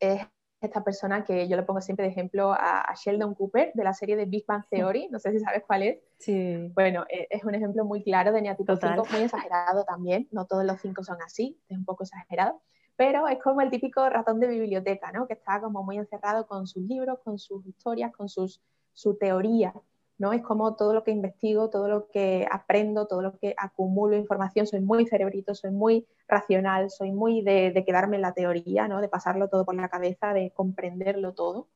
Es 0.00 0.26
esta 0.66 0.84
persona 0.84 1.24
que 1.24 1.48
yo 1.48 1.56
le 1.56 1.62
pongo 1.62 1.80
siempre 1.80 2.04
de 2.06 2.12
ejemplo 2.12 2.52
a, 2.52 2.92
Sheldon 2.94 3.34
Cooper 3.34 3.72
de 3.74 3.84
la 3.84 3.92
serie 3.92 4.16
de 4.16 4.26
Big 4.26 4.44
Bang 4.46 4.64
Theory, 4.70 5.08
no 5.10 5.18
sé 5.18 5.32
si 5.32 5.40
sabes 5.40 5.62
cuál 5.66 5.82
es. 5.82 5.98
Sí. 6.18 6.70
Bueno, 6.74 7.04
e, 7.08 7.26
es 7.30 7.44
un 7.44 7.54
ejemplo 7.54 7.84
muy 7.84 8.02
claro 8.02 8.32
de 8.32 8.42
neatipo 8.42 8.76
5, 8.76 9.04
muy 9.10 9.22
exagerado 9.22 9.84
también, 9.84 10.28
no 10.30 10.46
todos 10.46 10.64
los 10.64 10.80
5 10.80 11.02
son 11.04 11.18
así, 11.22 11.58
es 11.68 11.76
un 11.76 11.84
poco 11.84 12.04
exagerado, 12.04 12.60
pero 12.96 13.28
es 13.28 13.38
como 13.42 13.60
el 13.60 13.70
típico 13.70 14.08
ratón 14.08 14.40
de 14.40 14.48
biblioteca, 14.48 15.12
¿no? 15.12 15.26
Que 15.26 15.34
está 15.34 15.60
como 15.60 15.82
muy 15.82 15.98
encerrado 15.98 16.46
con 16.46 16.66
sus 16.66 16.82
libros, 16.82 17.18
con 17.22 17.38
sus 17.38 17.66
historias, 17.66 18.12
con 18.12 18.28
sus, 18.28 18.60
su 18.92 19.16
teoría. 19.16 19.74
¿No? 20.18 20.32
Es 20.32 20.42
como 20.42 20.76
todo 20.76 20.94
lo 20.94 21.04
que 21.04 21.10
investigo, 21.10 21.68
todo 21.70 21.88
lo 21.88 22.08
que 22.08 22.46
aprendo, 22.50 23.06
todo 23.06 23.22
lo 23.22 23.36
que 23.38 23.54
acumulo 23.58 24.16
información, 24.16 24.66
soy 24.66 24.80
muy 24.80 25.06
cerebrito, 25.06 25.54
soy 25.54 25.70
muy 25.70 26.06
racional, 26.26 26.90
soy 26.90 27.12
muy 27.12 27.42
de, 27.42 27.84
quedarme 27.86 28.16
en 28.16 28.22
la 28.22 28.32
teoría, 28.32 28.88
¿no? 28.88 29.00
De 29.00 29.08
pasarlo 29.08 29.48
todo 29.48 29.64
por 29.64 29.74
la 29.74 29.88
cabeza, 29.88 30.32
de 30.32 30.50
comprenderlo 30.52 31.34
todo. 31.34 31.68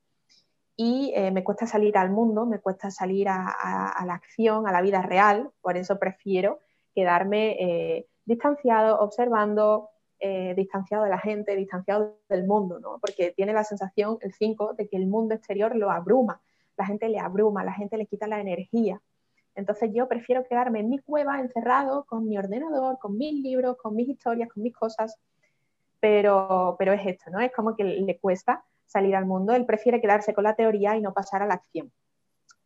Y 0.76 1.12
eh, 1.14 1.31
me 1.31 1.44
cuesta 1.44 1.66
salir 1.66 1.98
al 1.98 2.11
mundo, 2.11 2.46
me 2.46 2.59
cuesta 2.59 2.90
salir 2.90 3.29
a, 3.29 4.03
la 4.07 4.14
acción, 4.14 4.66
a 4.66 4.72
la 4.72 4.81
vida 4.81 5.03
real, 5.03 5.50
por 5.61 5.76
eso 5.76 5.98
prefiero 5.98 6.61
quedarme 6.94 7.57
eh, 7.61 8.07
distanciado, 8.24 8.98
observando, 9.00 9.90
eh, 10.18 10.55
distanciado 10.57 11.05
de 11.05 11.11
la 11.11 11.18
gente, 11.18 11.55
distanciado 11.55 12.16
del 12.31 12.46
mundo, 12.46 12.81
¿no? 12.81 12.98
Porque 12.98 13.33
tiene 13.37 13.53
la 13.53 13.64
sensación, 13.64 14.16
el 14.22 14.33
5, 14.33 14.72
de 14.74 14.88
que 14.88 14.96
el 14.96 15.07
mundo 15.07 15.35
exterior 15.35 15.76
lo 15.76 15.90
abruma, 15.90 16.40
la 16.81 16.87
gente 16.87 17.09
le 17.09 17.19
abruma, 17.19 17.62
la 17.62 17.75
gente 17.75 17.97
le 17.97 18.07
quita 18.07 18.27
la 18.27 18.40
energía. 18.40 19.01
Entonces 19.55 19.90
yo 19.93 20.09
prefiero 20.09 20.45
quedarme 20.45 20.81
en 20.81 20.88
mi 20.88 20.99
cueva 20.99 21.38
encerrado 21.40 22.05
con 22.05 22.27
mi 22.27 22.38
ordenador, 22.38 22.99
con 22.99 23.19
mis 23.19 23.35
libros, 23.35 23.77
con 23.77 23.95
mis 23.95 24.09
historias, 24.09 24.49
con 24.49 24.62
mis 24.62 24.75
cosas, 24.75 25.19
pero, 26.01 26.77
pero 26.79 26.95
es 26.95 27.07
esto, 27.07 27.31
¿no? 27.31 27.40
Es 27.40 27.53
como 27.53 27.77
que 27.77 27.85
le 27.85 28.19
cuesta 28.19 28.64
salir 28.87 29.14
al 29.14 29.27
mundo, 29.27 29.53
él 29.55 29.66
prefiere 29.66 30.01
quedarse 30.01 30.33
con 30.33 30.45
la 30.45 30.57
teoría 30.57 30.97
y 30.97 31.03
no 31.03 31.12
pasar 31.12 31.43
a 31.43 31.47
la 31.47 31.55
acción. 31.55 31.93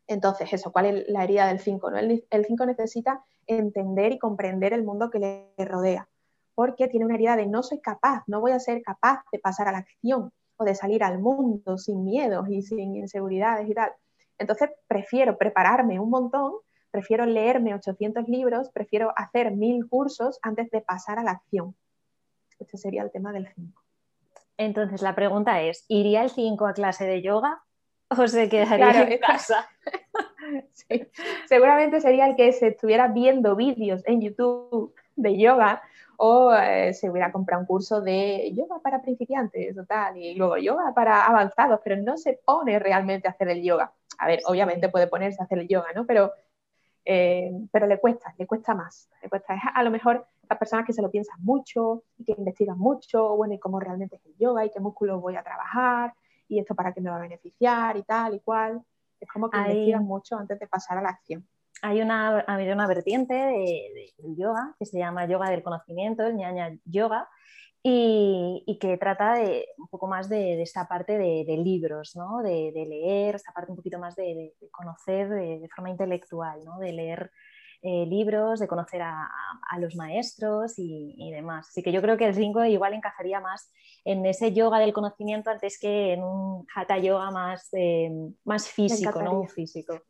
Entonces, 0.06 0.52
eso, 0.52 0.72
¿cuál 0.72 0.86
es 0.86 1.08
la 1.08 1.24
herida 1.24 1.48
del 1.48 1.58
5? 1.58 1.90
¿no? 1.90 1.98
El 1.98 2.44
5 2.46 2.66
necesita 2.66 3.24
entender 3.46 4.12
y 4.12 4.18
comprender 4.18 4.72
el 4.72 4.84
mundo 4.84 5.10
que 5.10 5.18
le 5.18 5.64
rodea, 5.64 6.08
porque 6.54 6.88
tiene 6.88 7.06
una 7.06 7.16
herida 7.16 7.36
de 7.36 7.46
no 7.46 7.62
soy 7.62 7.80
capaz, 7.80 8.22
no 8.26 8.40
voy 8.40 8.52
a 8.52 8.60
ser 8.60 8.82
capaz 8.82 9.24
de 9.32 9.38
pasar 9.38 9.68
a 9.68 9.72
la 9.72 9.78
acción 9.78 10.32
o 10.56 10.64
de 10.64 10.74
salir 10.74 11.02
al 11.02 11.18
mundo 11.18 11.76
sin 11.78 12.04
miedos 12.04 12.48
y 12.48 12.62
sin 12.62 12.94
inseguridades 12.94 13.68
y 13.68 13.74
tal. 13.74 13.92
Entonces 14.38 14.70
prefiero 14.86 15.38
prepararme 15.38 16.00
un 16.00 16.10
montón, 16.10 16.52
prefiero 16.90 17.26
leerme 17.26 17.74
800 17.74 18.28
libros, 18.28 18.70
prefiero 18.70 19.12
hacer 19.16 19.52
mil 19.52 19.88
cursos 19.88 20.38
antes 20.42 20.70
de 20.70 20.80
pasar 20.80 21.18
a 21.18 21.22
la 21.22 21.32
acción. 21.32 21.74
Este 22.58 22.76
sería 22.76 23.02
el 23.02 23.10
tema 23.10 23.32
del 23.32 23.48
5. 23.54 23.82
Entonces 24.56 25.02
la 25.02 25.14
pregunta 25.14 25.60
es, 25.62 25.84
¿iría 25.88 26.22
el 26.22 26.30
5 26.30 26.66
a 26.66 26.72
clase 26.72 27.04
de 27.04 27.22
yoga 27.22 27.62
o 28.08 28.26
se 28.28 28.48
quedaría 28.48 29.02
en 29.02 29.18
casa? 29.18 29.68
Seguramente 31.48 32.00
sería 32.00 32.26
el 32.26 32.36
que 32.36 32.52
se 32.52 32.68
estuviera 32.68 33.08
viendo 33.08 33.56
vídeos 33.56 34.02
en 34.06 34.20
YouTube 34.20 34.94
de 35.16 35.38
yoga 35.38 35.82
o 36.16 36.52
eh, 36.54 36.92
se 36.94 37.10
hubiera 37.10 37.32
comprado 37.32 37.60
un 37.60 37.66
curso 37.66 38.00
de 38.00 38.52
yoga 38.54 38.80
para 38.80 39.02
principiantes 39.02 39.76
o 39.78 39.84
tal, 39.84 40.16
y 40.16 40.34
luego 40.34 40.56
yoga 40.56 40.92
para 40.94 41.26
avanzados, 41.26 41.80
pero 41.82 41.96
no 41.96 42.16
se 42.16 42.40
pone 42.44 42.78
realmente 42.78 43.28
a 43.28 43.32
hacer 43.32 43.48
el 43.48 43.62
yoga. 43.62 43.92
A 44.18 44.26
ver, 44.26 44.40
obviamente 44.46 44.88
puede 44.88 45.06
ponerse 45.06 45.40
a 45.40 45.44
hacer 45.44 45.58
el 45.58 45.68
yoga, 45.68 45.92
¿no? 45.94 46.06
Pero, 46.06 46.32
eh, 47.04 47.52
pero 47.72 47.86
le 47.86 47.98
cuesta, 47.98 48.34
le 48.38 48.46
cuesta 48.46 48.74
más. 48.74 49.08
Le 49.22 49.28
cuesta. 49.28 49.54
Es 49.54 49.60
a 49.74 49.82
lo 49.82 49.90
mejor 49.90 50.26
las 50.48 50.58
personas 50.58 50.86
que 50.86 50.92
se 50.92 51.02
lo 51.02 51.10
piensan 51.10 51.42
mucho 51.42 52.04
y 52.18 52.24
que 52.24 52.32
investigan 52.32 52.78
mucho, 52.78 53.36
bueno, 53.36 53.54
y 53.54 53.58
cómo 53.58 53.80
realmente 53.80 54.16
es 54.16 54.26
el 54.26 54.36
yoga 54.36 54.64
y 54.64 54.70
qué 54.70 54.80
músculos 54.80 55.20
voy 55.20 55.36
a 55.36 55.42
trabajar 55.42 56.14
y 56.48 56.58
esto 56.58 56.74
para 56.74 56.92
qué 56.92 57.00
me 57.00 57.10
va 57.10 57.16
a 57.16 57.20
beneficiar 57.20 57.96
y 57.96 58.02
tal 58.02 58.34
y 58.34 58.40
cual. 58.40 58.82
Es 59.20 59.28
como 59.30 59.48
que 59.48 59.56
investigan 59.56 60.04
mucho 60.04 60.36
antes 60.36 60.58
de 60.58 60.66
pasar 60.66 60.98
a 60.98 61.02
la 61.02 61.08
acción 61.08 61.46
hay 61.84 62.00
una, 62.00 62.42
hay 62.48 62.70
una 62.70 62.86
vertiente 62.86 63.34
de, 63.34 64.14
yoga 64.38 64.74
que 64.78 64.86
se 64.86 64.98
llama 64.98 65.26
yoga 65.26 65.50
del 65.50 65.62
conocimiento, 65.62 66.26
el 66.26 66.34
ñaña 66.34 66.74
yoga, 66.86 67.28
y, 67.82 68.78
que 68.80 68.96
trata 68.96 69.34
de 69.34 69.66
un 69.76 69.88
poco 69.88 70.06
más 70.06 70.30
de, 70.30 70.62
esta 70.62 70.88
parte 70.88 71.18
de, 71.18 71.56
libros, 71.58 72.16
¿no? 72.16 72.42
de, 72.42 72.72
leer, 72.72 73.34
esta 73.34 73.52
parte 73.52 73.70
un 73.70 73.76
poquito 73.76 73.98
más 73.98 74.16
de, 74.16 74.54
conocer 74.70 75.28
de, 75.28 75.68
forma 75.76 75.90
intelectual, 75.90 76.64
¿no? 76.64 76.78
de 76.78 76.92
leer 76.92 77.30
eh, 77.82 78.06
libros, 78.06 78.60
de 78.60 78.66
conocer 78.66 79.02
a, 79.02 79.28
los 79.78 79.94
maestros 79.94 80.78
y, 80.78 81.30
demás. 81.32 81.68
Así 81.68 81.82
que 81.82 81.92
yo 81.92 82.00
creo 82.00 82.16
que 82.16 82.24
el 82.24 82.34
5 82.34 82.64
igual 82.64 82.94
encajaría 82.94 83.40
más 83.40 83.70
en 84.06 84.24
ese 84.24 84.54
yoga 84.54 84.78
del 84.78 84.94
conocimiento 84.94 85.50
antes 85.50 85.78
que 85.78 86.14
en 86.14 86.22
un 86.22 86.66
hatha 86.74 86.96
yoga 86.96 87.30
más, 87.30 87.68
eh, 87.72 88.10
más 88.44 88.70
físico, 88.70 89.20
¿no? 89.20 89.40
Un 89.40 89.48
físico. 89.50 90.00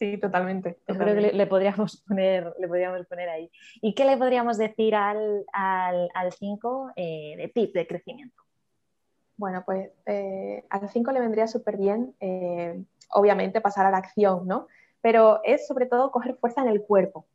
Sí, 0.00 0.16
totalmente. 0.16 0.78
Yo 0.88 0.96
creo 0.96 1.14
que 1.14 1.32
le, 1.36 1.46
podríamos 1.46 1.98
poner, 2.08 2.54
le 2.58 2.66
podríamos 2.68 3.06
poner 3.06 3.28
ahí. 3.28 3.50
¿Y 3.82 3.94
qué 3.94 4.06
le 4.06 4.16
podríamos 4.16 4.56
decir 4.56 4.94
al 4.94 5.44
5 6.38 6.92
eh, 6.96 7.34
de 7.36 7.48
tip 7.48 7.74
de 7.74 7.86
crecimiento? 7.86 8.42
Bueno, 9.36 9.62
pues 9.66 9.90
eh, 10.06 10.64
al 10.70 10.88
5 10.88 11.12
le 11.12 11.20
vendría 11.20 11.46
súper 11.46 11.76
bien, 11.76 12.14
eh, 12.18 12.82
obviamente, 13.10 13.60
pasar 13.60 13.84
a 13.84 13.90
la 13.90 13.98
acción, 13.98 14.48
¿no? 14.48 14.68
Pero 15.02 15.40
es 15.44 15.66
sobre 15.66 15.84
todo 15.84 16.10
coger 16.10 16.34
fuerza 16.36 16.62
en 16.62 16.68
el 16.68 16.80
cuerpo, 16.80 17.26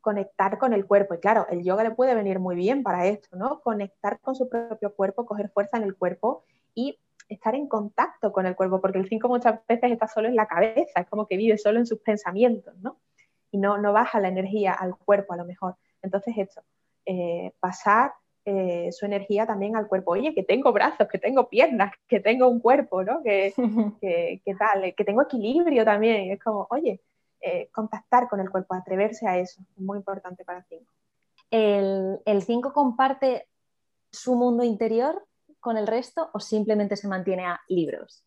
conectar 0.00 0.58
con 0.58 0.72
el 0.72 0.86
cuerpo. 0.86 1.14
Y 1.14 1.18
claro, 1.18 1.48
el 1.50 1.64
yoga 1.64 1.82
le 1.82 1.90
puede 1.90 2.14
venir 2.14 2.38
muy 2.38 2.54
bien 2.54 2.84
para 2.84 3.06
esto, 3.06 3.36
¿no? 3.36 3.60
Conectar 3.62 4.20
con 4.20 4.36
su 4.36 4.48
propio 4.48 4.94
cuerpo, 4.94 5.26
coger 5.26 5.50
fuerza 5.50 5.76
en 5.76 5.82
el 5.82 5.96
cuerpo 5.96 6.44
y 6.72 7.00
estar 7.32 7.54
en 7.54 7.68
contacto 7.68 8.32
con 8.32 8.46
el 8.46 8.56
cuerpo, 8.56 8.80
porque 8.80 8.98
el 8.98 9.08
5 9.08 9.28
muchas 9.28 9.60
veces 9.66 9.92
está 9.92 10.08
solo 10.08 10.28
en 10.28 10.36
la 10.36 10.46
cabeza, 10.46 11.00
es 11.00 11.08
como 11.08 11.26
que 11.26 11.36
vive 11.36 11.58
solo 11.58 11.78
en 11.78 11.86
sus 11.86 12.00
pensamientos, 12.00 12.76
¿no? 12.78 12.98
Y 13.50 13.58
no, 13.58 13.78
no 13.78 13.92
baja 13.92 14.20
la 14.20 14.28
energía 14.28 14.72
al 14.72 14.96
cuerpo 14.96 15.34
a 15.34 15.36
lo 15.36 15.44
mejor. 15.44 15.76
Entonces 16.02 16.34
esto, 16.36 16.62
eh, 17.06 17.52
pasar 17.60 18.14
eh, 18.44 18.90
su 18.92 19.06
energía 19.06 19.46
también 19.46 19.76
al 19.76 19.86
cuerpo. 19.86 20.12
Oye, 20.12 20.34
que 20.34 20.42
tengo 20.42 20.72
brazos, 20.72 21.06
que 21.08 21.18
tengo 21.18 21.48
piernas, 21.48 21.92
que 22.08 22.20
tengo 22.20 22.48
un 22.48 22.60
cuerpo, 22.60 23.04
¿no? 23.04 23.22
Que, 23.22 23.52
que, 24.44 24.54
tal, 24.54 24.94
que 24.94 25.04
tengo 25.04 25.22
equilibrio 25.22 25.84
también. 25.84 26.32
Es 26.32 26.40
como, 26.40 26.66
oye, 26.70 27.00
eh, 27.40 27.68
contactar 27.72 28.28
con 28.28 28.40
el 28.40 28.50
cuerpo, 28.50 28.74
atreverse 28.74 29.26
a 29.26 29.38
eso, 29.38 29.60
es 29.60 29.78
muy 29.78 29.98
importante 29.98 30.44
para 30.44 30.58
el 30.58 30.64
5. 30.64 32.20
¿El 32.24 32.42
5 32.42 32.72
comparte 32.72 33.46
su 34.10 34.34
mundo 34.34 34.64
interior 34.64 35.24
con 35.62 35.78
el 35.78 35.86
resto 35.86 36.28
o 36.34 36.40
simplemente 36.40 36.96
se 36.96 37.08
mantiene 37.08 37.46
a 37.46 37.60
libros? 37.68 38.22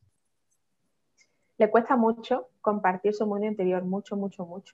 Le 1.57 1.69
cuesta 1.69 1.95
mucho 1.95 2.47
compartir 2.61 3.13
su 3.13 3.27
mundo 3.27 3.45
interior, 3.45 3.83
mucho, 3.83 4.15
mucho, 4.15 4.45
mucho. 4.45 4.73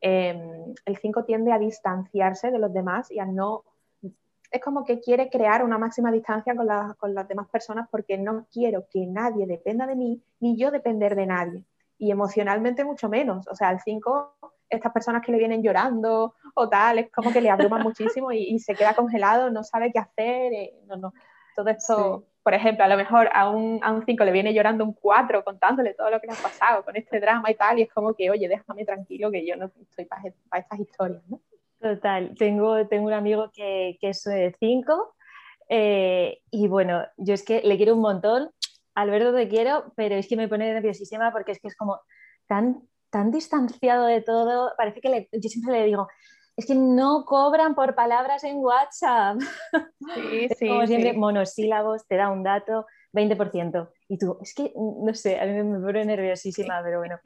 Em, 0.00 0.74
el 0.84 0.96
5 0.96 1.24
tiende 1.24 1.52
a 1.52 1.58
distanciarse 1.58 2.50
de 2.50 2.58
los 2.58 2.72
demás 2.72 3.10
y 3.10 3.18
a 3.20 3.26
no... 3.26 3.62
Es 4.50 4.62
como 4.62 4.84
que 4.84 5.00
quiere 5.00 5.28
crear 5.28 5.62
una 5.62 5.76
máxima 5.76 6.10
distancia 6.10 6.56
con, 6.56 6.66
con 6.98 7.14
las 7.14 7.28
demás 7.28 7.48
personas 7.48 7.86
porque 7.90 8.16
no 8.16 8.46
quiero 8.50 8.86
que 8.90 9.06
nadie 9.06 9.46
dependa 9.46 9.86
de 9.86 9.94
mí, 9.94 10.22
ni 10.40 10.56
yo 10.56 10.70
depender 10.70 11.14
de 11.14 11.26
nadie. 11.26 11.64
Y 11.98 12.10
emocionalmente 12.10 12.84
mucho 12.84 13.10
menos. 13.10 13.46
O 13.48 13.54
sea, 13.54 13.70
el 13.70 13.80
5 13.80 14.38
estas 14.70 14.92
personas 14.92 15.22
que 15.24 15.32
le 15.32 15.38
vienen 15.38 15.62
llorando 15.62 16.34
o 16.54 16.68
tal, 16.68 16.98
es 16.98 17.10
como 17.10 17.32
que 17.32 17.40
le 17.40 17.50
abruma 17.50 17.78
muchísimo 17.82 18.32
y, 18.32 18.58
se 18.58 18.74
queda 18.74 18.94
congelado, 18.94 19.50
no 19.50 19.64
sabe 19.64 19.92
qué 19.92 19.98
hacer, 19.98 20.52
eh, 20.52 20.74
no, 20.86 20.96
no, 20.96 21.14
todo 21.58 21.70
esto, 21.70 22.24
por 22.44 22.54
ejemplo, 22.54 22.84
a 22.84 22.88
lo 22.88 22.96
mejor 22.96 23.28
a 23.32 23.50
un 23.50 23.80
5 24.06 24.24
le 24.24 24.30
viene 24.30 24.54
llorando 24.54 24.84
un 24.84 24.92
4 24.92 25.42
contándole 25.42 25.92
todo 25.94 26.08
lo 26.08 26.20
que 26.20 26.28
le 26.28 26.34
ha 26.34 26.36
pasado 26.36 26.84
con 26.84 26.94
este 26.94 27.18
drama 27.18 27.50
y 27.50 27.56
tal, 27.56 27.80
y 27.80 27.82
es 27.82 27.92
como 27.92 28.14
que, 28.14 28.30
oye, 28.30 28.46
déjame 28.46 28.84
tranquilo 28.84 29.28
que 29.32 29.44
yo 29.44 29.56
no 29.56 29.72
estoy 29.82 30.04
para, 30.04 30.22
estas 30.56 30.78
historias, 30.78 31.20
¿no? 31.28 31.40
Total, 31.80 32.32
tengo, 32.38 32.86
tengo 32.86 33.08
un 33.08 33.12
amigo 33.12 33.50
que, 33.52 33.98
que 34.00 34.10
es 34.10 34.28
5 34.60 35.14
eh, 35.68 36.38
y 36.52 36.68
bueno, 36.68 37.02
yo 37.16 37.34
es 37.34 37.44
que 37.44 37.60
le 37.62 37.76
quiero 37.76 37.96
un 37.96 38.02
montón, 38.02 38.50
Alberto 38.94 39.34
te 39.34 39.48
quiero, 39.48 39.92
pero 39.96 40.14
es 40.14 40.28
que 40.28 40.36
me 40.36 40.46
pone 40.46 40.72
nerviosísima 40.72 41.32
porque 41.32 41.52
es 41.52 41.60
que 41.60 41.66
es 41.66 41.76
como 41.76 42.00
tan, 42.46 42.82
tan 43.10 43.32
distanciado 43.32 44.06
de 44.06 44.22
todo, 44.22 44.74
parece 44.76 45.00
que 45.00 45.08
le, 45.08 45.28
yo 45.32 45.48
siempre 45.48 45.72
le 45.72 45.86
digo, 45.86 46.06
es 46.58 46.66
que 46.66 46.74
no 46.74 47.24
cobran 47.24 47.76
por 47.76 47.94
palabras 47.94 48.42
en 48.42 48.56
WhatsApp. 48.56 49.38
Sí, 50.16 50.48
sí. 50.58 50.66
Como 50.66 50.88
siempre, 50.88 51.12
monosílabos, 51.12 52.04
te 52.08 52.16
da 52.16 52.30
un 52.30 52.42
dato, 52.42 52.84
20%. 53.12 53.88
Y 54.08 54.18
tú, 54.18 54.36
es 54.42 54.54
que, 54.54 54.72
no 54.74 55.14
sé, 55.14 55.38
a 55.38 55.46
mí 55.46 55.62
me 55.62 55.78
pone 55.78 56.04
nerviosísima, 56.04 56.82
pero 56.82 56.98
bueno. 56.98 57.20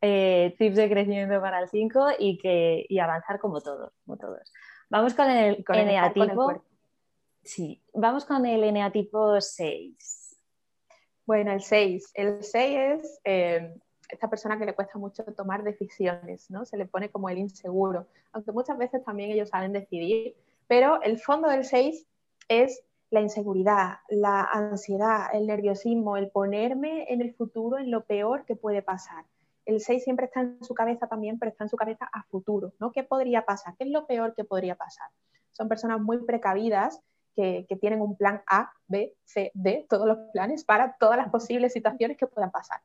Eh, 0.00 0.54
tips 0.58 0.76
de 0.76 0.88
crecimiento 0.88 1.40
para 1.40 1.58
el 1.58 1.68
5 1.68 2.06
y, 2.20 2.38
que, 2.38 2.86
y 2.88 3.00
avanzar 3.00 3.40
como 3.40 3.60
todos, 3.60 3.92
como 4.04 4.16
todos. 4.16 4.52
Vamos 4.90 5.12
con 5.14 5.28
el 5.28 5.64
eneatipo. 5.68 6.62
Sí, 7.42 7.82
vamos 7.94 8.24
con 8.26 8.46
el 8.46 8.62
eneatipo 8.62 9.40
6. 9.40 10.38
Bueno, 11.24 11.50
el 11.50 11.62
6. 11.62 12.12
El 12.14 12.44
6 12.44 12.78
es 12.78 13.20
eh, 13.24 13.74
esta 14.08 14.28
persona 14.28 14.58
que 14.58 14.66
le 14.66 14.74
cuesta 14.74 14.98
mucho 14.98 15.24
tomar 15.24 15.62
decisiones, 15.62 16.50
¿no? 16.50 16.64
Se 16.64 16.76
le 16.76 16.86
pone 16.86 17.10
como 17.10 17.28
el 17.28 17.38
inseguro, 17.38 18.06
aunque 18.32 18.52
muchas 18.52 18.78
veces 18.78 19.04
también 19.04 19.30
ellos 19.30 19.48
saben 19.48 19.72
decidir, 19.72 20.36
pero 20.66 21.00
el 21.02 21.18
fondo 21.18 21.48
del 21.48 21.64
6 21.64 22.06
es 22.48 22.82
la 23.10 23.20
inseguridad, 23.20 23.98
la 24.08 24.42
ansiedad, 24.42 25.28
el 25.32 25.46
nerviosismo, 25.46 26.16
el 26.16 26.30
ponerme 26.30 27.12
en 27.12 27.20
el 27.20 27.34
futuro 27.34 27.78
en 27.78 27.90
lo 27.90 28.04
peor 28.04 28.44
que 28.44 28.56
puede 28.56 28.82
pasar. 28.82 29.24
El 29.64 29.80
6 29.80 30.04
siempre 30.04 30.26
está 30.26 30.40
en 30.40 30.62
su 30.62 30.74
cabeza 30.74 31.06
también, 31.06 31.38
pero 31.38 31.50
está 31.50 31.64
en 31.64 31.70
su 31.70 31.76
cabeza 31.76 32.08
a 32.12 32.22
futuro, 32.24 32.72
¿no? 32.78 32.92
¿Qué 32.92 33.04
podría 33.04 33.44
pasar? 33.44 33.74
¿Qué 33.76 33.84
es 33.84 33.90
lo 33.90 34.06
peor 34.06 34.34
que 34.34 34.44
podría 34.44 34.74
pasar? 34.76 35.08
Son 35.52 35.68
personas 35.68 36.00
muy 36.00 36.18
precavidas 36.24 37.00
que, 37.36 37.66
tienen 37.80 38.00
un 38.00 38.16
plan 38.16 38.42
A, 38.46 38.72
B, 38.86 39.14
C, 39.24 39.50
D, 39.54 39.86
todos 39.88 40.06
los 40.06 40.18
planes 40.32 40.64
para 40.64 40.96
todas 40.98 41.18
las 41.18 41.28
posibles 41.28 41.72
situaciones 41.72 42.16
que 42.16 42.26
puedan 42.26 42.50
pasar. 42.50 42.80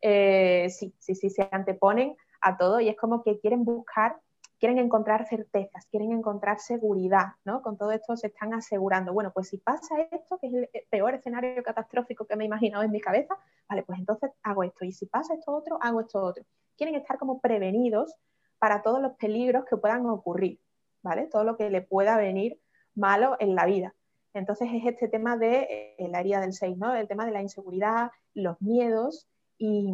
Eh, 0.00 0.68
sí, 0.70 0.94
sí, 0.98 1.14
sí, 1.14 1.30
se 1.30 1.48
anteponen 1.50 2.16
a 2.40 2.56
todo 2.56 2.80
y 2.80 2.88
es 2.88 2.96
como 2.96 3.22
que 3.22 3.38
quieren 3.38 3.64
buscar, 3.64 4.16
quieren 4.58 4.78
encontrar 4.78 5.26
certezas, 5.26 5.86
quieren 5.86 6.12
encontrar 6.12 6.58
seguridad, 6.58 7.34
¿no? 7.44 7.62
Con 7.62 7.76
todo 7.76 7.92
esto 7.92 8.16
se 8.16 8.28
están 8.28 8.54
asegurando, 8.54 9.12
bueno, 9.12 9.30
pues 9.32 9.48
si 9.48 9.58
pasa 9.58 10.00
esto, 10.10 10.38
que 10.38 10.46
es 10.46 10.54
el 10.54 10.68
peor 10.90 11.14
escenario 11.14 11.62
catastrófico 11.62 12.26
que 12.26 12.36
me 12.36 12.44
he 12.44 12.46
imaginado 12.46 12.82
en 12.82 12.90
mi 12.90 13.00
cabeza, 13.00 13.36
vale, 13.68 13.82
pues 13.82 13.98
entonces 13.98 14.30
hago 14.42 14.62
esto 14.62 14.84
y 14.84 14.92
si 14.92 15.06
pasa 15.06 15.34
esto 15.34 15.52
otro, 15.52 15.78
hago 15.82 16.00
esto 16.00 16.22
otro. 16.22 16.44
Quieren 16.76 16.94
estar 16.94 17.18
como 17.18 17.40
prevenidos 17.40 18.14
para 18.58 18.82
todos 18.82 19.00
los 19.02 19.12
peligros 19.12 19.64
que 19.64 19.76
puedan 19.76 20.06
ocurrir, 20.06 20.60
¿vale? 21.02 21.26
Todo 21.26 21.44
lo 21.44 21.56
que 21.56 21.68
le 21.68 21.82
pueda 21.82 22.16
venir 22.16 22.60
malo 22.94 23.36
en 23.38 23.54
la 23.54 23.66
vida. 23.66 23.94
Entonces 24.32 24.68
es 24.72 24.86
este 24.86 25.08
tema 25.08 25.36
de 25.36 25.96
eh, 25.98 26.08
la 26.08 26.20
herida 26.20 26.40
del 26.40 26.52
6, 26.52 26.76
¿no? 26.78 26.94
El 26.94 27.08
tema 27.08 27.26
de 27.26 27.32
la 27.32 27.42
inseguridad, 27.42 28.12
los 28.34 28.60
miedos 28.60 29.28
y, 29.60 29.92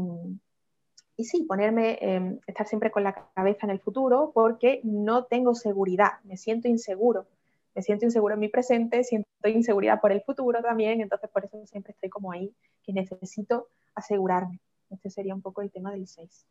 y 1.17 1.25
sí, 1.25 1.43
ponerme, 1.43 1.99
em, 2.01 2.39
estar 2.47 2.67
siempre 2.67 2.93
con 2.93 3.03
la 3.03 3.31
cabeza 3.35 3.67
en 3.67 3.71
el 3.71 3.81
futuro 3.81 4.31
porque 4.33 4.81
no 4.85 5.25
tengo 5.25 5.55
seguridad, 5.55 6.21
me 6.23 6.37
siento 6.37 6.69
inseguro, 6.69 7.27
me 7.75 7.83
siento 7.83 8.05
inseguro 8.05 8.35
en 8.35 8.41
mi 8.41 8.49
presente, 8.49 9.03
siento 9.03 9.29
inseguridad 9.45 10.01
por 10.01 10.13
el 10.13 10.23
futuro 10.23 10.63
también, 10.63 11.01
entonces 11.01 11.29
por 11.31 11.45
eso 11.45 11.67
siempre 11.67 11.93
estoy 11.93 12.09
como 12.09 12.31
ahí, 12.31 12.55
que 12.85 12.93
necesito 12.93 13.69
asegurarme. 13.95 14.61
Este 14.89 15.11
sería 15.11 15.35
un 15.35 15.43
poco 15.43 15.63
el 15.63 15.73
tema 15.73 15.91
del 15.91 16.07
6. 16.07 16.47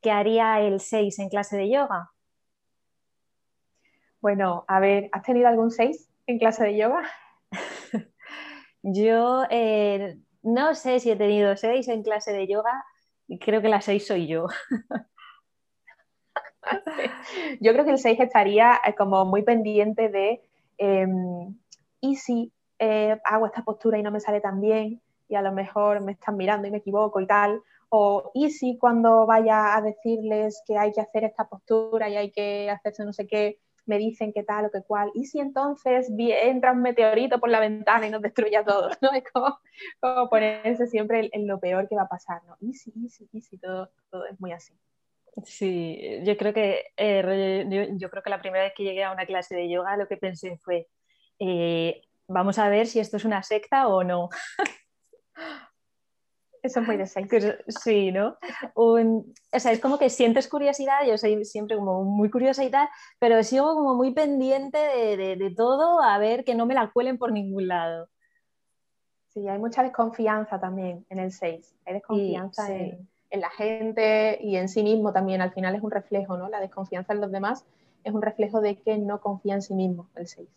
¿Qué 0.00 0.12
haría 0.12 0.60
el 0.60 0.78
6 0.78 1.18
en 1.18 1.28
clase 1.28 1.56
de 1.56 1.68
yoga? 1.68 2.12
Bueno, 4.20 4.64
a 4.68 4.78
ver, 4.78 5.08
¿has 5.10 5.24
tenido 5.24 5.48
algún 5.48 5.72
6 5.72 6.08
en 6.26 6.38
clase 6.38 6.64
de 6.64 6.76
yoga? 6.76 7.02
yo 8.82 9.42
eh, 9.50 10.16
no 10.42 10.74
sé 10.74 11.00
si 11.00 11.10
he 11.10 11.16
tenido 11.16 11.56
6 11.56 11.88
en 11.88 12.02
clase 12.02 12.32
de 12.32 12.46
yoga, 12.46 12.84
creo 13.40 13.60
que 13.60 13.68
la 13.68 13.80
6 13.80 14.06
soy 14.06 14.26
yo. 14.26 14.46
yo 17.60 17.72
creo 17.72 17.84
que 17.84 17.90
el 17.90 17.98
6 17.98 18.20
estaría 18.20 18.80
eh, 18.86 18.94
como 18.94 19.24
muy 19.24 19.42
pendiente 19.42 20.08
de, 20.08 20.42
em, 20.78 21.54
¿y 22.00 22.16
si 22.16 22.52
eh, 22.78 23.18
hago 23.24 23.46
esta 23.46 23.62
postura 23.62 23.98
y 23.98 24.02
no 24.02 24.10
me 24.10 24.20
sale 24.20 24.40
tan 24.40 24.60
bien? 24.60 25.00
Y 25.28 25.34
a 25.34 25.42
lo 25.42 25.52
mejor 25.52 26.00
me 26.00 26.12
están 26.12 26.36
mirando 26.36 26.68
y 26.68 26.70
me 26.70 26.78
equivoco 26.78 27.20
y 27.20 27.26
tal. 27.26 27.62
O, 27.90 28.30
¿y 28.34 28.50
si 28.50 28.78
cuando 28.78 29.26
vaya 29.26 29.76
a 29.76 29.82
decirles 29.82 30.62
que 30.66 30.76
hay 30.76 30.92
que 30.92 31.00
hacer 31.00 31.24
esta 31.24 31.48
postura 31.48 32.08
y 32.08 32.16
hay 32.16 32.30
que 32.30 32.70
hacerse 32.70 33.04
no 33.04 33.12
sé 33.12 33.26
qué, 33.26 33.58
me 33.88 33.98
dicen 33.98 34.32
qué 34.32 34.44
tal 34.44 34.66
o 34.66 34.70
qué 34.70 34.82
cual, 34.82 35.10
y 35.14 35.24
si 35.24 35.40
entonces 35.40 36.12
entra 36.16 36.72
un 36.72 36.82
meteorito 36.82 37.40
por 37.40 37.48
la 37.48 37.60
ventana 37.60 38.06
y 38.06 38.10
nos 38.10 38.22
destruye 38.22 38.56
a 38.56 38.64
todos, 38.64 38.96
¿no? 39.00 39.10
Es 39.12 39.24
como, 39.32 39.58
ponerse 40.28 40.86
siempre 40.86 41.30
en, 41.32 41.46
lo 41.46 41.58
peor 41.58 41.88
que 41.88 41.96
va 41.96 42.02
a 42.02 42.08
pasar, 42.08 42.42
¿no? 42.44 42.56
Y 42.60 42.74
si, 42.74 42.92
y 42.94 43.08
si, 43.08 43.28
y 43.32 43.40
si, 43.40 43.58
todo, 43.58 43.90
todo 44.10 44.26
es 44.26 44.38
muy 44.40 44.52
así. 44.52 44.74
Sí, 45.44 46.20
yo 46.24 46.36
creo 46.36 46.52
que 46.52 46.86
eh, 46.96 47.64
yo, 47.96 48.10
creo 48.10 48.22
que 48.22 48.30
la 48.30 48.40
primera 48.40 48.64
vez 48.64 48.72
que 48.76 48.84
llegué 48.84 49.04
a 49.04 49.12
una 49.12 49.26
clase 49.26 49.54
de 49.54 49.70
yoga 49.70 49.96
lo 49.96 50.08
que 50.08 50.16
pensé 50.16 50.58
fue 50.58 50.88
eh, 51.38 52.02
vamos 52.26 52.58
a 52.58 52.68
ver 52.68 52.86
si 52.86 53.00
esto 53.00 53.16
es 53.16 53.24
una 53.24 53.42
secta 53.42 53.88
o 53.88 54.04
no. 54.04 54.28
Eso 56.68 56.80
es 56.80 56.86
muy 56.86 56.98
de 56.98 57.06
Sí, 57.68 58.12
¿no? 58.12 58.36
o 58.74 59.58
sea, 59.58 59.72
es 59.72 59.80
como 59.80 59.98
que 59.98 60.10
sientes 60.10 60.48
curiosidad, 60.48 61.06
yo 61.06 61.16
soy 61.16 61.42
siempre 61.46 61.76
como 61.78 62.04
muy 62.04 62.30
curiosa 62.30 62.62
y 62.62 62.70
tal, 62.70 62.88
pero 63.18 63.42
sigo 63.42 63.74
como 63.74 63.94
muy 63.94 64.12
pendiente 64.12 64.76
de, 64.76 65.54
todo 65.56 66.02
a 66.02 66.18
ver 66.18 66.44
que 66.44 66.54
no 66.54 66.66
me 66.66 66.74
la 66.74 66.90
cuelen 66.90 67.16
por 67.16 67.32
ningún 67.32 67.68
lado. 67.68 68.08
Sí, 69.28 69.48
hay 69.48 69.58
mucha 69.58 69.82
desconfianza 69.82 70.60
también 70.60 71.06
en 71.08 71.20
el 71.20 71.32
6. 71.32 71.74
Hay 71.86 71.94
desconfianza 71.94 72.70
en, 72.70 73.08
en, 73.30 73.40
la 73.40 73.50
gente 73.50 74.38
y 74.42 74.56
en 74.56 74.68
sí 74.68 74.82
mismo 74.82 75.12
también. 75.12 75.40
Al 75.40 75.52
final 75.52 75.74
es 75.74 75.82
un 75.82 75.90
reflejo, 75.90 76.36
¿no? 76.36 76.50
La 76.50 76.60
desconfianza 76.60 77.14
en 77.14 77.22
los 77.22 77.32
demás 77.32 77.64
es 78.04 78.12
un 78.12 78.20
reflejo 78.20 78.60
de 78.60 78.76
que 78.76 78.98
no 78.98 79.20
confía 79.20 79.54
en 79.54 79.62
sí 79.62 79.74
mismo 79.74 80.08
el 80.16 80.26
6. 80.26 80.48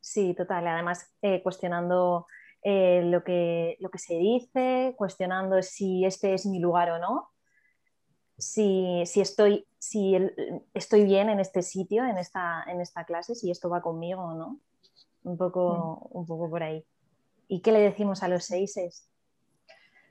Sí, 0.00 0.34
total. 0.34 0.66
Además, 0.66 1.08
eh, 1.22 1.40
cuestionando 1.42 2.26
eh, 2.62 3.02
lo, 3.04 3.24
que, 3.24 3.76
lo 3.80 3.90
que 3.90 3.98
se 3.98 4.14
dice, 4.14 4.94
cuestionando 4.96 5.62
si 5.62 6.04
este 6.04 6.34
es 6.34 6.46
mi 6.46 6.60
lugar 6.60 6.90
o 6.90 6.98
no, 6.98 7.30
si, 8.38 9.02
estoy, 9.16 9.66
si 9.78 10.16
estoy 10.74 11.04
bien 11.04 11.28
en 11.28 11.40
este 11.40 11.62
sitio, 11.62 12.04
en 12.04 12.18
esta, 12.18 12.64
en 12.66 12.80
esta 12.80 13.04
clase, 13.04 13.34
si 13.34 13.50
esto 13.50 13.68
va 13.68 13.82
conmigo 13.82 14.22
o 14.22 14.34
no. 14.34 14.58
Un 15.24 15.36
poco, 15.36 16.08
un 16.10 16.26
poco 16.26 16.50
por 16.50 16.64
ahí. 16.64 16.84
¿Y 17.46 17.60
qué 17.60 17.70
le 17.70 17.78
decimos 17.78 18.24
a 18.24 18.28
los 18.28 18.44
seises? 18.44 19.08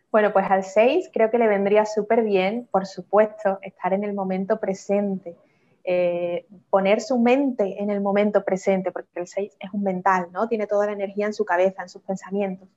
Bueno, 0.09 0.31
pues 0.31 0.45
al 0.49 0.63
seis 0.63 1.09
creo 1.13 1.31
que 1.31 1.37
le 1.37 1.47
vendría 1.47 1.85
súper 1.85 2.23
bien, 2.23 2.67
por 2.71 2.85
supuesto, 2.85 3.59
estar 3.61 3.93
en 3.93 4.03
el 4.03 4.13
momento 4.13 4.59
presente 4.59 5.35
eh, 5.83 6.45
poner 6.69 7.01
su 7.01 7.19
mente 7.19 7.81
en 7.81 7.89
el 7.89 8.01
momento 8.01 8.43
presente, 8.43 8.91
porque 8.91 9.19
el 9.19 9.27
6 9.27 9.57
es 9.59 9.73
un 9.73 9.83
mental, 9.83 10.27
¿no? 10.31 10.47
Tiene 10.47 10.67
toda 10.67 10.85
la 10.85 10.93
energía 10.93 11.25
en 11.25 11.33
su 11.33 11.45
cabeza, 11.45 11.81
en 11.81 11.89
sus 11.89 12.01
pensamientos. 12.01 12.67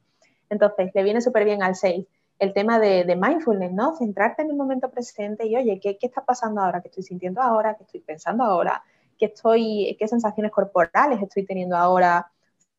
Entonces, 0.48 0.90
le 0.94 1.02
viene 1.02 1.20
súper 1.20 1.44
bien 1.44 1.62
al 1.62 1.74
6 1.74 2.06
el 2.38 2.52
tema 2.52 2.78
de, 2.78 3.16
mindfulness, 3.16 3.72
¿no? 3.72 3.96
Centrarte 3.96 4.42
en 4.42 4.50
el 4.50 4.56
momento 4.56 4.90
presente 4.90 5.46
y, 5.46 5.56
oye, 5.56 5.78
¿qué, 5.80 5.98
está 6.00 6.24
pasando 6.24 6.60
ahora? 6.60 6.80
¿Qué 6.80 6.88
estoy 6.88 7.04
sintiendo 7.04 7.40
ahora? 7.40 7.74
¿Qué 7.74 7.84
estoy 7.84 8.00
pensando 8.00 8.44
ahora? 8.44 8.82
¿Qué, 9.18 9.26
estoy, 9.26 9.96
qué 9.98 10.08
sensaciones 10.08 10.50
corporales 10.50 11.22
estoy 11.22 11.44
teniendo 11.44 11.76
ahora? 11.76 12.30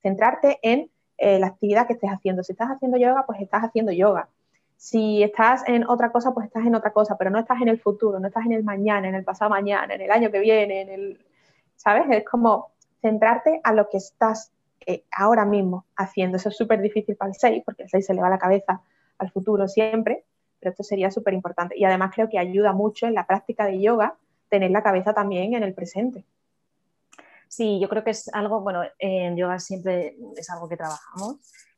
Centrarte 0.01 0.59
en 0.61 0.89
eh, 1.17 1.39
la 1.39 1.47
actividad 1.47 1.87
que 1.87 1.93
estés 1.93 2.09
haciendo. 2.09 2.43
Si 2.43 2.51
estás 2.51 2.69
haciendo 2.69 2.97
yoga, 2.97 3.25
pues 3.25 3.41
estás 3.41 3.63
haciendo 3.63 3.91
yoga. 3.91 4.29
Si 4.77 5.23
estás 5.23 5.63
en 5.67 5.87
otra 5.87 6.11
cosa, 6.11 6.33
pues 6.33 6.47
estás 6.47 6.65
en 6.65 6.75
otra 6.75 6.91
cosa, 6.91 7.17
pero 7.17 7.29
no 7.29 7.39
estás 7.39 7.61
en 7.61 7.69
el 7.69 7.79
futuro, 7.79 8.19
no 8.19 8.27
estás 8.27 8.45
en 8.45 8.51
el 8.51 8.63
mañana, 8.63 9.07
en 9.07 9.15
el 9.15 9.23
pasado 9.23 9.49
mañana, 9.49 9.95
en 9.95 10.01
el 10.01 10.11
año 10.11 10.31
que 10.31 10.39
viene, 10.39 10.81
en 10.81 10.89
el, 10.89 11.25
¿sabes? 11.75 12.05
Es 12.09 12.25
como 12.25 12.71
centrarte 13.01 13.61
a 13.63 13.73
lo 13.73 13.89
que 13.89 13.97
estás 13.97 14.51
eh, 14.85 15.03
ahora 15.11 15.45
mismo 15.45 15.85
haciendo. 15.95 16.37
Eso 16.37 16.49
es 16.49 16.57
súper 16.57 16.81
difícil 16.81 17.15
para 17.15 17.29
el 17.29 17.35
6, 17.35 17.63
porque 17.65 17.83
el 17.83 17.89
6 17.89 18.05
se 18.05 18.13
le 18.13 18.21
va 18.21 18.29
la 18.29 18.37
cabeza 18.37 18.81
al 19.17 19.31
futuro 19.31 19.67
siempre, 19.67 20.25
pero 20.59 20.71
esto 20.71 20.83
sería 20.83 21.09
súper 21.09 21.33
importante. 21.33 21.77
Y 21.77 21.85
además 21.85 22.11
creo 22.13 22.29
que 22.29 22.37
ayuda 22.37 22.73
mucho 22.73 23.07
en 23.07 23.13
la 23.13 23.25
práctica 23.25 23.65
de 23.65 23.81
yoga 23.81 24.15
tener 24.49 24.71
la 24.71 24.83
cabeza 24.83 25.13
también 25.13 25.53
en 25.53 25.63
el 25.63 25.73
presente. 25.73 26.25
Sí, 27.47 27.79
yo 27.79 27.87
creo 27.87 28.03
que 28.03 28.11
es 28.11 28.27
algo, 28.33 28.61
bueno, 28.61 28.83
en 28.99 29.37
yoga 29.37 29.59
siempre 29.59 30.17
es 30.35 30.49
algo 30.49 30.67
que 30.67 30.77
trabajamos 30.77 31.37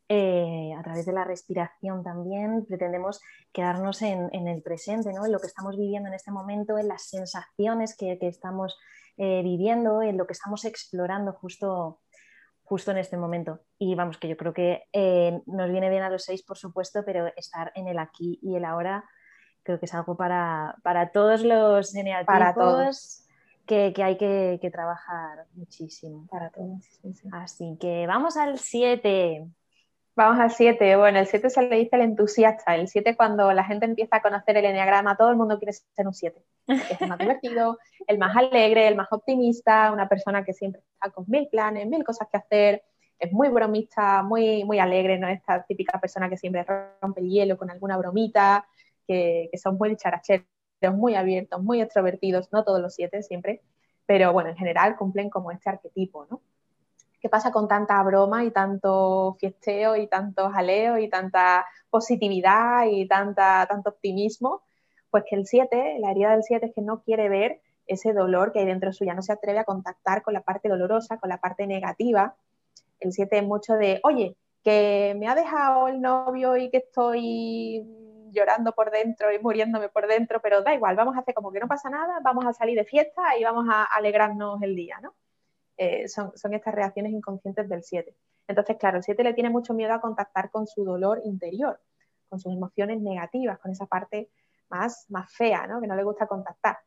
eh, 0.10 0.74
a 0.78 0.82
través 0.84 1.06
de 1.06 1.12
la 1.12 1.26
respiración 1.26 2.02
también 2.04 2.66
pretendemos 2.66 3.20
quedarnos 3.52 4.02
en, 4.02 4.30
el 4.32 4.62
presente, 4.62 5.12
¿no? 5.12 5.26
en 5.26 5.32
lo 5.32 5.40
que 5.40 5.48
estamos 5.48 5.78
viviendo 5.78 6.08
en 6.08 6.16
este 6.16 6.32
momento, 6.32 6.78
en 6.78 6.88
las 6.88 7.10
sensaciones 7.10 7.96
que, 7.98 8.18
estamos 8.22 8.78
eh, 9.18 9.42
viviendo, 9.44 10.02
en 10.02 10.18
lo 10.18 10.26
que 10.26 10.34
estamos 10.34 10.64
explorando 10.64 11.34
justo, 11.34 12.00
justo 12.64 12.92
en 12.92 13.00
este 13.00 13.18
momento. 13.18 13.60
Y 13.78 13.96
vamos, 13.96 14.18
que 14.18 14.30
yo 14.30 14.38
creo 14.38 14.54
que 14.54 14.84
eh, 14.94 15.42
nos 15.46 15.70
viene 15.72 15.90
bien 15.90 16.04
a 16.04 16.10
los 16.10 16.24
seis, 16.24 16.42
por 16.44 16.58
supuesto, 16.58 17.04
pero 17.06 17.28
estar 17.36 17.74
en 17.76 17.90
el 17.90 18.00
aquí 18.00 18.40
y 18.42 18.56
el 18.56 18.64
ahora 18.64 19.04
creo 19.68 19.80
que 19.80 19.86
es 19.86 19.94
algo 19.94 20.16
para, 20.16 20.78
todos 21.14 21.44
los. 21.44 21.94
Para 22.26 22.54
todos. 22.54 23.26
Que, 23.66 23.94
hay 24.02 24.18
que, 24.18 24.70
trabajar 24.72 25.46
muchísimo. 25.56 26.26
Para 26.32 26.50
todos. 26.52 26.86
Así 27.34 27.78
que 27.78 28.08
vamos 28.08 28.38
al 28.38 28.58
7. 28.58 29.46
Vamos 30.18 30.40
al 30.40 30.50
7. 30.50 30.96
Bueno, 30.96 31.20
el 31.20 31.28
7 31.28 31.48
se 31.52 31.62
le 31.62 31.76
dice 31.76 31.96
el 31.96 32.02
entusiasta. 32.02 32.74
El 32.74 32.88
7 32.88 33.16
cuando 33.16 33.54
la 33.54 33.64
gente 33.64 33.86
empieza 33.86 34.16
a 34.16 34.22
conocer 34.24 34.58
el 34.58 34.66
enneagrama, 34.66 35.16
todo 35.16 35.30
el 35.30 35.36
mundo 35.38 35.60
quiere 35.60 35.74
ser 35.74 36.08
un 36.08 36.14
7. 36.16 36.44
Es 36.90 37.00
el 37.00 37.08
más 37.08 37.20
divertido, 37.20 37.78
el 38.08 38.18
más 38.18 38.36
alegre, 38.36 38.88
el 38.88 38.96
más 38.96 39.10
optimista, 39.12 39.92
una 39.92 40.10
persona 40.10 40.44
que 40.44 40.54
siempre 40.54 40.82
está 40.92 41.12
con 41.12 41.26
mil 41.28 41.48
planes, 41.50 41.86
mil 41.86 42.04
cosas 42.04 42.28
que 42.32 42.38
hacer, 42.38 42.84
es 43.20 43.32
muy 43.32 43.50
bromista, 43.50 44.24
muy, 44.24 44.64
muy 44.64 44.80
alegre, 44.80 45.20
¿no? 45.20 45.28
Esta 45.28 45.64
típica 45.68 46.00
persona 46.02 46.28
que 46.32 46.38
siempre 46.38 46.66
rompe 47.00 47.22
el 47.22 47.30
hielo 47.30 47.56
con 47.56 47.70
alguna 47.70 47.96
bromita, 47.96 48.68
que, 49.08 49.52
son 49.62 49.78
muy 49.78 49.90
dicharacheros, 49.90 50.48
muy 50.96 51.14
abiertos, 51.14 51.62
muy 51.62 51.80
extrovertidos, 51.80 52.52
no 52.52 52.64
todos 52.64 52.82
los 52.82 52.96
7 52.96 53.22
siempre. 53.22 53.62
pero 54.08 54.34
bueno, 54.34 54.50
en 54.50 54.58
general 54.58 54.96
cumplen 54.98 55.30
como 55.30 55.52
este 55.52 55.70
arquetipo, 55.70 56.26
¿no? 56.26 56.42
¿Qué 57.20 57.30
pasa 57.30 57.52
con 57.52 57.68
tanta 57.68 58.02
broma 58.04 58.44
y 58.44 58.52
tanto 58.52 59.36
fiesteo 59.40 59.96
y 59.96 60.08
tanto 60.08 60.50
jaleo 60.50 60.98
y 61.00 61.10
tanta 61.10 61.66
positividad 61.90 62.86
y 62.86 63.08
tanta, 63.08 63.66
tanto 63.68 63.90
optimismo? 63.90 64.62
Pues 65.10 65.24
que 65.28 65.36
el 65.36 65.46
7, 65.48 65.98
la 66.00 66.12
herida 66.12 66.32
del 66.32 66.44
7 66.44 66.68
es 66.68 66.74
que 66.76 66.82
no 66.82 67.02
quiere 67.02 67.30
ver 67.30 67.62
ese 67.88 68.14
dolor 68.14 68.52
que 68.52 68.60
hay 68.60 68.66
dentro 68.66 68.94
suya, 68.94 69.14
no 69.14 69.22
se 69.22 69.34
atreve 69.34 69.60
a 69.60 69.64
contactar 69.64 70.22
con 70.22 70.34
la 70.34 70.42
parte 70.42 70.70
dolorosa, 70.70 71.18
con 71.18 71.30
la 71.30 71.40
parte 71.40 71.66
negativa. 71.66 72.36
El 73.00 73.14
7 73.14 73.38
es 73.38 73.44
mucho 73.44 73.74
de, 73.74 74.00
oye, 74.04 74.36
que 74.64 75.16
me 75.18 75.28
ha 75.28 75.36
dejado 75.36 75.88
el 75.88 76.02
novio 76.02 76.58
y 76.58 76.70
que 76.70 76.78
estoy 76.78 77.86
llorando 78.32 78.74
por 78.74 78.92
dentro 78.92 79.32
y 79.34 79.40
muriéndome 79.40 79.90
por 79.90 80.08
dentro, 80.08 80.42
pero 80.42 80.62
da 80.62 80.74
igual, 80.74 80.96
vamos 80.96 81.16
a 81.16 81.20
hacer 81.20 81.34
como 81.34 81.52
que 81.52 81.60
no 81.60 81.68
pasa 81.68 81.90
nada, 81.90 82.20
vamos 82.22 82.46
a 82.46 82.54
salir 82.54 82.78
de 82.78 82.86
fiesta 82.86 83.38
y 83.40 83.44
vamos 83.44 83.66
a 83.70 83.86
alegrarnos 83.86 84.62
el 84.62 84.76
día, 84.76 85.00
¿no? 85.02 85.14
Eh, 85.78 86.08
son, 86.08 86.32
estas 86.52 86.74
reacciones 86.74 87.14
inconscientes 87.14 87.70
del 87.70 87.84
7. 87.84 88.16
Entonces, 88.48 88.78
claro, 88.78 88.98
el 88.98 89.04
7 89.04 89.24
le 89.24 89.34
tiene 89.34 89.50
mucho 89.50 89.74
miedo 89.74 89.94
a 89.94 90.02
contactar 90.02 90.50
con 90.50 90.66
su 90.66 90.84
dolor 90.84 91.22
interior, 91.24 91.80
con 92.30 92.40
sus 92.40 92.52
emociones 92.52 93.00
negativas, 93.00 93.60
con 93.60 93.72
esa 93.72 93.86
parte 93.86 94.30
más, 94.70 95.06
más 95.10 95.32
fea. 95.32 95.68
Que 95.80 95.88
no 95.88 95.96
le 95.96 96.04
gusta 96.04 96.26
contactar. 96.26 96.78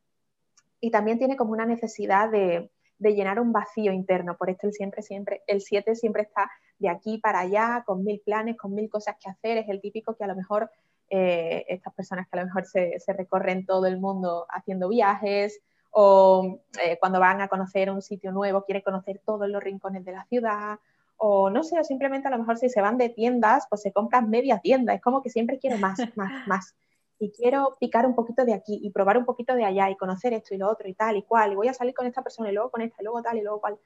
Y 0.80 0.90
también 0.90 1.18
tiene 1.18 1.36
como 1.36 1.52
una 1.52 1.66
necesidad 1.66 2.30
de, 2.30 2.70
llenar 2.98 3.38
un 3.38 3.52
vacío 3.52 3.92
interno. 3.92 4.36
Por 4.36 4.50
esto 4.50 4.66
el 4.66 4.72
siempre, 4.72 5.02
siempre, 5.02 5.42
el 5.46 5.60
7 5.60 5.94
siempre 5.94 6.22
está 6.22 6.50
de 6.78 6.88
aquí 6.88 7.18
para 7.18 7.40
allá, 7.40 7.84
con 7.86 8.02
mil 8.04 8.20
planes, 8.24 8.56
con 8.56 8.74
mil 8.74 8.90
cosas 8.90 9.16
que 9.22 9.30
hacer. 9.30 9.58
Es 9.58 9.68
el 9.68 9.80
típico 9.80 10.16
que 10.16 10.24
a 10.24 10.26
lo 10.26 10.34
mejor 10.34 10.70
eh, 11.08 11.64
estas 11.68 11.94
personas 11.94 12.28
que 12.28 12.38
a 12.38 12.42
lo 12.42 12.46
mejor 12.46 12.66
se, 12.66 12.98
recorren 13.08 13.66
todo 13.66 13.86
el 13.86 14.00
mundo 14.00 14.46
haciendo 14.48 14.88
viajes 14.88 15.60
o 15.90 16.60
eh, 16.82 16.98
cuando 16.98 17.20
van 17.20 17.40
a 17.40 17.48
conocer 17.48 17.90
un 17.90 18.02
sitio 18.02 18.32
nuevo, 18.32 18.64
quieren 18.64 18.82
conocer 18.82 19.20
todos 19.24 19.48
los 19.48 19.62
rincones 19.62 20.04
de 20.04 20.12
la 20.12 20.24
ciudad 20.26 20.78
o 21.22 21.50
no 21.50 21.62
sé, 21.62 21.78
o 21.78 21.84
simplemente 21.84 22.28
a 22.28 22.30
lo 22.30 22.38
mejor 22.38 22.56
si 22.56 22.70
se 22.70 22.80
van 22.80 22.96
de 22.96 23.10
tiendas, 23.10 23.66
pues 23.68 23.82
se 23.82 23.92
compran 23.92 24.30
media 24.30 24.58
tienda. 24.58 24.94
Es 24.94 25.02
como 25.02 25.22
que 25.22 25.28
siempre 25.28 25.58
quiero 25.58 25.76
más, 25.76 25.98
más, 26.16 26.46
más. 26.46 26.74
Y 27.18 27.30
quiero 27.30 27.76
picar 27.78 28.06
un 28.06 28.14
poquito 28.14 28.46
de 28.46 28.54
aquí 28.54 28.80
y 28.82 28.90
probar 28.90 29.18
un 29.18 29.26
poquito 29.26 29.54
de 29.54 29.66
allá 29.66 29.90
y 29.90 29.96
conocer 29.96 30.32
esto 30.32 30.54
y 30.54 30.58
lo 30.58 30.70
otro 30.70 30.88
y 30.88 30.94
tal 30.94 31.18
y 31.18 31.22
cual. 31.22 31.52
Y 31.52 31.56
voy 31.56 31.68
a 31.68 31.74
salir 31.74 31.92
con 31.92 32.06
esta 32.06 32.22
persona 32.22 32.48
y 32.48 32.54
luego 32.54 32.70
con 32.70 32.80
esta 32.80 32.96
y 33.00 33.04
luego 33.04 33.20
tal 33.20 33.36
y 33.36 33.42
luego 33.42 33.60
cual. 33.60 33.78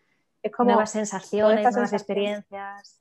Es 0.45 0.53
como 0.53 0.71
nuevas 0.71 0.93
sensaciones, 0.93 1.65
nuevas 1.73 1.93
experiencias. 1.93 3.01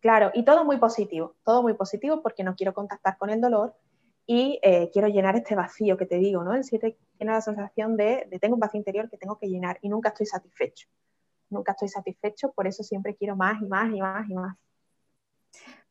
Claro, 0.00 0.30
y 0.32 0.46
todo 0.46 0.64
muy 0.64 0.78
positivo, 0.78 1.34
todo 1.44 1.62
muy 1.62 1.74
positivo 1.74 2.22
porque 2.22 2.42
no 2.42 2.54
quiero 2.54 2.72
contactar 2.72 3.18
con 3.18 3.28
el 3.28 3.42
dolor 3.42 3.74
y 4.32 4.60
eh, 4.62 4.88
quiero 4.92 5.08
llenar 5.08 5.34
este 5.34 5.56
vacío 5.56 5.96
que 5.96 6.06
te 6.06 6.14
digo, 6.14 6.44
¿no? 6.44 6.54
El 6.54 6.62
7 6.62 6.96
tiene 7.18 7.32
la 7.32 7.40
sensación 7.40 7.96
de, 7.96 8.28
de, 8.30 8.38
tengo 8.38 8.54
un 8.54 8.60
vacío 8.60 8.78
interior 8.78 9.10
que 9.10 9.16
tengo 9.16 9.36
que 9.36 9.48
llenar 9.48 9.80
y 9.82 9.88
nunca 9.88 10.10
estoy 10.10 10.26
satisfecho. 10.26 10.86
Nunca 11.48 11.72
estoy 11.72 11.88
satisfecho, 11.88 12.52
por 12.52 12.68
eso 12.68 12.84
siempre 12.84 13.16
quiero 13.16 13.34
más 13.34 13.60
y 13.60 13.64
más 13.64 13.92
y 13.92 14.00
más 14.00 14.30
y 14.30 14.34
más. 14.34 14.56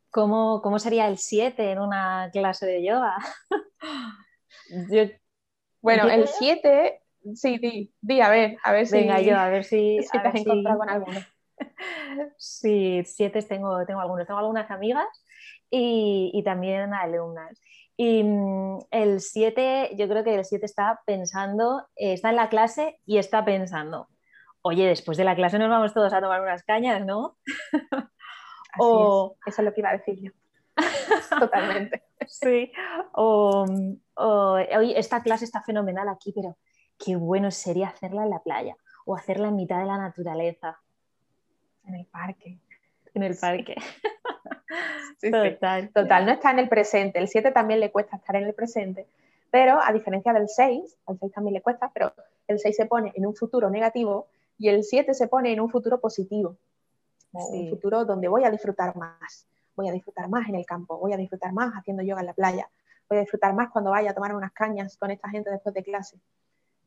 ¿Cómo, 0.09 0.61
cómo 0.61 0.79
sería 0.79 1.09
el 1.09 1.17
7 1.17 1.69
en 1.69 1.79
una 1.79 2.29
clase 2.31 2.65
de 2.65 2.81
yoga? 2.81 3.17
bueno, 5.81 6.07
el 6.07 6.25
7, 6.29 7.01
sí, 7.35 7.57
di, 7.57 7.93
di, 7.99 8.21
a 8.21 8.29
ver, 8.29 8.55
a 8.63 8.71
ver 8.71 8.87
si, 8.87 8.99
Venga, 8.99 9.19
yo, 9.19 9.35
a 9.37 9.49
ver 9.49 9.65
si, 9.65 10.01
si 10.09 10.17
te 10.17 10.27
has 10.29 10.35
encontrado 10.35 10.79
con 10.79 10.89
alguno. 10.89 11.19
Sí, 12.37 13.03
siete 13.05 13.41
tengo, 13.41 13.85
tengo 13.85 13.99
algunos. 13.99 14.25
Tengo 14.25 14.39
algunas 14.39 14.71
amigas 14.71 15.07
y, 15.69 16.31
y 16.33 16.41
también 16.43 16.93
alumnas. 16.93 17.59
Y 18.01 18.23
mm, 18.23 18.79
el 18.91 19.19
7, 19.19 19.89
yo 19.97 20.07
creo 20.07 20.23
que 20.23 20.33
el 20.33 20.45
7 20.45 20.65
está 20.65 21.01
pensando, 21.05 21.85
eh, 21.97 22.13
está 22.13 22.29
en 22.29 22.37
la 22.37 22.47
clase 22.47 22.97
y 23.05 23.17
está 23.17 23.43
pensando, 23.43 24.07
oye, 24.61 24.87
después 24.87 25.17
de 25.17 25.25
la 25.25 25.35
clase 25.35 25.59
nos 25.59 25.69
vamos 25.69 25.93
todos 25.93 26.13
a 26.13 26.21
tomar 26.21 26.39
unas 26.39 26.63
cañas, 26.63 27.05
¿no? 27.05 27.35
o... 28.79 29.35
Eso 29.45 29.61
es 29.61 29.65
lo 29.65 29.73
que 29.73 29.81
iba 29.81 29.89
a 29.89 29.97
decir 29.97 30.17
yo. 30.17 30.31
Totalmente. 31.41 32.03
Sí. 32.25 32.71
O, 33.15 33.65
o, 34.15 34.53
oye, 34.53 34.97
esta 34.97 35.21
clase 35.21 35.43
está 35.43 35.61
fenomenal 35.61 36.07
aquí, 36.07 36.31
pero 36.33 36.57
qué 36.97 37.17
bueno 37.17 37.51
sería 37.51 37.89
hacerla 37.89 38.23
en 38.23 38.29
la 38.29 38.39
playa 38.39 38.77
o 39.05 39.17
hacerla 39.17 39.49
en 39.49 39.57
mitad 39.57 39.79
de 39.79 39.87
la 39.87 39.97
naturaleza 39.97 40.79
en 41.83 41.95
el 41.95 42.05
parque. 42.05 42.61
En 43.13 43.23
el 43.23 43.35
parque. 43.35 43.75
total. 45.21 45.91
Total, 45.93 46.25
no 46.25 46.31
está 46.31 46.51
en 46.51 46.59
el 46.59 46.69
presente. 46.69 47.19
El 47.19 47.27
7 47.27 47.51
también 47.51 47.79
le 47.79 47.91
cuesta 47.91 48.17
estar 48.17 48.35
en 48.35 48.43
el 48.43 48.53
presente, 48.53 49.07
pero 49.51 49.79
a 49.81 49.91
diferencia 49.91 50.33
del 50.33 50.47
6, 50.47 50.97
al 51.07 51.19
6 51.19 51.31
también 51.31 51.55
le 51.55 51.61
cuesta, 51.61 51.91
pero 51.93 52.13
el 52.47 52.59
6 52.59 52.75
se 52.75 52.85
pone 52.85 53.11
en 53.15 53.25
un 53.25 53.35
futuro 53.35 53.69
negativo 53.69 54.27
y 54.57 54.69
el 54.69 54.83
7 54.83 55.13
se 55.13 55.27
pone 55.27 55.51
en 55.53 55.61
un 55.61 55.69
futuro 55.69 55.99
positivo. 55.99 56.57
Un 57.31 57.69
futuro 57.69 58.05
donde 58.05 58.27
voy 58.27 58.43
a 58.43 58.49
disfrutar 58.49 58.95
más. 58.95 59.47
Voy 59.75 59.87
a 59.87 59.91
disfrutar 59.91 60.27
más 60.29 60.49
en 60.49 60.55
el 60.55 60.65
campo, 60.65 60.97
voy 60.97 61.13
a 61.13 61.17
disfrutar 61.17 61.53
más 61.53 61.71
haciendo 61.73 62.03
yoga 62.03 62.19
en 62.19 62.27
la 62.27 62.33
playa, 62.33 62.69
voy 63.07 63.19
a 63.19 63.21
disfrutar 63.21 63.53
más 63.53 63.69
cuando 63.69 63.91
vaya 63.91 64.11
a 64.11 64.13
tomar 64.13 64.35
unas 64.35 64.51
cañas 64.51 64.97
con 64.97 65.09
esta 65.09 65.29
gente 65.29 65.49
después 65.49 65.73
de 65.73 65.83
clase. 65.83 66.19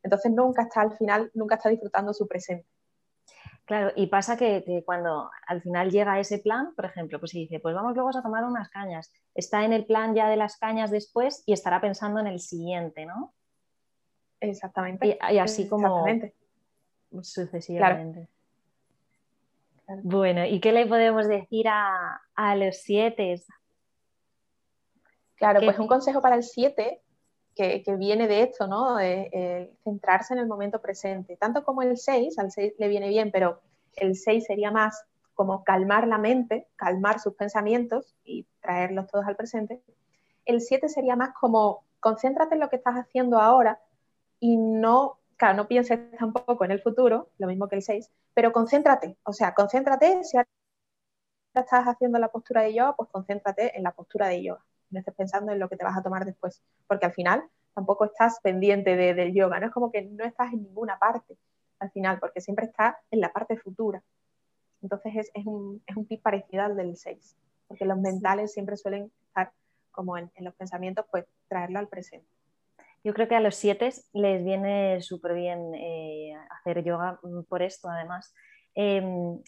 Entonces 0.03 0.31
nunca 0.31 0.63
está 0.63 0.83
al 0.83 0.97
final, 0.99 1.31
nunca 1.33 1.55
está 1.55 1.71
disfrutando 1.71 2.13
su 2.13 2.27
presente. 2.27 2.67
Claro, 3.65 3.93
y 3.95 4.09
pasa 4.09 4.37
que, 4.37 4.83
cuando 4.85 5.31
al 5.47 5.63
final 5.63 5.91
llega 5.91 6.19
ese 6.19 6.39
plan, 6.39 6.75
por 6.75 6.85
ejemplo, 6.85 7.21
pues 7.21 7.31
si 7.31 7.41
dice, 7.41 7.61
pues 7.61 7.75
vamos 7.75 7.95
luego 7.95 8.11
a 8.11 8.23
tomar 8.23 8.45
unas 8.45 8.69
cañas, 8.71 9.13
está 9.35 9.65
en 9.65 9.73
el 9.73 9.87
plan 9.87 10.15
ya 10.15 10.29
de 10.29 10.37
las 10.37 10.57
cañas 10.57 10.91
después 10.91 11.45
y 11.47 11.53
estará 11.53 11.81
pensando 11.81 12.19
en 12.19 12.27
el 12.27 12.41
siguiente, 12.41 13.07
¿no? 13.07 13.33
Exactamente. 14.41 15.19
Y, 15.31 15.39
así 15.39 15.69
como 15.69 16.05
sucesivamente. 17.23 18.29
Bueno, 20.03 20.45
¿y 20.45 20.61
qué 20.61 20.73
le 20.73 20.87
podemos 20.87 21.29
decir 21.29 21.67
a, 21.69 22.21
los 22.57 22.77
siete? 22.79 23.41
Claro, 25.37 25.61
pues 25.61 25.79
un 25.79 25.87
consejo 25.87 26.21
para 26.21 26.35
el 26.35 26.43
siete 26.43 27.03
que, 27.55 27.83
viene 27.99 28.29
de 28.29 28.43
esto, 28.43 28.67
¿no? 28.67 28.97
De, 28.97 29.71
centrarse 29.85 30.35
en 30.35 30.41
el 30.41 30.47
momento 30.47 30.81
presente. 30.81 31.37
Tanto 31.37 31.65
como 31.65 31.83
el 31.83 31.97
6, 31.97 32.39
al 32.39 32.51
6 32.51 32.75
le 32.79 32.89
viene 32.89 33.09
bien, 33.09 33.31
pero 33.31 33.61
el 33.97 34.17
6 34.17 34.45
sería 34.47 34.71
más 34.71 35.05
como 35.35 35.65
calmar 35.65 36.07
la 36.07 36.19
mente, 36.19 36.69
calmar 36.77 37.21
sus 37.21 37.35
pensamientos 37.35 38.15
y 38.25 38.47
traerlos 38.61 39.07
todos 39.09 39.27
al 39.27 39.37
presente. 39.37 39.83
El 40.45 40.61
7 40.61 40.89
sería 40.89 41.17
más 41.17 41.31
como 41.39 41.85
concéntrate 42.01 42.55
en 42.55 42.61
lo 42.61 42.69
que 42.69 42.77
estás 42.77 42.95
haciendo 42.95 43.39
ahora 43.39 43.81
y 44.41 44.57
no, 44.57 45.19
claro, 45.37 45.57
no 45.57 45.69
pienses 45.69 45.99
tampoco 46.19 46.65
en 46.65 46.73
el 46.73 46.83
futuro, 46.83 47.31
lo 47.39 47.47
mismo 47.47 47.69
que 47.69 47.77
el 47.77 47.83
6, 47.83 48.11
pero 48.35 48.53
concéntrate, 48.53 49.17
o 49.23 49.33
sea, 49.33 49.55
concéntrate, 49.55 50.25
si 50.25 50.37
ahora 50.37 50.49
estás 51.55 51.85
haciendo 51.85 52.19
la 52.19 52.29
postura 52.29 52.63
de 52.63 52.75
yoga, 52.75 52.97
pues 52.97 53.09
concéntrate 53.11 53.77
en 53.77 53.85
la 53.85 53.93
postura 53.93 54.29
de 54.29 54.43
yoga 54.43 54.65
no 54.93 55.01
estés 55.01 55.15
pensando 55.15 55.53
en 55.53 55.59
lo 55.59 55.69
que 55.69 55.77
te 55.77 55.85
vas 55.85 55.97
a 55.97 56.03
tomar 56.03 56.25
después, 56.25 56.63
porque 56.87 57.07
al 57.07 57.13
final 57.13 57.43
tampoco 57.75 58.05
estás 58.05 58.39
pendiente 58.43 58.97
del 58.97 59.33
yoga, 59.33 59.59
no 59.59 59.67
es 59.67 59.73
como 59.73 59.91
que 59.91 60.03
no 60.03 60.25
estás 60.25 60.53
en 60.53 60.63
ninguna 60.63 60.99
parte 60.99 61.37
al 61.79 61.91
final, 61.91 62.21
porque 62.21 62.41
siempre 62.41 62.67
estás 62.67 62.95
en 63.11 63.21
la 63.21 63.33
parte 63.33 63.57
futura. 63.57 64.03
Entonces 64.83 65.13
es, 65.17 65.31
es, 65.35 65.47
un, 65.47 65.83
es 65.87 65.97
un 65.97 66.07
tip 66.07 66.23
parecido 66.23 66.63
al 66.63 66.77
del 66.77 66.97
6, 66.97 67.37
porque 67.67 67.85
los 67.85 67.99
mentales 67.99 68.53
siempre 68.53 68.77
suelen 68.77 69.11
estar 69.27 69.53
como 69.91 70.17
en, 70.17 70.31
los 70.39 70.55
pensamientos, 70.55 71.07
pues 71.11 71.25
traerlo 71.49 71.79
al 71.79 71.89
presente. 71.89 72.27
Yo 73.05 73.13
creo 73.15 73.29
que 73.29 73.35
a 73.35 73.41
los 73.41 73.57
7 73.57 73.93
les 74.13 74.45
viene 74.45 75.03
súper 75.03 75.35
bien 75.35 75.75
eh, 75.75 76.35
hacer 76.51 76.85
yoga 76.85 77.19
mm, 77.23 77.43
por 77.43 77.63
esto, 77.63 77.89
además. 77.89 78.33
Em, 78.75 79.41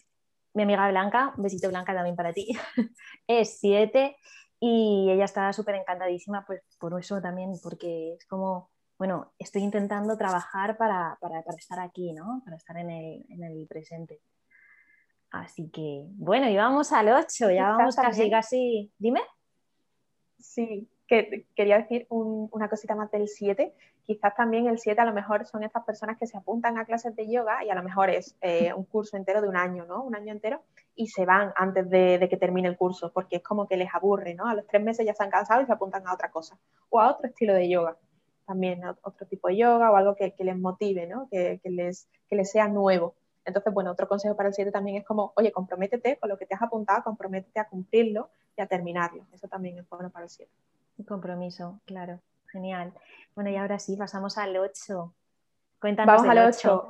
mi 0.54 0.62
amiga 0.62 0.88
Blanca, 0.90 1.34
un 1.36 1.44
besito 1.44 1.68
Blanca 1.68 1.94
también 1.94 2.16
para 2.16 2.32
ti, 2.32 2.48
es 3.26 3.58
7 3.60 4.16
y 4.66 5.10
ella 5.10 5.26
está 5.26 5.52
súper 5.52 5.74
encantadísima 5.74 6.42
pues, 6.46 6.62
por 6.78 6.98
eso 6.98 7.20
también, 7.20 7.52
porque 7.62 8.14
es 8.14 8.24
como, 8.26 8.70
bueno, 8.98 9.34
estoy 9.38 9.62
intentando 9.62 10.16
trabajar 10.16 10.78
para, 10.78 11.18
para, 11.20 11.42
para 11.42 11.58
estar 11.58 11.78
aquí, 11.80 12.14
¿no? 12.14 12.40
Para 12.46 12.56
estar 12.56 12.74
en 12.78 12.88
el, 12.88 13.26
en 13.28 13.44
el, 13.44 13.66
presente. 13.66 14.22
Así 15.30 15.68
que, 15.70 16.06
bueno, 16.12 16.48
y 16.48 16.56
vamos 16.56 16.92
al 16.92 17.10
8, 17.10 17.50
ya 17.50 17.72
vamos 17.72 17.94
casi, 17.94 18.30
casi. 18.30 18.92
Dime. 18.96 19.20
Sí, 20.38 20.88
que 21.06 21.46
quería 21.54 21.78
decir 21.78 22.06
una 22.08 22.68
cosita 22.68 22.94
más 22.94 23.10
del 23.10 23.28
7. 23.28 23.74
Quizás 24.04 24.34
también 24.34 24.66
el 24.66 24.78
7 24.78 25.00
a 25.00 25.04
lo 25.04 25.12
mejor 25.12 25.46
son 25.46 25.64
estas 25.64 25.84
personas 25.84 26.18
que 26.18 26.26
se 26.26 26.36
apuntan 26.36 26.78
a 26.78 26.84
clases 26.84 27.14
de 27.16 27.30
yoga 27.30 27.64
y 27.64 27.70
a 27.70 27.74
lo 27.74 27.82
mejor 27.82 28.10
es 28.10 28.36
eh, 28.40 28.72
un 28.74 28.84
curso 28.84 29.16
entero 29.16 29.40
de 29.40 29.48
un 29.48 29.56
año, 29.56 29.84
¿no? 29.86 30.02
Un 30.02 30.14
año 30.14 30.32
entero 30.32 30.62
y 30.94 31.08
se 31.08 31.26
van 31.26 31.52
antes 31.56 31.88
de, 31.90 32.26
que 32.28 32.36
termine 32.36 32.68
el 32.68 32.76
curso 32.76 33.12
porque 33.12 33.36
es 33.36 33.42
como 33.42 33.66
que 33.66 33.76
les 33.76 33.92
aburre, 33.94 34.34
¿no? 34.34 34.46
A 34.46 34.54
los 34.54 34.66
tres 34.66 34.82
meses 34.82 35.04
ya 35.04 35.12
están 35.12 35.30
cansados 35.30 35.64
y 35.64 35.66
se 35.66 35.72
apuntan 35.72 36.06
a 36.06 36.14
otra 36.14 36.30
cosa 36.30 36.58
o 36.90 37.00
a 37.00 37.10
otro 37.10 37.28
estilo 37.28 37.54
de 37.54 37.68
yoga. 37.68 37.96
También 38.46 38.82
otro 39.02 39.26
tipo 39.26 39.48
de 39.48 39.56
yoga 39.56 39.90
o 39.90 39.96
algo 39.96 40.14
que, 40.16 40.34
les 40.38 40.58
motive, 40.58 41.06
¿no? 41.06 41.28
Que, 41.30 41.60
les, 41.64 42.08
que 42.28 42.36
les 42.36 42.50
sea 42.50 42.68
nuevo. 42.68 43.14
Entonces, 43.44 43.72
bueno, 43.72 43.90
otro 43.90 44.08
consejo 44.08 44.36
para 44.36 44.48
el 44.48 44.54
7 44.54 44.70
también 44.70 44.98
es 44.98 45.04
como, 45.04 45.32
oye, 45.36 45.52
comprométete 45.52 46.18
con 46.18 46.28
lo 46.28 46.38
que 46.38 46.46
te 46.46 46.54
has 46.54 46.62
apuntado, 46.62 47.02
comprométete 47.04 47.60
a 47.60 47.68
cumplirlo 47.68 48.30
y 48.56 48.62
a 48.62 48.66
terminarlo. 48.66 49.26
Eso 49.32 49.48
también 49.48 49.78
es 49.78 49.88
bueno 49.88 50.10
para 50.10 50.24
el 50.24 50.30
7. 50.30 50.50
Compromiso, 51.06 51.80
claro. 51.84 52.20
Genial. 52.50 52.92
Bueno, 53.34 53.50
y 53.50 53.56
ahora 53.56 53.78
sí, 53.78 53.96
pasamos 53.96 54.38
al 54.38 54.56
8. 54.56 55.12
Cuéntanos 55.80 56.22
Vamos 56.22 56.30
al 56.30 56.48
8. 56.48 56.88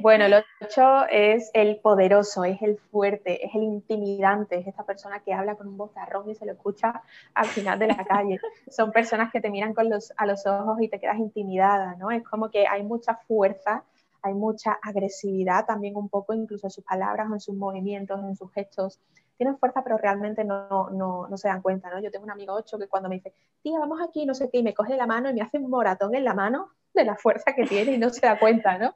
Bueno, 0.00 0.24
el 0.24 0.34
8 0.62 1.06
es 1.10 1.50
el 1.54 1.76
poderoso, 1.76 2.44
es 2.44 2.60
el 2.62 2.78
fuerte, 2.78 3.44
es 3.46 3.54
el 3.54 3.62
intimidante, 3.62 4.58
es 4.58 4.66
esta 4.66 4.84
persona 4.84 5.20
que 5.20 5.32
habla 5.32 5.56
con 5.56 5.68
un 5.68 5.76
vozarrón 5.76 6.28
y 6.28 6.34
se 6.34 6.46
lo 6.46 6.52
escucha 6.52 7.02
al 7.34 7.46
final 7.46 7.78
de 7.78 7.88
la 7.88 8.04
calle. 8.04 8.40
Son 8.68 8.92
personas 8.92 9.30
que 9.30 9.40
te 9.40 9.50
miran 9.50 9.74
con 9.74 9.90
los, 9.90 10.12
a 10.16 10.26
los 10.26 10.46
ojos 10.46 10.80
y 10.80 10.88
te 10.88 10.98
quedas 10.98 11.18
intimidada, 11.18 11.96
¿no? 11.96 12.10
Es 12.10 12.24
como 12.24 12.50
que 12.50 12.66
hay 12.66 12.82
mucha 12.82 13.14
fuerza, 13.14 13.84
hay 14.24 14.34
mucha 14.34 14.78
agresividad 14.82 15.66
también 15.66 15.96
un 15.96 16.08
poco, 16.08 16.34
incluso 16.34 16.66
en 16.66 16.70
sus 16.70 16.84
palabras, 16.84 17.28
en 17.30 17.40
sus 17.40 17.54
movimientos, 17.54 18.18
en 18.20 18.34
sus 18.34 18.50
gestos. 18.52 19.00
Tienen 19.36 19.58
fuerza, 19.58 19.82
pero 19.84 19.98
realmente 19.98 20.44
no, 20.44 20.90
no, 20.90 21.28
no 21.28 21.36
se 21.36 21.48
dan 21.48 21.62
cuenta, 21.62 21.90
¿no? 21.90 22.00
Yo 22.00 22.10
tengo 22.10 22.24
un 22.24 22.30
amigo 22.30 22.54
8 22.54 22.78
que 22.78 22.88
cuando 22.88 23.08
me 23.08 23.16
dice, 23.16 23.32
tía, 23.62 23.78
vamos 23.78 24.00
aquí, 24.00 24.26
no 24.26 24.34
sé 24.34 24.50
qué, 24.50 24.58
y 24.58 24.62
me 24.62 24.74
coge 24.74 24.96
la 24.96 25.06
mano 25.06 25.30
y 25.30 25.34
me 25.34 25.42
hace 25.42 25.58
un 25.58 25.70
moratón 25.70 26.14
en 26.14 26.24
la 26.24 26.34
mano 26.34 26.70
de 26.92 27.04
la 27.04 27.16
fuerza 27.16 27.54
que 27.54 27.64
tiene 27.66 27.92
y 27.92 27.98
no 27.98 28.10
se 28.10 28.26
da 28.26 28.38
cuenta, 28.38 28.78
¿no? 28.78 28.94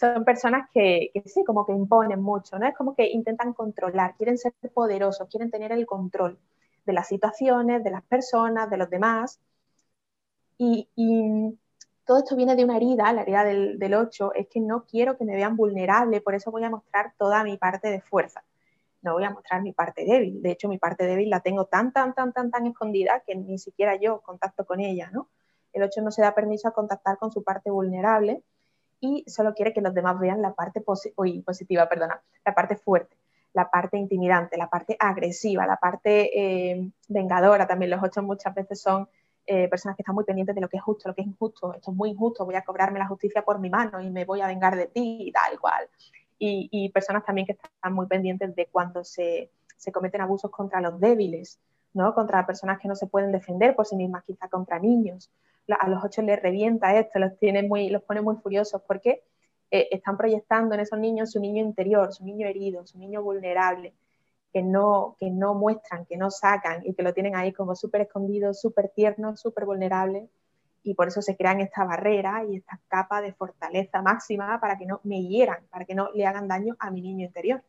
son 0.00 0.24
personas 0.24 0.68
que, 0.72 1.12
sí, 1.26 1.44
como 1.44 1.66
que 1.66 1.72
imponen 1.72 2.22
mucho, 2.22 2.58
¿no? 2.58 2.66
Es 2.66 2.74
como 2.74 2.94
que 2.94 3.06
intentan 3.10 3.52
controlar, 3.52 4.14
quieren 4.16 4.38
ser 4.38 4.54
poderosos, 4.72 5.28
quieren 5.28 5.50
tener 5.50 5.72
el 5.72 5.84
control 5.84 6.38
de 6.86 6.92
las 6.94 7.08
situaciones, 7.08 7.84
de 7.84 7.90
las 7.90 8.02
personas, 8.04 8.70
de 8.70 8.78
los 8.78 8.88
demás. 8.88 9.40
Y, 10.56 10.88
todo 12.04 12.18
esto 12.18 12.36
viene 12.36 12.56
de 12.56 12.64
una 12.64 12.76
herida, 12.76 13.12
la 13.12 13.22
herida 13.22 13.44
del, 13.44 13.78
del 13.78 13.94
8, 13.94 14.34
es 14.34 14.48
que 14.48 14.60
no 14.60 14.84
quiero 14.84 15.16
que 15.16 15.24
me 15.24 15.36
vean 15.36 15.56
vulnerable, 15.56 16.20
por 16.20 16.34
eso 16.34 16.50
voy 16.50 16.64
a 16.64 16.70
mostrar 16.70 17.14
toda 17.16 17.44
mi 17.44 17.56
parte 17.56 17.88
de 17.88 18.00
fuerza. 18.00 18.42
No 19.02 19.14
voy 19.14 19.24
a 19.24 19.30
mostrar 19.30 19.62
mi 19.62 19.72
parte 19.72 20.04
débil. 20.04 20.42
De 20.42 20.50
hecho, 20.50 20.68
mi 20.68 20.78
parte 20.78 21.06
débil 21.06 21.30
la 21.30 21.40
tengo 21.40 21.66
tan, 21.66 21.92
tan, 21.92 22.14
tan, 22.14 22.32
tan, 22.32 22.50
tan 22.50 22.66
escondida 22.66 23.22
que 23.26 23.34
ni 23.34 23.58
siquiera 23.58 23.96
yo 23.96 24.20
contacto 24.20 24.66
con 24.66 24.80
ella, 24.80 25.10
¿no? 25.12 25.28
El 25.72 25.82
8 25.82 26.02
no 26.02 26.10
se 26.10 26.22
da 26.22 26.34
permiso 26.34 26.68
a 26.68 26.72
contactar 26.72 27.16
con 27.18 27.30
su 27.30 27.42
parte 27.42 27.70
vulnerable 27.70 28.42
y 29.00 29.24
solo 29.26 29.54
quiere 29.54 29.72
que 29.72 29.80
los 29.80 29.94
demás 29.94 30.18
vean 30.18 30.42
la 30.42 30.54
parte 30.54 30.82
positiva, 30.82 31.88
perdona, 31.88 32.22
la 32.44 32.54
parte 32.54 32.76
fuerte, 32.76 33.16
la 33.54 33.70
parte 33.70 33.96
intimidante, 33.96 34.58
la 34.58 34.68
parte 34.68 34.96
agresiva, 34.98 35.66
la 35.66 35.76
parte 35.76 36.30
eh, 36.38 36.90
vengadora. 37.08 37.66
También 37.66 37.90
los 37.90 38.02
ocho 38.02 38.22
muchas 38.22 38.54
veces 38.54 38.80
son 38.80 39.08
eh, 39.46 39.68
personas 39.68 39.96
que 39.96 40.02
están 40.02 40.14
muy 40.14 40.24
pendientes 40.24 40.54
de 40.54 40.60
lo 40.60 40.68
que 40.68 40.76
es 40.76 40.82
justo, 40.82 41.08
lo 41.08 41.14
que 41.14 41.22
es 41.22 41.26
injusto. 41.26 41.74
Esto 41.74 41.90
es 41.90 41.96
muy 41.96 42.10
injusto, 42.10 42.44
voy 42.44 42.54
a 42.54 42.62
cobrarme 42.62 42.98
la 42.98 43.06
justicia 43.06 43.42
por 43.42 43.58
mi 43.58 43.70
mano 43.70 44.00
y 44.00 44.10
me 44.10 44.24
voy 44.24 44.40
a 44.40 44.46
vengar 44.46 44.76
de 44.76 44.86
ti 44.86 45.18
y 45.28 45.32
tal 45.32 45.58
cual. 45.58 45.88
Y, 46.42 46.88
personas 46.90 47.24
también 47.24 47.46
que 47.46 47.52
están 47.52 47.92
muy 47.92 48.06
pendientes 48.06 48.54
de 48.56 48.66
cuando 48.66 49.04
se, 49.04 49.50
se 49.76 49.92
cometen 49.92 50.22
abusos 50.22 50.50
contra 50.50 50.80
los 50.80 50.98
débiles, 50.98 51.60
¿no? 51.92 52.14
contra 52.14 52.46
personas 52.46 52.78
que 52.78 52.88
no 52.88 52.96
se 52.96 53.06
pueden 53.08 53.30
defender 53.30 53.76
por 53.76 53.86
sí 53.86 53.94
mismas, 53.94 54.24
quizá 54.24 54.48
contra 54.48 54.78
niños 54.78 55.30
a 55.78 55.88
los 55.88 56.02
ocho 56.04 56.22
les 56.22 56.40
revienta 56.40 56.96
esto, 56.98 57.18
los, 57.18 57.38
tiene 57.38 57.62
muy, 57.62 57.88
los 57.88 58.02
pone 58.02 58.20
muy 58.20 58.36
furiosos 58.36 58.82
porque 58.86 59.22
eh, 59.70 59.88
están 59.90 60.16
proyectando 60.16 60.74
en 60.74 60.80
esos 60.80 60.98
niños 60.98 61.32
su 61.32 61.40
niño 61.40 61.62
interior, 61.62 62.12
su 62.12 62.24
niño 62.24 62.46
herido, 62.46 62.86
su 62.86 62.98
niño 62.98 63.22
vulnerable, 63.22 63.94
que 64.52 64.62
no, 64.62 65.16
que 65.18 65.30
no 65.30 65.54
muestran, 65.54 66.06
que 66.06 66.16
no 66.16 66.30
sacan 66.30 66.84
y 66.84 66.94
que 66.94 67.02
lo 67.02 67.14
tienen 67.14 67.36
ahí 67.36 67.52
como 67.52 67.74
súper 67.76 68.02
escondido, 68.02 68.52
súper 68.54 68.90
tierno, 68.90 69.36
súper 69.36 69.64
vulnerable. 69.64 70.28
Y 70.82 70.94
por 70.94 71.08
eso 71.08 71.22
se 71.22 71.36
crean 71.36 71.60
esta 71.60 71.84
barrera 71.84 72.44
y 72.44 72.56
esta 72.56 72.80
capa 72.88 73.20
de 73.20 73.32
fortaleza 73.34 74.02
máxima 74.02 74.58
para 74.60 74.78
que 74.78 74.86
no 74.86 75.00
me 75.04 75.22
hieran, 75.22 75.66
para 75.70 75.84
que 75.84 75.94
no 75.94 76.10
le 76.12 76.26
hagan 76.26 76.48
daño 76.48 76.76
a 76.78 76.90
mi 76.90 77.02
niño 77.02 77.26
interior. 77.26 77.62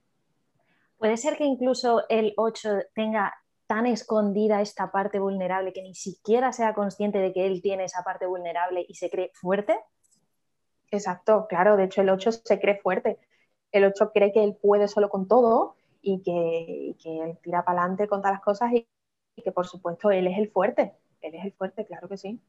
Puede 0.98 1.18
ser 1.18 1.36
que 1.36 1.44
incluso 1.44 2.04
el 2.10 2.34
8 2.38 2.70
tenga 2.94 3.34
tan 3.68 3.86
escondida 3.86 4.62
esta 4.62 4.92
parte 4.92 5.18
vulnerable 5.18 5.74
que 5.74 5.82
ni 5.82 5.96
siquiera 5.96 6.52
sea 6.52 6.74
consciente 6.74 7.20
de 7.20 7.32
que 7.32 7.46
él 7.46 7.62
tiene 7.62 7.86
esa 7.86 8.04
parte 8.04 8.26
vulnerable 8.26 8.86
y 8.88 8.96
se 8.96 9.10
cree 9.10 9.32
fuerte? 9.34 9.80
Exacto, 10.92 11.48
claro, 11.48 11.78
de 11.78 11.86
hecho 11.86 12.02
el 12.02 12.10
8 12.10 12.34
se 12.34 12.60
cree 12.60 12.80
fuerte. 12.80 13.18
El 13.72 13.86
8 13.86 14.12
cree 14.14 14.34
que 14.34 14.44
él 14.44 14.58
puede 14.62 14.88
solo 14.88 15.10
con 15.10 15.28
todo 15.28 15.76
y 16.02 16.22
que, 16.24 17.22
él 17.24 17.38
tira 17.42 17.64
para 17.64 17.82
adelante 17.82 18.08
con 18.08 18.22
todas 18.22 18.34
las 18.34 18.42
cosas 18.42 18.72
y, 18.74 18.88
que 19.44 19.52
por 19.52 19.68
supuesto 19.68 20.12
él 20.12 20.28
es 20.28 20.38
el 20.38 20.50
fuerte. 20.50 20.94
Él 21.22 21.36
es 21.36 21.46
el 21.46 21.54
fuerte, 21.54 21.86
claro 21.86 22.08
que 22.10 22.18
sí. 22.18 22.42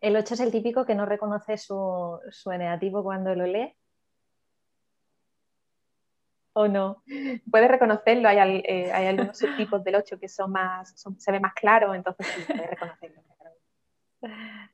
El 0.00 0.16
8 0.16 0.34
es 0.34 0.40
el 0.40 0.52
típico 0.52 0.86
que 0.86 0.94
no 0.94 1.06
reconoce 1.06 1.58
su, 1.58 2.20
su 2.30 2.52
eneativo 2.52 3.02
cuando 3.02 3.34
lo 3.34 3.46
lee 3.46 3.74
o 6.58 6.66
no? 6.66 7.02
Puedes 7.50 7.70
reconocerlo, 7.70 8.28
hay, 8.28 8.62
eh, 8.66 8.90
hay 8.92 9.06
algunos 9.06 9.38
subtipos 9.38 9.84
del 9.84 9.96
8 9.96 10.18
que 10.18 10.28
son 10.28 10.52
más, 10.52 10.94
se 11.18 11.32
ve 11.32 11.40
más 11.40 11.54
claro, 11.54 11.94
entonces 11.94 12.26
sí, 12.26 12.42
puedes 12.46 12.70
reconocerlo. 12.70 13.22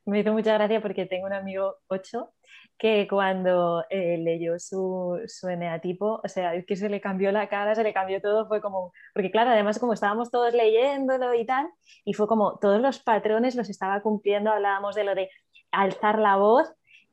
Me 0.05 0.19
hizo 0.19 0.33
mucha 0.33 0.53
gracia 0.53 0.81
porque 0.81 1.05
tengo 1.05 1.25
un 1.27 1.33
amigo 1.33 1.77
8 1.87 2.33
que 2.77 3.07
cuando 3.09 3.85
eh, 3.89 4.17
leyó 4.17 4.59
su, 4.59 5.21
su 5.27 5.47
eneatipo, 5.47 6.19
o 6.23 6.27
sea, 6.27 6.55
es 6.55 6.65
que 6.65 6.75
se 6.75 6.89
le 6.89 6.99
cambió 6.99 7.31
la 7.31 7.47
cara, 7.47 7.73
se 7.73 7.83
le 7.83 7.93
cambió 7.93 8.21
todo, 8.21 8.47
fue 8.47 8.61
como, 8.61 8.91
porque 9.13 9.31
claro, 9.31 9.51
además 9.51 9.79
como 9.79 9.93
estábamos 9.93 10.29
todos 10.29 10.53
leyéndolo 10.53 11.33
y 11.33 11.45
tal, 11.45 11.69
y 12.03 12.13
fue 12.13 12.27
como 12.27 12.59
todos 12.59 12.81
los 12.81 12.99
patrones 12.99 13.55
los 13.55 13.69
estaba 13.69 14.01
cumpliendo, 14.01 14.51
hablábamos 14.51 14.95
de 14.95 15.03
lo 15.05 15.15
de 15.15 15.29
alzar 15.71 16.19
la 16.19 16.35
voz, 16.35 16.67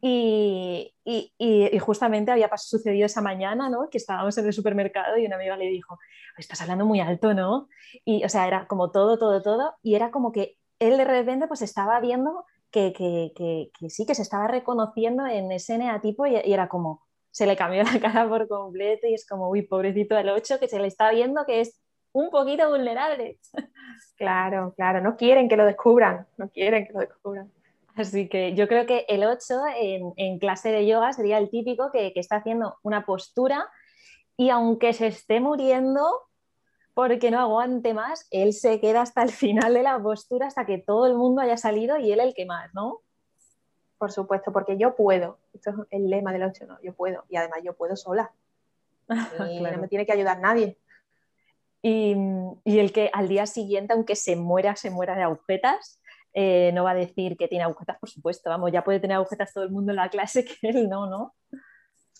y, 0.05 0.93
y, 1.05 1.33
y, 1.39 1.79
justamente 1.79 2.33
había 2.33 2.51
sucedido 2.57 3.07
esa 3.07 3.23
mañana, 3.23 3.69
¿no? 3.71 3.89
Que 3.89 3.99
estábamos 3.99 4.37
en 4.37 4.47
el 4.47 4.53
supermercado 4.53 5.17
y 5.17 5.27
una 5.27 5.37
amiga 5.37 5.57
le 5.57 5.67
dijo, 5.67 5.97
estás 6.37 6.61
hablando 6.61 6.85
muy 6.85 6.99
alto, 6.99 7.35
¿no? 7.35 7.69
Y, 8.05 8.25
o 8.25 8.29
sea, 8.29 8.49
era 8.49 8.67
como 8.67 8.91
todo, 8.91 9.17
todo, 9.17 9.41
todo. 9.43 9.77
Y 9.81 9.95
era 9.95 10.11
como 10.11 10.33
que 10.33 10.57
él 10.89 10.99
de 10.99 11.05
repente 11.05 11.49
pues 11.49 11.63
estaba 11.63 12.01
viendo 12.01 12.45
que, 12.71 13.71
sí, 13.89 14.07
que 14.07 14.15
se 14.15 14.23
estaba 14.23 14.49
reconociendo 14.49 15.27
en 15.27 15.53
ese 15.53 15.79
neatipo 15.79 16.27
y, 16.27 16.37
y, 16.37 16.53
era 16.53 16.69
como, 16.69 17.03
se 17.31 17.47
le 17.47 17.57
cambió 17.57 17.83
la 17.85 18.01
cara 18.01 18.29
por 18.29 18.49
completo 18.49 19.07
y 19.07 19.15
es 19.15 19.27
como, 19.27 19.49
uy, 19.49 19.63
pobrecito 19.63 20.15
del 20.15 20.31
8, 20.31 20.59
que 20.59 20.69
se 20.69 20.79
le 20.79 20.89
está 20.89 21.11
viendo 21.11 21.45
que 21.47 21.61
es 21.61 21.81
un 22.13 22.31
poquito 22.31 22.69
vulnerable. 22.69 23.39
Claro, 24.17 24.73
claro, 24.77 25.01
no 25.01 25.17
quieren 25.17 25.49
que 25.49 25.57
lo 25.57 25.65
descubran, 25.65 26.29
no 26.37 26.49
quieren 26.49 26.87
que 26.87 26.93
lo 26.93 27.01
descubran. 27.01 27.51
Así 27.97 28.29
que 28.29 28.55
yo 28.55 28.69
creo 28.69 28.87
que 28.87 29.05
el 29.09 29.25
8 29.25 29.55
en, 30.17 30.39
clase 30.39 30.71
de 30.71 30.87
yoga 30.87 31.13
sería 31.13 31.39
el 31.39 31.51
típico 31.51 31.91
que, 31.91 32.13
está 32.15 32.37
haciendo 32.37 32.77
una 32.83 33.05
postura 33.05 33.69
y 34.37 34.51
aunque 34.51 34.93
se 34.93 35.09
esté 35.09 35.41
muriendo 35.41 36.09
porque 36.95 37.31
no 37.31 37.39
aguante 37.39 37.95
más, 37.95 38.27
él 38.31 38.53
se 38.53 38.81
queda 38.81 39.03
hasta 39.03 39.23
el 39.23 39.31
final 39.31 39.75
de 39.75 39.83
la 39.83 39.99
postura 40.03 40.47
hasta 40.47 40.67
que 40.67 40.79
todo 40.79 41.07
el 41.07 41.15
mundo 41.15 41.41
haya 41.41 41.57
salido 41.57 41.97
y 41.99 42.13
él 42.13 42.21
el 42.21 42.35
que 42.35 42.47
más, 42.47 42.73
¿no? 42.75 43.01
Por 43.99 44.13
supuesto, 44.13 44.53
porque 44.53 44.77
yo 44.77 44.95
puedo. 44.97 45.39
Esto 45.55 45.71
es 45.71 45.77
el 45.91 46.11
lema 46.11 46.33
del 46.33 46.43
8, 46.43 46.67
¿no? 46.67 46.79
Yo 46.83 46.93
puedo. 46.93 47.25
Y 47.29 47.37
además 47.37 47.61
yo 47.63 47.75
puedo 47.75 47.97
sola. 47.97 48.33
Y 49.51 49.61
no 49.61 49.79
me 49.79 49.89
tiene 49.89 50.07
que 50.07 50.13
ayudar 50.13 50.41
nadie. 50.41 50.79
Y, 51.83 52.17
y, 52.65 52.79
el 52.79 52.93
que 52.93 53.11
al 53.13 53.29
día 53.29 53.47
siguiente, 53.47 53.93
aunque 53.93 54.15
se 54.15 54.37
muera, 54.37 54.77
se 54.77 54.91
muera 54.91 55.17
de 55.17 55.23
agujetas, 55.23 56.01
eh, 56.35 56.71
no 56.73 56.85
va 56.85 56.93
a 56.93 56.95
decir 56.95 57.37
que 57.37 57.49
tiene 57.49 57.65
agujetas, 57.65 57.99
por 57.99 58.09
supuesto, 58.09 58.49
vamos, 58.49 58.73
ya 58.73 58.83
puede 58.83 59.01
tener 59.01 59.17
agujetas 59.17 59.53
todo 59.53 59.65
el 59.65 59.71
mundo 59.71 59.93
en 59.93 59.97
la 59.97 60.09
clase 60.09 60.45
que 60.61 60.69
él 60.69 60.89
no, 60.89 61.07
¿no? 61.07 61.35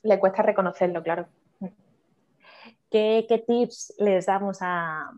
Le 0.03 0.19
cuesta 0.19 0.43
reconocerlo, 0.43 1.03
claro. 1.03 1.29
¿Qué, 2.93 3.45
tips 3.47 3.95
les 3.99 4.27
damos 4.27 4.59
a, 4.61 5.11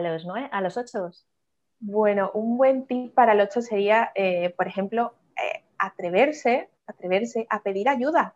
los, 0.00 0.26
¿no? 0.26 0.34
a 0.34 0.60
los 0.60 0.76
ocho? 0.76 1.10
Bueno, 1.78 2.32
un 2.34 2.56
buen 2.56 2.84
tip 2.86 3.14
para 3.14 3.32
el 3.32 3.40
ocho 3.40 3.62
sería, 3.62 4.10
eh, 4.16 4.52
por 4.56 4.66
ejemplo, 4.66 5.14
eh, 5.36 5.62
atreverse, 5.78 6.68
atreverse 6.84 7.46
a 7.48 7.62
pedir 7.62 7.88
ayuda, 7.88 8.34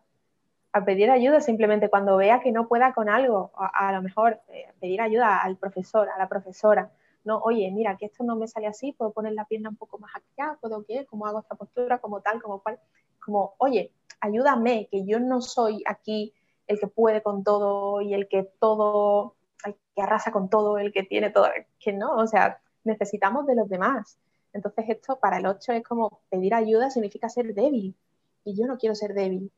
a 0.71 0.85
pedir 0.85 1.11
ayuda 1.11 1.41
simplemente 1.41 1.89
cuando 1.89 2.15
vea 2.15 2.39
que 2.39 2.53
no 2.53 2.69
pueda 2.69 2.93
con 2.93 3.09
algo, 3.09 3.51
a, 3.55 3.91
lo 3.91 4.01
mejor 4.01 4.39
pedir 4.79 5.01
ayuda 5.01 5.39
al 5.39 5.57
profesor, 5.57 6.07
a 6.09 6.17
la 6.17 6.29
profesora, 6.29 6.89
no, 7.25 7.39
oye, 7.39 7.69
mira, 7.71 7.97
que 7.97 8.05
esto 8.05 8.23
no 8.23 8.37
me 8.37 8.47
sale 8.47 8.67
así, 8.67 8.93
puedo 8.93 9.11
poner 9.11 9.33
la 9.33 9.43
pierna 9.43 9.67
un 9.67 9.75
poco 9.75 9.97
más 9.97 10.15
acá, 10.15 10.57
puedo 10.61 10.85
qué, 10.85 11.05
cómo 11.05 11.27
hago 11.27 11.41
esta 11.41 11.55
postura, 11.55 11.99
como 11.99 12.21
tal, 12.21 12.41
como 12.41 12.63
cual, 12.63 12.79
como, 13.19 13.55
oye, 13.57 13.91
ayúdame, 14.21 14.87
que 14.89 15.05
yo 15.05 15.19
no 15.19 15.41
soy 15.41 15.83
aquí 15.85 16.33
el 16.67 16.79
que 16.79 16.87
puede 16.87 17.21
con 17.23 17.43
todo 17.43 18.01
y 18.01 18.13
el 18.13 18.27
que 18.27 18.43
todo, 18.59 19.35
el 19.65 19.75
que 19.95 20.01
arrasa 20.01 20.31
con 20.31 20.49
todo, 20.49 20.77
el 20.77 20.91
que 20.91 21.03
tiene 21.03 21.29
todo, 21.29 21.47
que 21.79 21.93
no, 21.93 22.15
o 22.15 22.27
sea, 22.27 22.61
necesitamos 22.83 23.45
de 23.47 23.55
los 23.55 23.69
demás. 23.69 24.17
Entonces 24.53 24.85
esto 24.87 25.19
para 25.19 25.37
el 25.37 25.45
8 25.45 25.73
es 25.73 25.83
como 25.83 26.21
pedir 26.29 26.53
ayuda 26.53 26.89
significa 26.89 27.29
ser 27.29 27.53
débil 27.53 27.95
y 28.43 28.55
yo 28.55 28.65
no 28.65 28.77
quiero 28.77 28.95
ser 28.95 29.13
débil. 29.13 29.51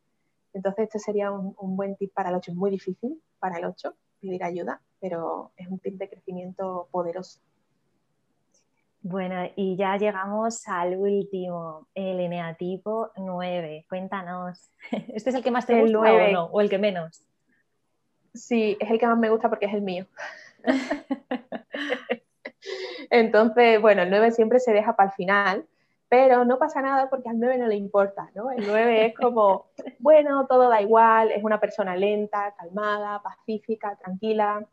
Entonces 0.53 0.85
este 0.85 0.99
sería 0.99 1.31
un, 1.31 1.77
buen 1.77 1.95
tip 1.95 2.13
para 2.13 2.29
el 2.29 2.35
8. 2.35 2.51
Es 2.51 2.57
muy 2.57 2.71
difícil 2.71 3.21
para 3.39 3.57
el 3.57 3.65
8 3.65 3.93
pedir 4.19 4.43
ayuda, 4.43 4.81
pero 4.99 5.51
es 5.55 5.67
un 5.67 5.79
tip 5.79 5.95
de 5.97 6.09
crecimiento 6.09 6.87
poderoso. 6.91 7.39
Bueno, 9.01 9.49
y 9.55 9.77
ya 9.77 9.97
llegamos 9.97 10.67
al 10.67 10.97
último, 10.97 11.87
el 11.95 12.19
eneatipo 12.19 13.11
9. 13.15 13.85
Cuéntanos. 13.87 14.69
¿Este 14.91 15.29
es 15.29 15.35
el 15.35 15.43
que 15.43 15.51
más 15.51 15.65
te 15.65 15.79
gusta 15.81 15.99
o 15.99 16.31
no? 16.31 16.45
¿O 16.45 16.61
el 16.61 16.69
que 16.69 16.77
menos? 16.77 17.23
Sí, 18.33 18.77
es 18.79 18.91
el 18.91 18.99
que 18.99 19.07
más 19.07 19.17
me 19.17 19.29
gusta 19.29 19.49
porque 19.49 19.65
es 19.67 19.73
el 19.73 19.81
mío. 19.81 20.05
Entonces, 23.09 23.81
bueno, 23.81 24.03
el 24.03 24.09
9 24.09 24.31
siempre 24.31 24.59
se 24.59 24.73
deja 24.73 24.95
para 24.95 25.09
el 25.09 25.15
final, 25.15 25.65
pero 26.07 26.45
no 26.45 26.57
pasa 26.57 26.81
nada 26.81 27.09
porque 27.09 27.29
al 27.29 27.39
9 27.39 27.57
no 27.57 27.67
le 27.67 27.75
importa, 27.75 28.29
¿no? 28.35 28.51
El 28.51 28.65
9 28.65 29.07
es 29.07 29.15
como, 29.15 29.67
bueno, 29.99 30.45
todo 30.47 30.69
da 30.69 30.81
igual, 30.81 31.31
es 31.31 31.43
una 31.43 31.59
persona 31.59 31.95
lenta, 31.95 32.53
calmada, 32.57 33.21
pacífica, 33.21 33.95
tranquila, 33.97 34.65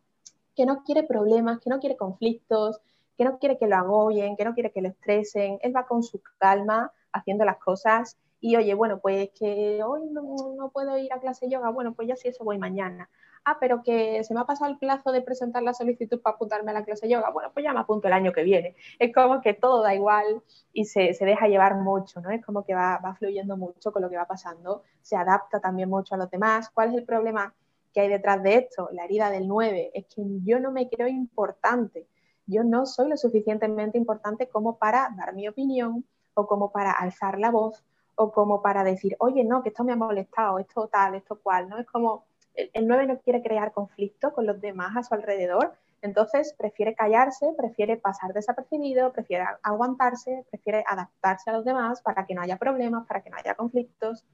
que 0.55 0.67
no 0.67 0.83
quiere 0.83 1.03
problemas, 1.03 1.61
que 1.61 1.71
no 1.71 1.79
quiere 1.79 1.97
conflictos, 1.97 2.81
que 3.17 3.25
no 3.25 3.39
quiere 3.39 3.59
que 3.59 3.67
lo 3.67 3.77
agobien, 3.77 4.37
que 4.37 4.45
no 4.45 4.55
quiere 4.55 4.73
que 4.73 4.83
lo 4.83 4.89
estresen, 4.89 5.59
él 5.63 5.75
va 5.75 5.87
con 5.87 6.03
su 6.03 6.21
calma 6.39 6.93
haciendo 7.13 7.45
las 7.45 7.59
cosas 7.59 8.17
y 8.41 8.57
oye, 8.57 8.75
bueno, 8.75 9.01
pues 9.01 9.31
que 9.39 9.83
hoy 9.83 10.03
no, 10.11 10.71
puedo 10.73 10.97
ir 10.99 11.13
a 11.13 11.21
clase 11.21 11.47
de 11.47 11.53
yoga, 11.53 11.71
bueno, 11.71 11.95
pues 11.95 12.09
ya 12.09 12.17
sí, 12.17 12.29
eso 12.29 12.45
voy 12.45 12.59
mañana. 12.59 13.09
Ah, 13.45 13.59
pero 13.61 13.83
que 13.83 14.23
se 14.25 14.35
me 14.35 14.41
ha 14.41 14.45
pasado 14.45 14.71
el 14.71 14.79
plazo 14.79 15.13
de 15.13 15.23
presentar 15.23 15.63
la 15.63 15.73
solicitud 15.73 16.21
para 16.21 16.35
apuntarme 16.35 16.73
a 16.73 16.75
la 16.75 16.85
clase 16.85 17.07
de 17.07 17.13
yoga, 17.13 17.31
bueno, 17.31 17.51
pues 17.53 17.65
ya 17.65 17.73
me 17.73 17.81
apunto 17.81 18.09
el 18.09 18.13
año 18.13 18.33
que 18.33 18.43
viene. 18.43 18.77
Es 18.99 19.15
como 19.15 19.41
que 19.41 19.55
todo 19.55 19.83
da 19.83 19.95
igual 19.95 20.43
y 20.73 20.85
se, 20.85 21.15
se 21.15 21.25
deja 21.25 21.47
llevar 21.47 21.77
mucho, 21.77 22.21
¿no? 22.21 22.31
Es 22.31 22.45
como 22.45 22.65
que 22.65 22.75
va, 22.75 22.99
va 22.99 23.15
fluyendo 23.15 23.57
mucho 23.57 23.93
con 23.93 24.03
lo 24.03 24.11
que 24.11 24.17
va 24.17 24.27
pasando, 24.27 24.83
se 25.01 25.17
adapta 25.17 25.61
también 25.61 25.89
mucho 25.89 26.15
a 26.15 26.19
los 26.19 26.31
demás. 26.31 26.71
¿Cuál 26.71 26.91
es 26.91 26.97
el 26.97 27.05
problema 27.05 27.55
que 27.93 28.01
hay 28.01 28.09
detrás 28.09 28.43
de 28.43 28.57
esto? 28.57 28.89
La 28.93 29.05
herida 29.05 29.31
del 29.31 29.49
9 29.49 29.93
es 29.95 30.07
que 30.07 30.23
yo 30.45 30.59
no 30.61 30.73
me 30.73 30.89
creo 30.89 31.09
importante 31.09 32.09
yo 32.47 32.65
no 32.65 32.87
soy 32.87 33.09
lo 33.09 33.17
suficientemente 33.17 33.99
importante 33.99 34.49
como 34.49 34.77
para 34.77 35.11
dar 35.17 35.35
mi 35.35 35.49
opinión 35.49 36.05
o 36.35 36.47
como 36.47 36.71
para 36.71 36.93
alzar 36.93 37.39
la 37.39 37.51
voz 37.51 37.85
o 38.15 38.33
como 38.33 38.63
para 38.63 38.83
decir, 38.83 39.17
oye, 39.19 39.45
no, 39.45 39.63
que 39.63 39.69
esto 39.69 39.85
me 39.85 39.93
ha 39.93 39.97
molestado, 39.97 40.59
esto 40.59 40.89
tal, 40.89 41.15
esto 41.15 41.39
cual, 41.43 41.69
¿no? 41.69 41.79
Es 41.79 41.87
como 41.87 42.25
el, 42.55 42.87
9 42.87 43.07
no 43.07 43.19
quiere 43.19 43.43
crear 43.43 43.73
conflicto 43.73 44.33
con 44.33 44.47
los 44.47 44.61
demás 44.61 44.97
a 44.97 45.03
su 45.03 45.15
alrededor, 45.15 45.75
entonces 46.03 46.55
prefiere 46.57 46.95
callarse, 46.95 47.53
prefiere 47.57 47.97
pasar 47.97 48.33
desapercibido, 48.33 49.13
prefiere 49.13 49.45
aguantarse, 49.63 50.47
prefiere 50.51 50.85
adaptarse 50.87 51.51
a 51.51 51.55
los 51.55 51.65
demás 51.65 52.01
para 52.01 52.27
que 52.27 52.35
no 52.35 52.43
haya 52.43 52.57
problemas, 52.57 53.07
para 53.07 53.23
que 53.23 53.31
no 53.31 53.37
haya 53.37 53.55
conflictos. 53.55 54.25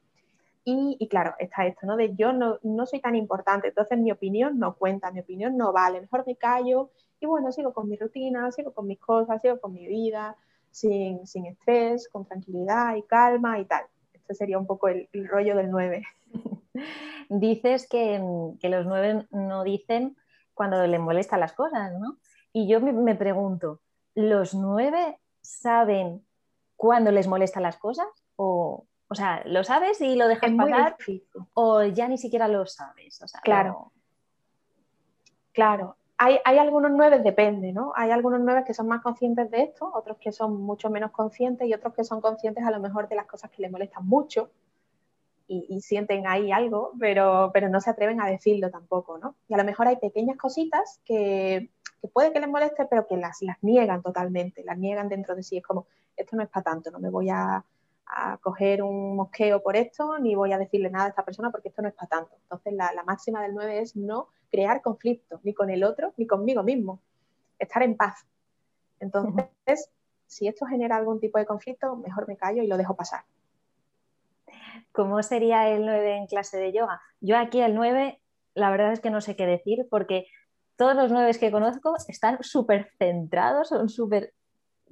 Y, 0.65 1.09
claro, 1.09 1.35
está 1.39 1.67
esto, 1.67 1.87
¿no? 1.87 1.97
De 1.97 2.15
yo 2.15 2.33
no, 2.33 2.59
no 2.63 2.87
soy 2.87 3.01
tan 3.01 3.17
importante, 3.17 3.69
entonces 3.69 3.99
mi 3.99 4.13
opinión 4.13 4.59
no 4.59 4.77
cuenta, 4.77 5.11
mi 5.11 5.21
opinión 5.21 5.57
no 5.57 5.73
vale, 5.73 6.01
mejor 6.01 6.25
me 6.25 6.37
callo 6.37 6.91
y 7.19 7.27
bueno, 7.27 7.51
sigo 7.51 7.73
con 7.73 7.89
mi 7.89 7.97
rutina, 7.97 8.51
sigo 8.53 8.73
con 8.73 8.87
mis 8.87 9.01
cosas, 9.01 9.43
sigo 9.43 9.61
con 9.61 9.73
mi 9.73 9.87
vida, 9.87 10.37
sin, 10.71 11.27
sin 11.27 11.47
estrés, 11.47 12.09
con 12.09 12.25
tranquilidad 12.25 12.97
y 12.97 13.03
calma 13.03 13.59
y 13.59 13.65
tal. 13.65 13.85
Este 14.13 14.35
sería 14.35 14.59
un 14.59 14.67
poco 14.67 14.89
el, 14.89 15.09
rollo 15.29 15.57
del 15.57 15.71
9. 15.71 16.05
Dices 17.29 17.89
que, 17.89 18.21
que, 18.61 18.69
los 18.69 18.87
9 18.87 19.27
no 19.31 19.65
dicen 19.65 20.17
cuando 20.55 20.85
les 20.87 21.01
molestan 21.01 21.41
las 21.41 21.53
cosas, 21.53 21.93
¿no? 21.99 22.19
Y 22.53 22.69
yo 22.69 22.81
me, 22.81 22.93
me 22.93 23.15
pregunto, 23.15 23.81
¿los 24.15 24.55
9 24.55 25.19
saben 25.41 26.25
cuándo 26.77 27.11
les 27.11 27.27
molestan 27.27 27.63
las 27.63 27.79
cosas? 27.79 28.07
O, 28.37 28.87
o 29.13 29.15
sea, 29.15 29.43
¿lo 29.45 29.63
sabes 29.63 30.01
y 30.01 30.17
lo 30.17 30.27
dejas 30.27 30.51
pasar? 30.53 30.97
¿O 31.55 31.83
ya 31.85 32.09
ni 32.09 32.19
siquiera 32.19 32.49
lo 32.49 32.67
sabes? 32.67 33.23
O 33.23 33.29
sea, 33.29 33.41
claro. 33.41 33.93
Claro, 35.53 35.97
hay, 36.17 36.59
algunos 36.59 36.93
nueve, 36.93 37.19
depende, 37.19 37.73
¿no? 37.73 37.93
Hay 37.97 38.11
algunos 38.11 38.41
nueve 38.41 38.63
que 38.65 38.75
son 38.75 38.87
más 38.87 39.03
conscientes 39.03 39.51
de 39.51 39.63
esto, 39.63 39.91
otros 39.93 40.19
que 40.19 40.31
son 40.31 40.63
mucho 40.63 40.89
menos 40.89 41.11
conscientes 41.11 41.67
y 41.67 41.75
otros 41.75 41.95
que 41.95 42.05
son 42.05 42.21
conscientes 42.21 42.65
a 42.65 42.71
lo 42.71 42.79
mejor 42.79 43.09
de 43.09 43.17
las 43.17 43.27
cosas 43.27 43.51
que 43.51 43.63
les 43.63 43.71
molestan 43.73 44.07
mucho 44.07 44.51
y, 45.49 45.81
sienten 45.83 46.27
ahí 46.27 46.51
algo, 46.51 46.93
pero, 46.99 47.51
pero 47.53 47.69
no 47.69 47.81
se 47.81 47.91
atreven 47.91 48.23
a 48.23 48.27
decirlo 48.27 48.71
tampoco, 48.71 49.19
¿no? 49.19 49.35
Y 49.49 49.55
a 49.55 49.59
lo 49.59 49.65
mejor 49.65 49.87
hay 49.87 49.97
pequeñas 49.97 50.39
cositas 50.39 51.01
que, 51.05 51.71
puede 52.15 52.33
que 52.33 52.41
les 52.41 52.49
moleste, 52.49 52.87
pero 52.87 53.07
que 53.07 53.19
las, 53.19 53.43
las 53.43 53.63
niegan 53.63 54.01
totalmente, 54.01 54.65
las 54.65 54.79
niegan 54.79 55.11
dentro 55.11 55.35
de 55.35 55.43
sí. 55.43 55.59
Es 55.59 55.63
como, 55.63 55.87
esto 56.17 56.37
no 56.37 56.43
es 56.43 56.49
para 56.49 56.65
tanto, 56.65 56.91
no 56.91 57.01
me 57.01 57.11
voy 57.11 57.29
a, 57.29 57.63
coger 58.41 58.83
un 58.83 59.17
mosqueo 59.17 59.63
por 59.63 59.77
esto, 59.77 60.19
ni 60.19 60.35
voy 60.35 60.53
a 60.53 60.59
decirle 60.59 60.91
nada 60.91 61.07
a 61.07 61.09
esta 61.09 61.25
persona 61.25 61.51
porque 61.51 61.69
esto 61.69 61.83
no 61.83 61.89
es 61.89 61.95
para 61.95 62.09
tanto. 62.09 62.37
Entonces, 62.43 62.73
la, 62.75 62.93
la 62.93 63.05
máxima 63.05 63.43
del 63.43 63.55
9 63.55 63.81
es 63.81 63.97
no 63.97 64.29
crear 64.51 64.83
conflicto, 64.83 65.41
ni 65.43 65.55
con 65.55 65.71
el 65.71 65.85
otro, 65.85 66.13
ni 66.17 66.27
conmigo 66.27 66.63
mismo. 66.63 67.01
Estar 67.59 67.83
en 67.83 67.97
paz. 67.97 68.27
Entonces, 69.01 69.91
si 70.27 70.49
esto 70.49 70.67
genera 70.67 70.97
algún 70.97 71.21
tipo 71.21 71.39
de 71.39 71.47
conflicto, 71.47 71.97
mejor 71.97 72.27
me 72.29 72.37
callo 72.37 72.63
y 72.63 72.67
lo 72.67 72.77
dejo 72.77 72.97
pasar. 72.97 73.25
¿Cómo 74.93 75.23
sería 75.23 75.69
el 75.69 75.85
9 75.85 76.17
en 76.17 76.27
clase 76.27 76.59
de 76.59 76.73
yoga? 76.73 77.01
Yo 77.21 77.37
aquí 77.37 77.61
el 77.61 77.75
9, 77.75 78.21
la 78.55 78.71
verdad 78.71 78.93
es 78.93 79.01
que 79.01 79.11
no 79.11 79.21
sé 79.21 79.37
qué 79.37 79.47
decir 79.47 79.87
porque 79.91 80.27
todos 80.77 80.95
los 80.95 81.11
9 81.11 81.33
que 81.39 81.51
conozco 81.51 81.95
están 82.09 82.43
súper 82.43 82.91
centrados, 82.99 83.69
son 83.69 83.89
súper... 83.89 84.35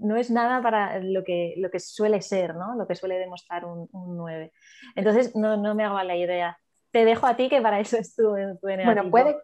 No 0.01 0.17
es 0.17 0.31
nada 0.31 0.63
para 0.63 0.99
lo 0.99 1.23
que, 1.25 1.55
lo 1.59 1.71
que 1.71 1.79
suele 1.79 2.23
ser, 2.23 2.55
¿no? 2.55 2.75
Lo 2.75 2.87
que 2.87 2.95
suele 2.95 3.19
demostrar 3.19 3.65
un, 3.65 3.89
9. 3.93 4.53
Entonces, 4.97 5.37
no, 5.37 5.57
no, 5.57 5.75
me 5.75 5.85
hago 5.85 6.03
la 6.03 6.17
idea. 6.17 6.59
Te 6.91 7.05
dejo 7.05 7.27
a 7.27 7.37
ti 7.37 7.49
que 7.49 7.61
para 7.61 7.81
eso 7.81 7.97
es 7.97 8.17
tu, 8.17 8.35
tu 8.61 8.67
Bueno, 8.67 9.11
puede, 9.11 9.37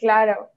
Claro, 0.00 0.50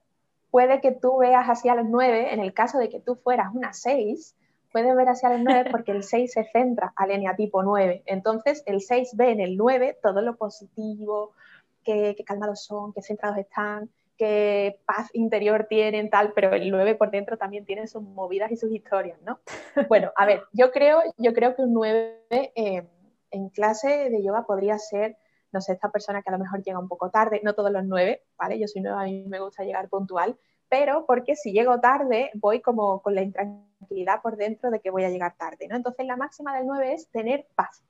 puede 0.51 0.79
que 0.79 0.93
tú 0.93 1.17
veas 1.17 1.45
hacia 1.47 1.75
los 1.75 1.86
9, 1.86 2.34
en 2.34 2.39
el 2.39 2.53
caso 2.53 2.77
de 2.77 2.89
que 2.89 3.01
tú 3.01 3.15
fueras 3.15 3.53
una 3.53 3.73
6, 3.73 4.36
puedes 4.71 4.95
ver 4.95 5.09
hacia 5.09 5.29
los 5.29 5.41
9 5.41 5.69
porque 5.69 5.91
el 5.91 6.03
6 6.03 6.31
se 6.31 6.45
centra 6.45 6.93
al 6.95 7.11
eneatipo 7.11 7.61
9. 7.61 8.03
Entonces, 8.05 8.63
el 8.65 8.79
6 8.79 9.15
ve 9.17 9.31
en 9.31 9.41
el 9.41 9.57
9 9.57 9.99
todo 10.01 10.21
lo 10.21 10.38
positivo, 10.38 11.34
qué, 11.84 12.15
calmados 12.25 12.63
son, 12.63 12.93
qué 12.93 13.01
centrados 13.01 13.38
están, 13.38 13.89
qué 14.18 14.80
paz 14.86 15.09
interior 15.14 15.66
tienen, 15.70 16.09
tal, 16.09 16.34
pero 16.34 16.53
el 16.53 16.70
9 16.70 16.95
por 16.95 17.11
dentro 17.11 17.38
también 17.38 17.66
tiene 17.66 17.88
sus 17.88 18.01
movidas 18.01 18.51
y 18.51 18.57
sus 18.57 18.72
historias, 18.72 19.20
¿no? 19.22 19.39
Bueno, 19.89 20.11
a 20.16 20.26
ver, 20.26 20.43
yo 20.51 20.72
creo, 20.72 21.01
yo 21.18 21.34
creo 21.34 21.55
que 21.55 21.64
un 21.64 21.74
9 21.74 22.24
eh, 22.30 22.88
en 23.32 23.49
clase 23.49 24.09
de 24.09 24.24
yoga 24.24 24.45
podría 24.45 24.78
ser 24.78 25.18
no 25.53 25.61
sé, 25.61 25.74
esta 25.74 25.91
persona 25.91 26.22
que 26.22 26.30
a 26.30 26.34
lo 26.34 26.39
mejor 26.39 26.64
llega 26.64 26.80
un 26.80 26.88
poco 26.88 27.11
tarde, 27.11 27.39
no 27.43 27.53
todos 27.53 27.72
los 27.72 27.86
nueve, 27.86 28.24
¿vale? 28.38 28.59
Yo 28.59 28.68
soy 28.68 28.82
nueva, 28.82 29.03
a 29.03 29.05
mí 29.05 29.24
me 29.28 29.39
gusta 29.39 29.64
llegar 29.64 29.88
puntual, 29.88 30.36
pero 30.68 31.05
porque 31.05 31.36
si 31.36 31.53
llego 31.53 31.80
tarde 31.80 32.32
voy 32.34 32.59
como 32.59 33.01
con 33.03 33.14
la 33.14 33.22
intranquilidad 33.22 34.22
por 34.24 34.36
dentro 34.36 34.72
de 34.72 34.80
que 34.80 34.89
voy 34.89 35.03
a 35.03 35.09
llegar 35.09 35.38
tarde, 35.38 35.68
¿no? 35.68 35.76
Entonces 35.76 36.07
la 36.07 36.18
máxima 36.18 36.57
del 36.57 36.66
9 36.66 36.93
es 36.93 37.07
tener 37.09 37.47
paz. 37.53 37.84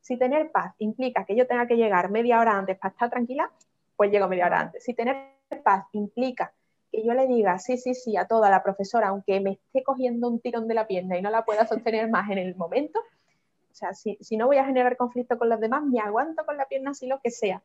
Si 0.00 0.16
tener 0.16 0.50
paz 0.50 0.74
implica 0.78 1.26
que 1.26 1.36
yo 1.36 1.46
tenga 1.46 1.66
que 1.66 1.76
llegar 1.76 2.10
media 2.10 2.40
hora 2.40 2.56
antes 2.56 2.78
para 2.78 2.92
estar 2.92 3.10
tranquila, 3.10 3.52
pues 3.96 4.10
llego 4.10 4.28
media 4.28 4.46
hora 4.46 4.60
antes. 4.60 4.82
Si 4.82 4.94
tener 4.94 5.35
paz 5.62 5.84
implica 5.92 6.52
que 6.90 7.04
yo 7.04 7.14
le 7.14 7.26
diga 7.26 7.58
sí, 7.58 7.76
sí, 7.76 7.94
sí 7.94 8.16
a 8.16 8.26
toda 8.26 8.50
la 8.50 8.62
profesora, 8.62 9.08
aunque 9.08 9.40
me 9.40 9.52
esté 9.52 9.82
cogiendo 9.82 10.28
un 10.28 10.40
tirón 10.40 10.68
de 10.68 10.74
la 10.74 10.86
pierna 10.86 11.18
y 11.18 11.22
no 11.22 11.30
la 11.30 11.44
pueda 11.44 11.66
sostener 11.66 12.08
más 12.10 12.30
en 12.30 12.38
el 12.38 12.56
momento, 12.56 13.00
o 13.00 13.78
sea, 13.78 13.92
si, 13.92 14.16
no 14.38 14.46
voy 14.46 14.56
a 14.56 14.64
generar 14.64 14.96
conflicto 14.96 15.36
con 15.36 15.50
los 15.50 15.60
demás, 15.60 15.82
me 15.84 16.00
aguanto 16.00 16.46
con 16.46 16.56
la 16.56 16.64
pierna 16.64 16.92
así 16.92 17.06
lo 17.06 17.20
que 17.20 17.30
sea. 17.30 17.62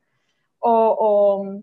O, 0.59 1.55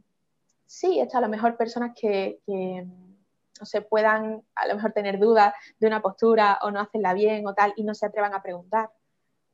sí, 0.65 0.99
esto 1.01 1.19
a 1.19 1.21
lo 1.21 1.29
mejor 1.29 1.59
personas 1.59 1.93
que, 1.95 2.41
no 2.47 3.67
se 3.67 3.83
puedan 3.83 4.43
a 4.55 4.69
lo 4.69 4.77
mejor 4.77 4.93
tener 4.93 5.19
dudas 5.19 5.53
de 5.79 5.87
una 5.89 6.01
postura 6.01 6.61
o 6.63 6.71
no 6.71 6.81
hacerla 6.81 7.13
bien 7.13 7.47
o 7.47 7.55
tal 7.55 7.75
y 7.77 7.83
no 7.83 7.93
se 7.93 8.07
atrevan 8.07 8.33
a 8.33 8.41
preguntar. 8.41 8.89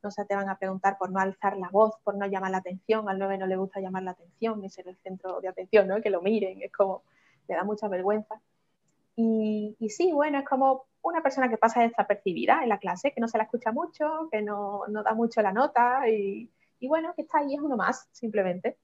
No 0.05 0.11
se 0.11 0.21
atrevan 0.21 0.49
a 0.49 0.57
preguntar 0.57 0.97
por 0.97 1.11
no 1.11 1.19
alzar 1.19 1.57
la 1.57 1.69
voz, 1.69 1.95
por 2.03 2.15
no 2.15 2.25
llamar 2.27 2.51
la 2.51 2.59
atención. 2.59 3.09
Al 3.09 3.19
9 3.19 3.37
no 3.39 3.47
le 3.47 3.57
gusta 3.57 3.81
llamar 3.81 4.03
la 4.03 4.11
atención 4.11 4.61
ni 4.61 4.69
ser 4.69 4.87
el 4.87 4.95
centro 4.97 5.41
de 5.41 5.49
atención, 5.49 5.87
¿no? 5.87 5.99
Que 6.01 6.09
lo 6.09 6.21
miren, 6.21 6.61
es 6.61 6.71
como, 6.71 7.03
le 7.47 7.55
da 7.55 7.63
mucha 7.63 7.87
vergüenza. 7.87 8.39
Y, 9.15 9.75
y 9.79 9.89
sí, 9.89 10.11
bueno, 10.13 10.39
es 10.39 10.45
como 10.45 10.85
una 11.05 11.21
persona 11.21 11.49
que 11.49 11.57
pasa 11.57 11.81
desapercibida 11.81 12.63
en 12.63 12.69
la 12.69 12.79
clase, 12.79 13.11
que 13.11 13.21
no 13.21 13.27
se 13.27 13.37
la 13.37 13.43
escucha 13.43 13.71
mucho, 13.71 14.27
que 14.31 14.41
no, 14.41 14.81
da 14.87 15.13
mucho 15.13 15.41
la 15.41 15.53
nota 15.53 16.09
y, 16.09 16.49
bueno, 16.81 17.13
que 17.15 17.21
está 17.21 17.39
ahí, 17.39 17.53
es 17.53 17.61
uno 17.61 17.77
más, 17.77 18.07
simplemente. 18.11 18.77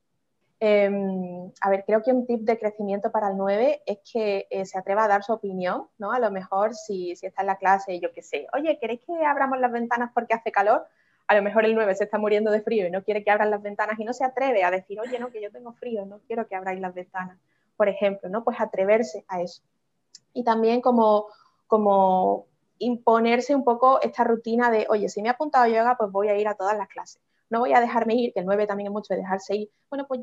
Em, 0.59 1.51
a 1.61 1.69
ver, 1.72 1.84
creo 1.86 2.03
que 2.03 2.11
un 2.11 2.28
tip 2.28 2.41
de 2.41 2.59
crecimiento 2.59 3.11
para 3.11 3.30
el 3.30 3.38
9 3.38 3.82
es 3.86 3.99
que 4.11 4.47
eh, 4.51 4.65
se 4.65 4.78
atreva 4.78 5.05
a 5.05 5.07
dar 5.07 5.24
su 5.24 5.34
opinión, 5.34 5.88
¿no? 5.97 6.11
A 6.11 6.19
lo 6.19 6.30
mejor 6.30 6.76
si, 6.76 7.15
si 7.15 7.26
está 7.26 7.41
en 7.41 7.47
la 7.47 7.57
clase, 7.57 7.99
yo 7.99 8.11
qué 8.13 8.22
sé, 8.22 8.47
oye, 8.53 8.78
¿queréis 8.80 9.01
que 9.01 9.26
abramos 9.26 9.59
las 9.59 9.72
ventanas 9.72 10.11
porque 10.13 10.36
hace 10.36 10.51
calor? 10.51 10.86
A 11.32 11.36
lo 11.36 11.41
mejor 11.41 11.63
el 11.63 11.75
9 11.75 11.95
se 11.95 12.03
está 12.03 12.17
muriendo 12.17 12.51
de 12.51 12.61
frío 12.61 12.86
y 12.86 12.91
no 12.91 13.03
quiere 13.03 13.23
que 13.23 13.32
abran 13.32 13.51
las 13.51 13.61
ventanas 13.61 13.97
y 13.97 14.03
no 14.03 14.11
se 14.11 14.25
atreve 14.25 14.65
a 14.65 14.71
decir, 14.71 14.99
oye, 14.99 15.17
no, 15.17 15.32
que 15.32 15.41
yo 15.41 15.49
tengo 15.49 15.71
frío, 15.71 16.05
no 16.05 16.19
quiero 16.27 16.45
que 16.45 16.55
abráis 16.55 16.82
las 16.82 16.93
ventanas, 16.93 17.38
por 17.77 17.88
ejemplo, 17.88 18.27
¿no? 18.29 18.43
Pues 18.43 18.59
atreverse 18.59 19.23
a 19.29 19.41
eso. 19.41 19.61
Y 20.34 20.43
también 20.43 20.82
como 20.82 21.27
como 21.71 22.47
imponerse 22.79 23.55
un 23.55 23.63
poco 23.63 24.01
esta 24.01 24.25
rutina 24.25 24.69
de, 24.69 24.88
oye, 24.89 25.07
si 25.07 25.21
me 25.21 25.29
he 25.29 25.32
apuntado 25.32 25.67
yoga, 25.67 25.95
pues 25.97 26.11
voy 26.11 26.27
a 26.27 26.38
ir 26.38 26.49
a 26.49 26.55
todas 26.55 26.77
las 26.77 26.89
clases. 26.89 27.21
No 27.49 27.59
voy 27.59 27.71
a 27.71 27.79
dejarme 27.79 28.15
ir, 28.15 28.34
que 28.34 28.41
el 28.41 28.45
9 28.45 28.67
también 28.67 28.88
es 28.88 28.91
mucho 28.91 29.13
de 29.13 29.21
dejarse 29.21 29.55
ir. 29.55 29.69
Bueno, 29.89 30.05
pues 30.05 30.19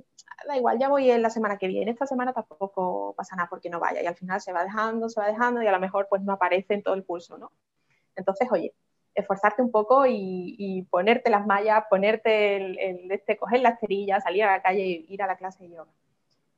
da 0.46 0.58
igual, 0.58 0.78
ya 0.78 0.90
voy 0.90 1.10
en 1.10 1.22
la 1.22 1.30
semana 1.30 1.56
que 1.56 1.68
viene. 1.68 1.90
Esta 1.90 2.04
semana 2.04 2.34
tampoco 2.34 3.14
pasa 3.16 3.34
nada 3.34 3.48
porque 3.48 3.70
no 3.70 3.80
vaya. 3.80 4.02
Y 4.02 4.06
al 4.06 4.14
final 4.14 4.42
se 4.42 4.52
va 4.52 4.62
dejando, 4.62 5.08
se 5.08 5.22
va 5.22 5.26
dejando 5.26 5.62
y 5.62 5.66
a 5.66 5.72
lo 5.72 5.80
mejor 5.80 6.06
pues 6.10 6.20
no 6.20 6.34
aparece 6.34 6.74
en 6.74 6.82
todo 6.82 6.92
el 6.92 7.06
curso, 7.06 7.38
¿no? 7.38 7.50
Entonces, 8.14 8.46
oye, 8.52 8.74
esforzarte 9.18 9.62
un 9.62 9.70
poco 9.70 10.04
y, 10.06 10.86
ponerte 10.90 11.30
las 11.30 11.46
mallas, 11.46 11.84
ponerte 11.90 12.56
el, 12.56 13.10
este, 13.10 13.36
coger 13.36 13.60
la 13.60 13.76
cerilla, 13.78 14.20
salir 14.20 14.44
a 14.44 14.52
la 14.52 14.62
calle 14.62 14.82
e 14.82 15.04
ir 15.08 15.22
a 15.22 15.26
la 15.26 15.36
clase 15.36 15.64
de 15.64 15.70
yoga. 15.70 15.90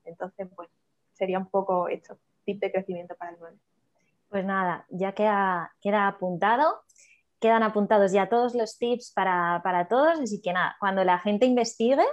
Entonces, 0.04 0.48
pues 0.54 0.68
sería 1.12 1.38
un 1.38 1.46
poco 1.46 1.88
esto, 1.88 2.18
tip 2.44 2.60
de 2.60 2.72
crecimiento 2.72 3.14
para 3.16 3.32
el 3.32 3.36
9. 3.40 3.56
Pues 4.28 4.44
nada, 4.44 4.86
ya 4.88 5.12
queda, 5.12 5.72
queda 5.80 6.06
apuntado 6.06 6.82
quedan 7.40 7.62
apuntados 7.62 8.12
ya 8.12 8.28
todos 8.28 8.54
los 8.54 8.78
tips 8.78 9.12
para, 9.12 9.60
para 9.64 9.88
todos, 9.88 10.20
así 10.20 10.40
que 10.40 10.52
nada, 10.52 10.76
cuando 10.78 11.02
la 11.04 11.18
gente 11.18 11.46
investigue, 11.46 12.04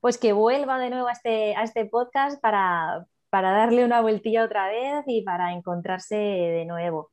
pues 0.00 0.16
que 0.16 0.32
vuelva 0.32 0.78
de 0.78 0.90
nuevo 0.90 1.08
a 1.08 1.12
este, 1.12 1.56
a 1.56 1.64
este 1.64 1.84
podcast 1.84 2.40
para, 2.40 3.04
para 3.28 3.50
darle 3.50 3.84
una 3.84 4.00
vueltilla 4.00 4.44
otra 4.44 4.68
vez 4.68 5.04
y 5.06 5.22
para 5.22 5.52
encontrarse 5.52 6.16
de 6.16 6.64
nuevo. 6.64 7.10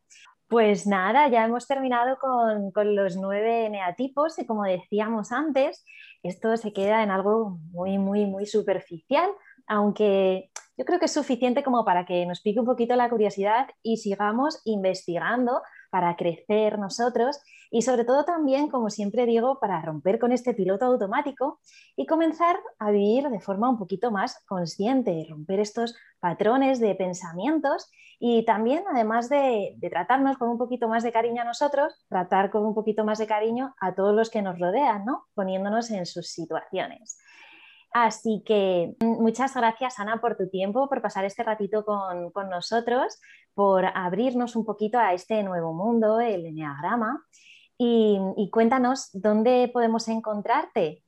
Pues 0.47 0.85
nada, 0.85 1.27
ya 1.27 1.43
hemos 1.45 1.67
terminado 1.67 2.17
con, 2.19 2.71
con, 2.71 2.95
los 2.95 3.15
nueve 3.17 3.67
neatipos 3.69 4.37
y 4.37 4.45
como 4.45 4.63
decíamos 4.63 5.31
antes, 5.31 5.83
esto 6.21 6.55
se 6.57 6.71
queda 6.71 7.01
en 7.01 7.09
algo 7.09 7.57
muy, 7.71 7.97
muy, 7.97 8.25
muy 8.25 8.45
superficial, 8.45 9.29
aunque 9.65 10.51
yo 10.77 10.85
creo 10.85 10.99
que 10.99 11.05
es 11.05 11.13
suficiente 11.13 11.63
como 11.63 11.85
para 11.85 12.05
que 12.05 12.25
nos 12.25 12.41
pique 12.41 12.59
un 12.59 12.65
poquito 12.65 12.95
la 12.95 13.09
curiosidad 13.09 13.67
y 13.81 13.97
sigamos 13.97 14.61
investigando 14.65 15.61
para 15.95 16.17
crecer 16.17 16.77
nosotros 16.77 17.39
y 17.71 17.83
sobre 17.83 18.03
todo 18.03 18.25
también, 18.25 18.67
como 18.67 18.89
siempre 18.89 19.25
digo, 19.25 19.61
para 19.61 19.81
romper 19.81 20.19
con 20.19 20.33
este 20.33 20.53
piloto 20.53 20.83
automático 20.83 21.61
y 21.95 22.05
comenzar 22.05 22.57
a 22.79 22.91
vivir 22.91 23.29
de 23.29 23.39
forma 23.39 23.69
un 23.69 23.77
poquito 23.77 24.11
más 24.11 24.43
consciente, 24.45 25.25
romper 25.29 25.61
estos 25.61 25.95
patrones 26.19 26.81
de 26.81 26.95
pensamientos 26.95 27.89
y 28.19 28.43
también, 28.43 28.83
además 28.91 29.29
de, 29.29 29.77
tratarnos 29.89 30.37
con 30.37 30.49
un 30.49 30.57
poquito 30.57 30.89
más 30.89 31.01
de 31.01 31.13
cariño 31.13 31.43
a 31.43 31.45
nosotros, 31.45 32.05
tratar 32.09 32.51
con 32.51 32.65
un 32.65 32.75
poquito 32.75 33.05
más 33.05 33.17
de 33.17 33.27
cariño 33.27 33.73
a 33.79 33.95
todos 33.95 34.13
los 34.13 34.29
que 34.29 34.41
nos 34.41 34.59
rodean, 34.59 35.05
¿no? 35.05 35.27
poniéndonos 35.33 35.91
en 35.91 36.05
sus 36.05 36.27
situaciones. 36.27 37.17
Así 37.95 38.43
que 38.45 38.93
mm, 38.99 39.23
muchas 39.23 39.55
gracias, 39.55 39.99
Ana, 39.99 40.19
por 40.19 40.35
tu 40.35 40.49
tiempo, 40.49 40.89
por 40.89 41.01
pasar 41.01 41.23
este 41.23 41.43
ratito 41.43 41.85
con, 41.85 42.49
nosotros, 42.49 43.21
por 43.55 43.85
abrirnos 43.85 44.55
un 44.55 44.65
poquito 44.65 44.99
a 44.99 45.13
este 45.13 45.41
nuevo 45.41 45.73
mundo, 45.73 46.19
el 46.19 46.45
Enneagrama. 46.45 47.25
Y, 47.77 48.19
y 48.37 48.49
cuéntanos 48.51 49.09
dónde 49.13 49.69
podemos 49.73 50.07
encontrarte. 50.07 51.03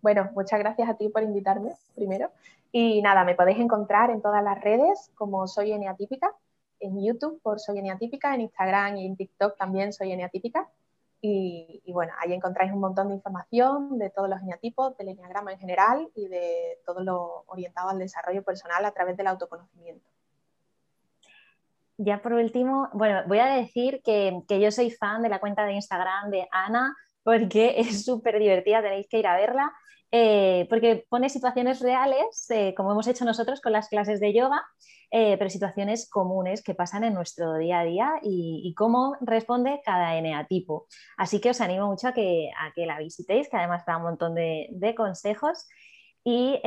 Bueno, 0.00 0.30
muchas 0.34 0.58
gracias 0.58 0.88
a 0.88 0.94
ti 0.94 1.08
por 1.08 1.22
invitarme 1.22 1.72
primero. 1.94 2.30
Y 2.72 3.02
nada, 3.02 3.24
me 3.24 3.34
podéis 3.34 3.58
encontrar 3.58 4.10
en 4.10 4.22
todas 4.22 4.42
las 4.42 4.60
redes 4.60 5.10
como 5.14 5.46
Soy 5.46 5.72
Eneatípica, 5.72 6.34
en 6.80 7.04
YouTube 7.04 7.40
por 7.42 7.60
Soy 7.60 7.78
Eneatípica, 7.78 8.34
en 8.34 8.42
Instagram 8.42 8.96
y 8.96 9.06
en 9.06 9.16
TikTok 9.16 9.56
también 9.56 9.92
Soy 9.92 10.12
Eneatípica. 10.12 10.68
Y, 11.24 11.80
bueno, 11.92 12.12
ahí 12.18 12.32
encontráis 12.32 12.72
un 12.72 12.80
montón 12.80 13.08
de 13.08 13.14
información 13.14 13.96
de 13.96 14.10
todos 14.10 14.28
los 14.28 14.40
eneatipos, 14.40 14.96
del 14.96 15.10
eneagrama 15.10 15.52
en 15.52 15.58
general 15.60 16.10
y 16.16 16.26
de 16.26 16.80
todo 16.84 17.00
lo 17.00 17.44
orientado 17.46 17.90
al 17.90 18.00
desarrollo 18.00 18.42
personal 18.42 18.84
a 18.84 18.90
través 18.90 19.16
del 19.16 19.28
autoconocimiento. 19.28 20.11
Ya 22.04 22.20
por 22.20 22.32
último, 22.32 22.88
bueno, 22.94 23.22
voy 23.28 23.38
a 23.38 23.46
decir 23.46 24.00
que, 24.04 24.40
que 24.48 24.60
yo 24.60 24.72
soy 24.72 24.90
fan 24.90 25.22
de 25.22 25.28
la 25.28 25.38
cuenta 25.38 25.64
de 25.64 25.74
Instagram 25.74 26.30
de 26.30 26.48
Ana 26.50 26.96
porque 27.22 27.74
es 27.78 28.04
súper 28.04 28.38
divertida, 28.38 28.82
tenéis 28.82 29.06
que 29.08 29.18
ir 29.18 29.26
a 29.26 29.36
verla. 29.36 29.72
Eh, 30.14 30.66
porque 30.68 31.06
pone 31.08 31.30
situaciones 31.30 31.80
reales, 31.80 32.44
eh, 32.50 32.74
como 32.76 32.92
hemos 32.92 33.06
hecho 33.06 33.24
nosotros 33.24 33.62
con 33.62 33.72
las 33.72 33.88
clases 33.88 34.20
de 34.20 34.34
yoga, 34.34 34.62
eh, 35.10 35.38
pero 35.38 35.48
situaciones 35.48 36.06
comunes 36.10 36.62
que 36.62 36.74
pasan 36.74 37.04
en 37.04 37.14
nuestro 37.14 37.56
día 37.56 37.80
a 37.80 37.84
día 37.84 38.12
y, 38.22 38.74
cómo 38.76 39.16
responde 39.22 39.80
cada 39.82 40.16
eneatipo. 40.18 40.86
Así 41.16 41.40
que 41.40 41.50
os 41.50 41.62
animo 41.62 41.86
mucho 41.86 42.08
a 42.08 42.12
que, 42.12 42.50
a 42.58 42.72
que 42.74 42.84
la 42.84 42.98
visitéis, 42.98 43.48
que 43.48 43.56
además 43.56 43.84
da 43.86 43.96
un 43.96 44.02
montón 44.02 44.34
de, 44.34 44.94
consejos. 44.94 45.66
Y, 46.24 46.60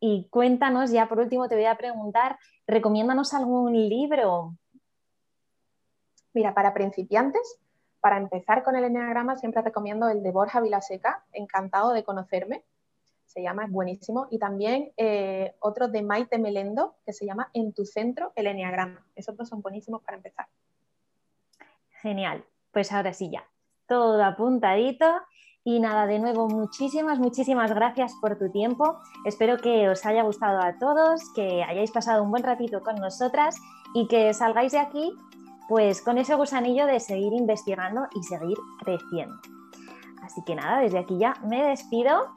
y, 0.00 0.28
cuéntanos, 0.30 0.90
ya 0.90 1.08
por 1.08 1.18
último 1.18 1.48
te 1.48 1.56
voy 1.56 1.66
a 1.66 1.76
preguntar, 1.76 2.38
¿recomiéndanos 2.66 3.34
algún 3.34 3.72
libro? 3.88 4.54
Mira, 6.32 6.54
para 6.54 6.74
principiantes, 6.74 7.58
para 8.00 8.18
empezar 8.18 8.62
con 8.62 8.76
el 8.76 8.84
enneagrama 8.84 9.36
siempre 9.36 9.62
recomiendo 9.62 10.08
el 10.08 10.22
de 10.22 10.30
Borja 10.30 10.60
Vilaseca, 10.60 11.24
encantado 11.32 11.92
de 11.92 12.04
conocerme, 12.04 12.64
se 13.26 13.42
llama, 13.42 13.64
es 13.64 13.70
buenísimo, 13.70 14.28
y 14.30 14.38
también 14.38 14.92
eh, 14.96 15.54
otro 15.60 15.88
de 15.88 16.02
Maite 16.02 16.38
Melendo, 16.38 16.96
que 17.04 17.12
se 17.12 17.26
llama 17.26 17.50
En 17.52 17.72
tu 17.72 17.84
centro, 17.84 18.32
el 18.34 18.46
enneagrama. 18.46 19.04
Esos 19.14 19.36
dos 19.36 19.48
son 19.48 19.60
buenísimos 19.60 20.02
para 20.02 20.16
empezar. 20.16 20.46
Genial, 22.00 22.44
pues 22.70 22.92
ahora 22.92 23.12
sí 23.12 23.30
ya, 23.30 23.44
todo 23.86 24.22
apuntadito. 24.24 25.06
Y 25.66 25.80
nada, 25.80 26.06
de 26.06 26.20
nuevo, 26.20 26.48
muchísimas, 26.48 27.18
muchísimas 27.18 27.74
gracias 27.74 28.14
por 28.20 28.38
tu 28.38 28.52
tiempo. 28.52 29.00
Espero 29.24 29.58
que 29.58 29.88
os 29.88 30.06
haya 30.06 30.22
gustado 30.22 30.62
a 30.62 30.78
todos, 30.78 31.20
que 31.34 31.64
hayáis 31.64 31.90
pasado 31.90 32.22
un 32.22 32.30
buen 32.30 32.44
ratito 32.44 32.84
con 32.84 32.94
nosotras 32.94 33.56
y 33.92 34.06
que 34.06 34.32
salgáis 34.32 34.70
de 34.70 34.78
aquí 34.78 35.12
pues 35.68 36.02
con 36.02 36.18
ese 36.18 36.36
gusanillo 36.36 36.86
de 36.86 37.00
seguir 37.00 37.32
investigando 37.32 38.06
y 38.14 38.22
seguir 38.22 38.56
creciendo. 38.78 39.34
Así 40.22 40.40
que 40.46 40.54
nada, 40.54 40.78
desde 40.78 41.00
aquí 41.00 41.18
ya 41.18 41.34
me 41.42 41.64
despido. 41.64 42.28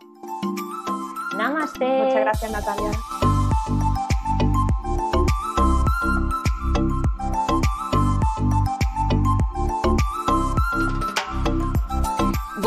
Namaste. 1.38 1.86
Muchas 1.86 2.22
gracias, 2.22 2.52
Natalia. 2.52 2.92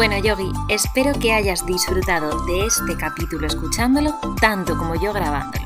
Bueno, 0.04 0.18
Yogi, 0.18 0.50
espero 0.68 1.12
que 1.12 1.32
hayas 1.32 1.64
disfrutado 1.64 2.44
de 2.46 2.66
este 2.66 2.96
capítulo 2.96 3.46
escuchándolo 3.46 4.18
tanto 4.40 4.76
como 4.76 4.96
yo 4.96 5.12
grabándolo. 5.12 5.64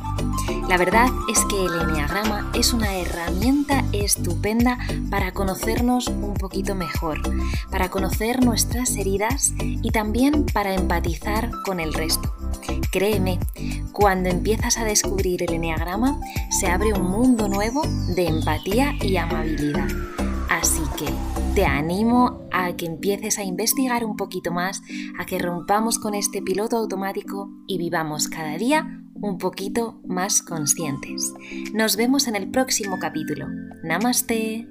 La 0.68 0.76
verdad 0.76 1.08
es 1.32 1.42
que 1.46 1.64
el 1.64 1.72
Enneagrama 1.80 2.50
es 2.52 2.74
una 2.74 2.96
herramienta 2.96 3.82
estupenda 3.94 4.76
para 5.08 5.32
conocernos 5.32 6.08
un 6.08 6.34
poquito 6.34 6.74
mejor, 6.74 7.22
para 7.70 7.88
conocer 7.88 8.44
nuestras 8.44 8.94
heridas 8.96 9.54
y 9.58 9.90
también 9.90 10.44
para 10.44 10.74
empatizar 10.74 11.50
con 11.64 11.80
el 11.80 11.94
resto. 11.94 12.30
Créeme, 12.92 13.38
cuando 13.92 14.28
empiezas 14.28 14.76
a 14.76 14.84
descubrir 14.84 15.44
el 15.44 15.54
Enneagrama, 15.54 16.20
se 16.50 16.66
abre 16.66 16.92
un 16.92 17.10
mundo 17.10 17.48
nuevo 17.48 17.80
de 18.14 18.26
empatía 18.26 18.96
y 19.00 19.16
amabilidad. 19.16 19.88
Así 20.50 20.82
que 20.98 21.06
te 21.56 21.64
animo 21.64 22.46
a 22.52 22.76
que 22.76 22.84
empieces 22.84 23.38
a 23.38 23.42
investigar 23.42 24.04
un 24.04 24.18
poquito 24.18 24.52
más, 24.52 24.82
a 25.18 25.24
que 25.24 25.38
rompamos 25.38 25.98
con 25.98 26.14
este 26.14 26.42
piloto 26.42 26.76
automático 26.76 27.48
y 27.66 27.78
vivamos 27.78 28.28
cada 28.28 28.58
día 28.58 29.00
un 29.14 29.38
poquito 29.38 29.98
más 30.06 30.42
conscientes. 30.42 31.32
Nos 31.72 31.96
vemos 31.96 32.28
en 32.28 32.36
el 32.36 32.50
próximo 32.50 32.98
capítulo. 33.00 33.46
Namaste. 33.82 34.68